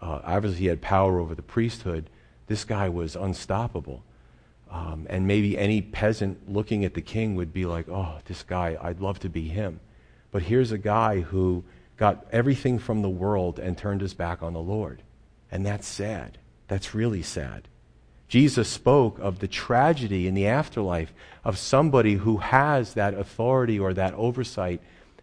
Uh, 0.01 0.21
obviously, 0.23 0.61
he 0.61 0.65
had 0.67 0.81
power 0.81 1.19
over 1.19 1.35
the 1.35 1.41
priesthood. 1.41 2.09
This 2.47 2.63
guy 2.63 2.89
was 2.89 3.15
unstoppable. 3.15 4.03
Um, 4.71 5.05
and 5.09 5.27
maybe 5.27 5.57
any 5.57 5.81
peasant 5.81 6.49
looking 6.49 6.85
at 6.85 6.93
the 6.93 7.01
king 7.01 7.35
would 7.35 7.51
be 7.51 7.65
like, 7.65 7.89
oh, 7.89 8.19
this 8.25 8.41
guy, 8.41 8.77
I'd 8.81 9.01
love 9.01 9.19
to 9.19 9.29
be 9.29 9.49
him. 9.49 9.81
But 10.31 10.43
here's 10.43 10.71
a 10.71 10.77
guy 10.77 11.19
who 11.19 11.65
got 11.97 12.25
everything 12.31 12.79
from 12.79 13.01
the 13.01 13.09
world 13.09 13.59
and 13.59 13.77
turned 13.77 13.99
his 13.99 14.13
back 14.13 14.41
on 14.41 14.53
the 14.53 14.61
Lord. 14.61 15.03
And 15.51 15.65
that's 15.65 15.87
sad. 15.87 16.37
That's 16.69 16.95
really 16.95 17.21
sad. 17.21 17.67
Jesus 18.29 18.69
spoke 18.69 19.19
of 19.19 19.39
the 19.39 19.47
tragedy 19.49 20.25
in 20.25 20.35
the 20.35 20.47
afterlife 20.47 21.13
of 21.43 21.57
somebody 21.57 22.13
who 22.13 22.37
has 22.37 22.93
that 22.93 23.13
authority 23.13 23.77
or 23.77 23.93
that 23.93 24.13
oversight 24.13 24.79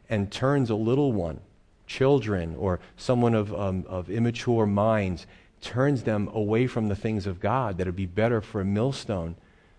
and 0.09 0.31
turns 0.31 0.71
a 0.71 0.75
little 0.75 1.13
one, 1.13 1.41
children, 1.87 2.55
or 2.57 2.81
someone 2.97 3.35
of, 3.35 3.55
um, 3.55 3.85
of 3.89 4.11
immature 4.11 4.67
minds, 4.67 5.27
turns 5.61 6.05
them 6.05 6.29
away 6.33 6.67
from 6.67 6.89
the 6.89 6.97
things 6.97 7.27
of 7.27 7.41
God, 7.41 7.79
that 7.79 7.87
it 7.87 7.91
would 7.91 7.97
be 7.97 8.07
better 8.07 8.41
for 8.41 8.61
a 8.61 8.65
millstone 8.65 9.37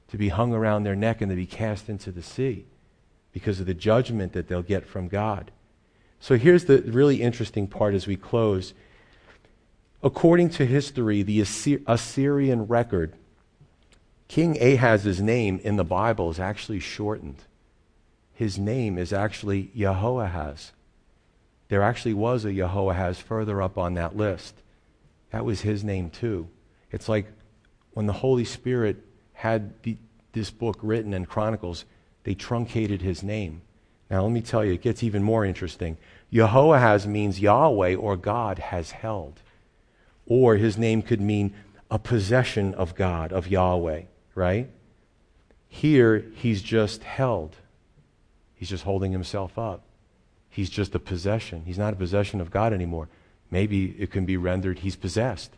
to 0.10 0.18
be 0.18 0.30
hung 0.30 0.54
around 0.54 0.84
their 0.84 0.96
neck 0.96 1.22
and 1.22 1.30
to 1.30 1.36
be 1.36 1.46
cast 1.46 1.90
into 1.90 2.12
the 2.12 2.24
sea 2.24 2.66
because 3.32 3.60
of 3.60 3.66
the 3.66 3.74
judgment 3.74 4.34
that 4.34 4.48
they'll 4.48 4.62
get 4.62 4.86
from 4.86 5.08
God. 5.08 5.52
So 6.20 6.38
here's 6.38 6.66
the 6.66 6.82
really 6.82 7.22
interesting 7.22 7.68
part 7.68 7.94
as 7.94 8.08
we 8.08 8.18
close. 8.18 8.74
According 10.04 10.50
to 10.52 10.66
history, 10.66 11.22
the 11.24 11.42
Assyrian 11.42 12.68
record, 12.68 13.14
King 14.28 14.58
Ahaz's 14.62 15.22
name 15.22 15.60
in 15.64 15.76
the 15.76 15.84
Bible 15.84 16.30
is 16.30 16.40
actually 16.40 16.80
shortened. 16.80 17.44
His 18.40 18.58
name 18.58 18.98
is 18.98 19.12
actually 19.12 19.70
Jehoahaz. 19.76 20.72
There 21.68 21.82
actually 21.82 22.14
was 22.14 22.46
a 22.46 22.54
Jehoahaz 22.54 23.20
further 23.20 23.62
up 23.62 23.78
on 23.78 23.96
that 23.96 24.16
list. 24.16 24.56
That 25.32 25.44
was 25.44 25.60
his 25.60 25.84
name 25.84 26.10
too. 26.10 26.48
It's 26.90 27.10
like 27.10 27.26
when 27.92 28.06
the 28.08 28.14
Holy 28.14 28.46
Spirit 28.46 29.06
had 29.34 29.84
the, 29.84 29.98
this 30.32 30.52
book 30.52 30.80
written 30.82 31.14
in 31.14 31.26
Chronicles, 31.26 31.84
they 32.24 32.34
truncated 32.34 33.02
his 33.02 33.24
name. 33.24 33.62
Now, 34.10 34.24
let 34.24 34.32
me 34.32 34.40
tell 34.40 34.64
you, 34.64 34.72
it 34.72 34.82
gets 34.82 35.04
even 35.04 35.22
more 35.22 35.44
interesting. 35.44 35.98
Jehoahaz 36.32 37.06
means 37.06 37.42
Yahweh 37.42 37.96
or 37.96 38.16
God 38.16 38.60
has 38.60 38.92
held. 38.92 39.42
Or 40.26 40.56
his 40.56 40.78
name 40.78 41.02
could 41.02 41.20
mean 41.20 41.54
a 41.92 42.00
possession 42.00 42.74
of 42.76 42.96
God, 42.96 43.34
of 43.34 43.50
Yahweh, 43.50 44.04
right? 44.34 44.70
Here, 45.68 46.24
he's 46.36 46.62
just 46.62 47.04
held. 47.04 47.58
He's 48.60 48.70
just 48.70 48.84
holding 48.84 49.14
himself 49.14 49.58
up. 49.58 49.84
He's 50.50 50.70
just 50.70 50.94
a 50.94 51.00
possession. 51.00 51.64
He's 51.66 51.78
not 51.78 51.94
a 51.94 51.96
possession 51.96 52.42
of 52.42 52.52
God 52.52 52.74
anymore. 52.74 53.08
Maybe 53.50 53.96
it 53.98 54.12
can 54.12 54.26
be 54.26 54.36
rendered 54.36 54.80
he's 54.80 54.98
possessed. 54.98 55.52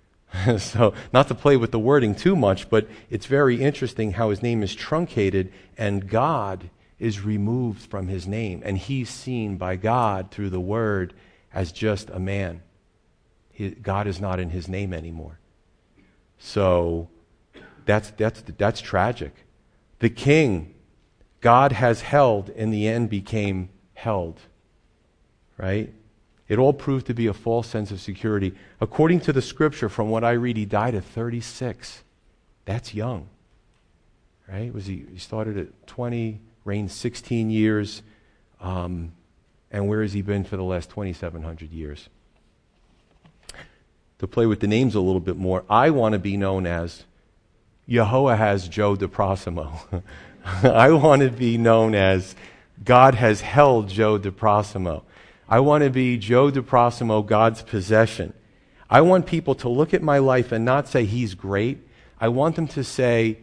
so, 0.58 0.92
not 1.12 1.28
to 1.28 1.36
play 1.36 1.56
with 1.56 1.70
the 1.70 1.78
wording 1.78 2.16
too 2.16 2.34
much, 2.34 2.68
but 2.68 2.88
it's 3.10 3.26
very 3.26 3.62
interesting 3.62 4.10
how 4.10 4.30
his 4.30 4.42
name 4.42 4.64
is 4.64 4.74
truncated 4.74 5.52
and 5.76 6.08
God 6.10 6.68
is 6.98 7.20
removed 7.20 7.88
from 7.88 8.08
his 8.08 8.26
name. 8.26 8.60
And 8.64 8.76
he's 8.76 9.08
seen 9.08 9.56
by 9.56 9.76
God 9.76 10.32
through 10.32 10.50
the 10.50 10.58
word 10.58 11.14
as 11.54 11.70
just 11.70 12.10
a 12.10 12.18
man. 12.18 12.62
He, 13.52 13.70
God 13.70 14.08
is 14.08 14.20
not 14.20 14.40
in 14.40 14.50
his 14.50 14.66
name 14.66 14.92
anymore. 14.92 15.38
So, 16.40 17.08
that's, 17.86 18.10
that's, 18.10 18.42
that's 18.58 18.80
tragic. 18.80 19.32
The 20.00 20.10
king, 20.10 20.74
God 21.40 21.72
has 21.72 22.02
held, 22.02 22.48
in 22.50 22.70
the 22.70 22.88
end 22.88 23.10
became 23.10 23.68
held. 23.94 24.40
Right? 25.56 25.92
It 26.48 26.58
all 26.58 26.72
proved 26.72 27.06
to 27.06 27.14
be 27.14 27.26
a 27.26 27.34
false 27.34 27.68
sense 27.68 27.90
of 27.90 28.00
security. 28.00 28.54
According 28.80 29.20
to 29.20 29.32
the 29.32 29.42
scripture, 29.42 29.88
from 29.88 30.08
what 30.08 30.24
I 30.24 30.32
read, 30.32 30.56
he 30.56 30.64
died 30.64 30.94
at 30.94 31.04
36. 31.04 32.02
That's 32.64 32.94
young. 32.94 33.28
Right? 34.50 34.72
Was 34.72 34.86
he, 34.86 35.04
he 35.12 35.18
started 35.18 35.58
at 35.58 35.86
20, 35.86 36.40
reigned 36.64 36.90
16 36.90 37.50
years. 37.50 38.02
Um, 38.60 39.12
and 39.70 39.88
where 39.88 40.02
has 40.02 40.14
he 40.14 40.22
been 40.22 40.44
for 40.44 40.56
the 40.56 40.62
last 40.62 40.88
2,700 40.90 41.70
years? 41.70 42.08
To 44.20 44.26
play 44.26 44.46
with 44.46 44.60
the 44.60 44.66
names 44.66 44.94
a 44.94 45.00
little 45.00 45.20
bit 45.20 45.36
more, 45.36 45.64
I 45.68 45.90
want 45.90 46.14
to 46.14 46.18
be 46.18 46.36
known 46.36 46.66
as 46.66 47.04
Jehoahaz 47.88 48.68
Joe 48.68 48.96
DeProsimo. 48.96 50.02
I 50.62 50.92
want 50.92 51.20
to 51.20 51.30
be 51.30 51.58
known 51.58 51.94
as 51.94 52.34
God 52.82 53.14
has 53.14 53.42
held 53.42 53.88
Joe 53.88 54.18
DeProsimo. 54.18 55.02
I 55.46 55.60
want 55.60 55.84
to 55.84 55.90
be 55.90 56.16
Joe 56.16 56.50
DeProsimo, 56.50 57.26
God's 57.26 57.62
possession. 57.62 58.32
I 58.88 59.02
want 59.02 59.26
people 59.26 59.54
to 59.56 59.68
look 59.68 59.92
at 59.92 60.02
my 60.02 60.18
life 60.18 60.50
and 60.50 60.64
not 60.64 60.88
say 60.88 61.04
he's 61.04 61.34
great. 61.34 61.86
I 62.18 62.28
want 62.28 62.56
them 62.56 62.66
to 62.68 62.82
say, 62.82 63.38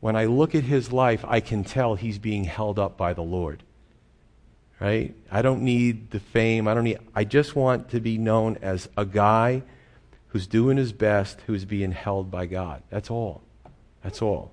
when 0.00 0.14
I 0.14 0.26
look 0.26 0.54
at 0.54 0.64
his 0.64 0.92
life, 0.92 1.24
I 1.26 1.40
can 1.40 1.64
tell 1.64 1.94
he's 1.94 2.18
being 2.18 2.44
held 2.44 2.78
up 2.78 2.98
by 2.98 3.14
the 3.14 3.22
Lord. 3.22 3.62
Right? 4.78 5.14
I 5.30 5.40
don't 5.40 5.62
need 5.62 6.10
the 6.10 6.20
fame. 6.20 6.68
I 6.68 6.74
don't 6.74 6.84
need 6.84 6.98
I 7.14 7.24
just 7.24 7.56
want 7.56 7.88
to 7.90 8.00
be 8.00 8.18
known 8.18 8.58
as 8.60 8.90
a 8.96 9.06
guy 9.06 9.62
who's 10.28 10.46
doing 10.46 10.76
his 10.76 10.92
best, 10.92 11.40
who's 11.46 11.64
being 11.64 11.92
held 11.92 12.30
by 12.30 12.44
God. 12.44 12.82
That's 12.90 13.10
all. 13.10 13.42
That's 14.02 14.20
all. 14.20 14.52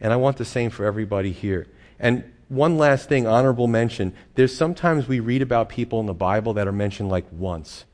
And 0.00 0.12
I 0.12 0.16
want 0.16 0.36
the 0.36 0.44
same 0.44 0.70
for 0.70 0.84
everybody 0.84 1.32
here. 1.32 1.66
And 1.98 2.24
one 2.48 2.78
last 2.78 3.08
thing, 3.08 3.26
honorable 3.26 3.66
mention. 3.66 4.14
There's 4.34 4.56
sometimes 4.56 5.06
we 5.06 5.20
read 5.20 5.42
about 5.42 5.68
people 5.68 6.00
in 6.00 6.06
the 6.06 6.14
Bible 6.14 6.54
that 6.54 6.66
are 6.66 6.72
mentioned 6.72 7.08
like 7.08 7.26
once. 7.30 7.84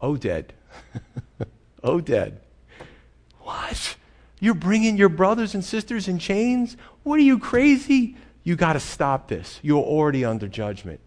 Oh, 0.00 0.14
Oded. 0.14 0.46
Oded. 1.84 2.34
Oh, 2.80 2.84
what? 3.40 3.96
You're 4.40 4.54
bringing 4.54 4.96
your 4.96 5.08
brothers 5.08 5.54
and 5.54 5.64
sisters 5.64 6.08
in 6.08 6.18
chains? 6.18 6.76
What 7.04 7.18
are 7.18 7.22
you 7.22 7.38
crazy? 7.38 8.16
You 8.42 8.56
got 8.56 8.74
to 8.74 8.80
stop 8.80 9.28
this. 9.28 9.60
You're 9.62 9.82
already 9.82 10.24
under 10.24 10.48
judgment. 10.48 11.00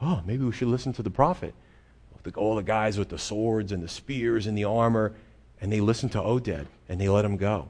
Oh, 0.00 0.22
maybe 0.24 0.44
we 0.44 0.52
should 0.52 0.68
listen 0.68 0.92
to 0.94 1.02
the 1.02 1.10
prophet. 1.10 1.54
All 2.36 2.54
the 2.54 2.62
guys 2.62 2.98
with 2.98 3.08
the 3.08 3.18
swords 3.18 3.72
and 3.72 3.82
the 3.82 3.88
spears 3.88 4.46
and 4.46 4.56
the 4.56 4.64
armor, 4.64 5.14
and 5.60 5.72
they 5.72 5.80
listen 5.80 6.08
to 6.10 6.18
Oded 6.18 6.66
and 6.88 7.00
they 7.00 7.08
let 7.08 7.24
him 7.24 7.36
go. 7.36 7.68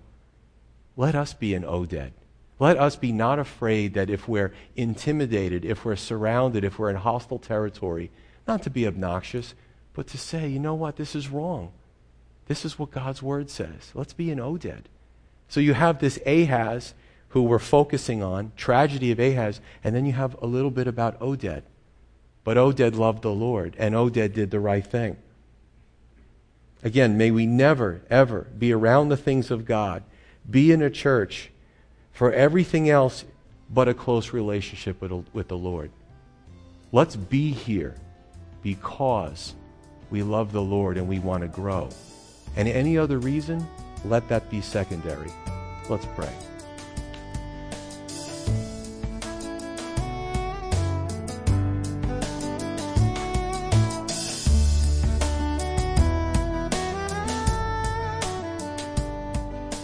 Let 1.00 1.14
us 1.14 1.32
be 1.32 1.54
an 1.54 1.62
Oded. 1.62 2.10
Let 2.58 2.76
us 2.76 2.94
be 2.94 3.10
not 3.10 3.38
afraid 3.38 3.94
that 3.94 4.10
if 4.10 4.28
we're 4.28 4.52
intimidated, 4.76 5.64
if 5.64 5.82
we're 5.82 5.96
surrounded, 5.96 6.62
if 6.62 6.78
we're 6.78 6.90
in 6.90 6.96
hostile 6.96 7.38
territory, 7.38 8.10
not 8.46 8.62
to 8.64 8.68
be 8.68 8.86
obnoxious, 8.86 9.54
but 9.94 10.06
to 10.08 10.18
say, 10.18 10.46
you 10.46 10.58
know 10.58 10.74
what, 10.74 10.96
this 10.96 11.14
is 11.14 11.30
wrong. 11.30 11.72
This 12.48 12.66
is 12.66 12.78
what 12.78 12.90
God's 12.90 13.22
word 13.22 13.48
says. 13.48 13.92
Let's 13.94 14.12
be 14.12 14.30
an 14.30 14.40
Oded. 14.40 14.82
So 15.48 15.58
you 15.58 15.72
have 15.72 16.00
this 16.00 16.18
Ahaz 16.26 16.92
who 17.28 17.44
we're 17.44 17.58
focusing 17.58 18.22
on, 18.22 18.52
tragedy 18.54 19.10
of 19.10 19.18
Ahaz, 19.18 19.62
and 19.82 19.96
then 19.96 20.04
you 20.04 20.12
have 20.12 20.36
a 20.42 20.46
little 20.46 20.70
bit 20.70 20.86
about 20.86 21.18
Oded. 21.20 21.62
But 22.44 22.58
Oded 22.58 22.94
loved 22.94 23.22
the 23.22 23.32
Lord, 23.32 23.74
and 23.78 23.94
Oded 23.94 24.34
did 24.34 24.50
the 24.50 24.60
right 24.60 24.86
thing. 24.86 25.16
Again, 26.82 27.16
may 27.16 27.30
we 27.30 27.46
never, 27.46 28.02
ever 28.10 28.48
be 28.58 28.70
around 28.70 29.08
the 29.08 29.16
things 29.16 29.50
of 29.50 29.64
God, 29.64 30.02
be 30.50 30.72
in 30.72 30.82
a 30.82 30.90
church 30.90 31.50
for 32.12 32.32
everything 32.32 32.90
else 32.90 33.24
but 33.72 33.88
a 33.88 33.94
close 33.94 34.32
relationship 34.32 35.00
with, 35.00 35.12
with 35.32 35.48
the 35.48 35.56
Lord. 35.56 35.90
Let's 36.92 37.16
be 37.16 37.52
here 37.52 37.94
because 38.62 39.54
we 40.10 40.22
love 40.22 40.52
the 40.52 40.62
Lord 40.62 40.96
and 40.96 41.08
we 41.08 41.20
want 41.20 41.42
to 41.42 41.48
grow. 41.48 41.88
And 42.56 42.68
any 42.68 42.98
other 42.98 43.18
reason, 43.18 43.66
let 44.04 44.28
that 44.28 44.50
be 44.50 44.60
secondary. 44.60 45.30
Let's 45.88 46.06
pray. 46.16 46.32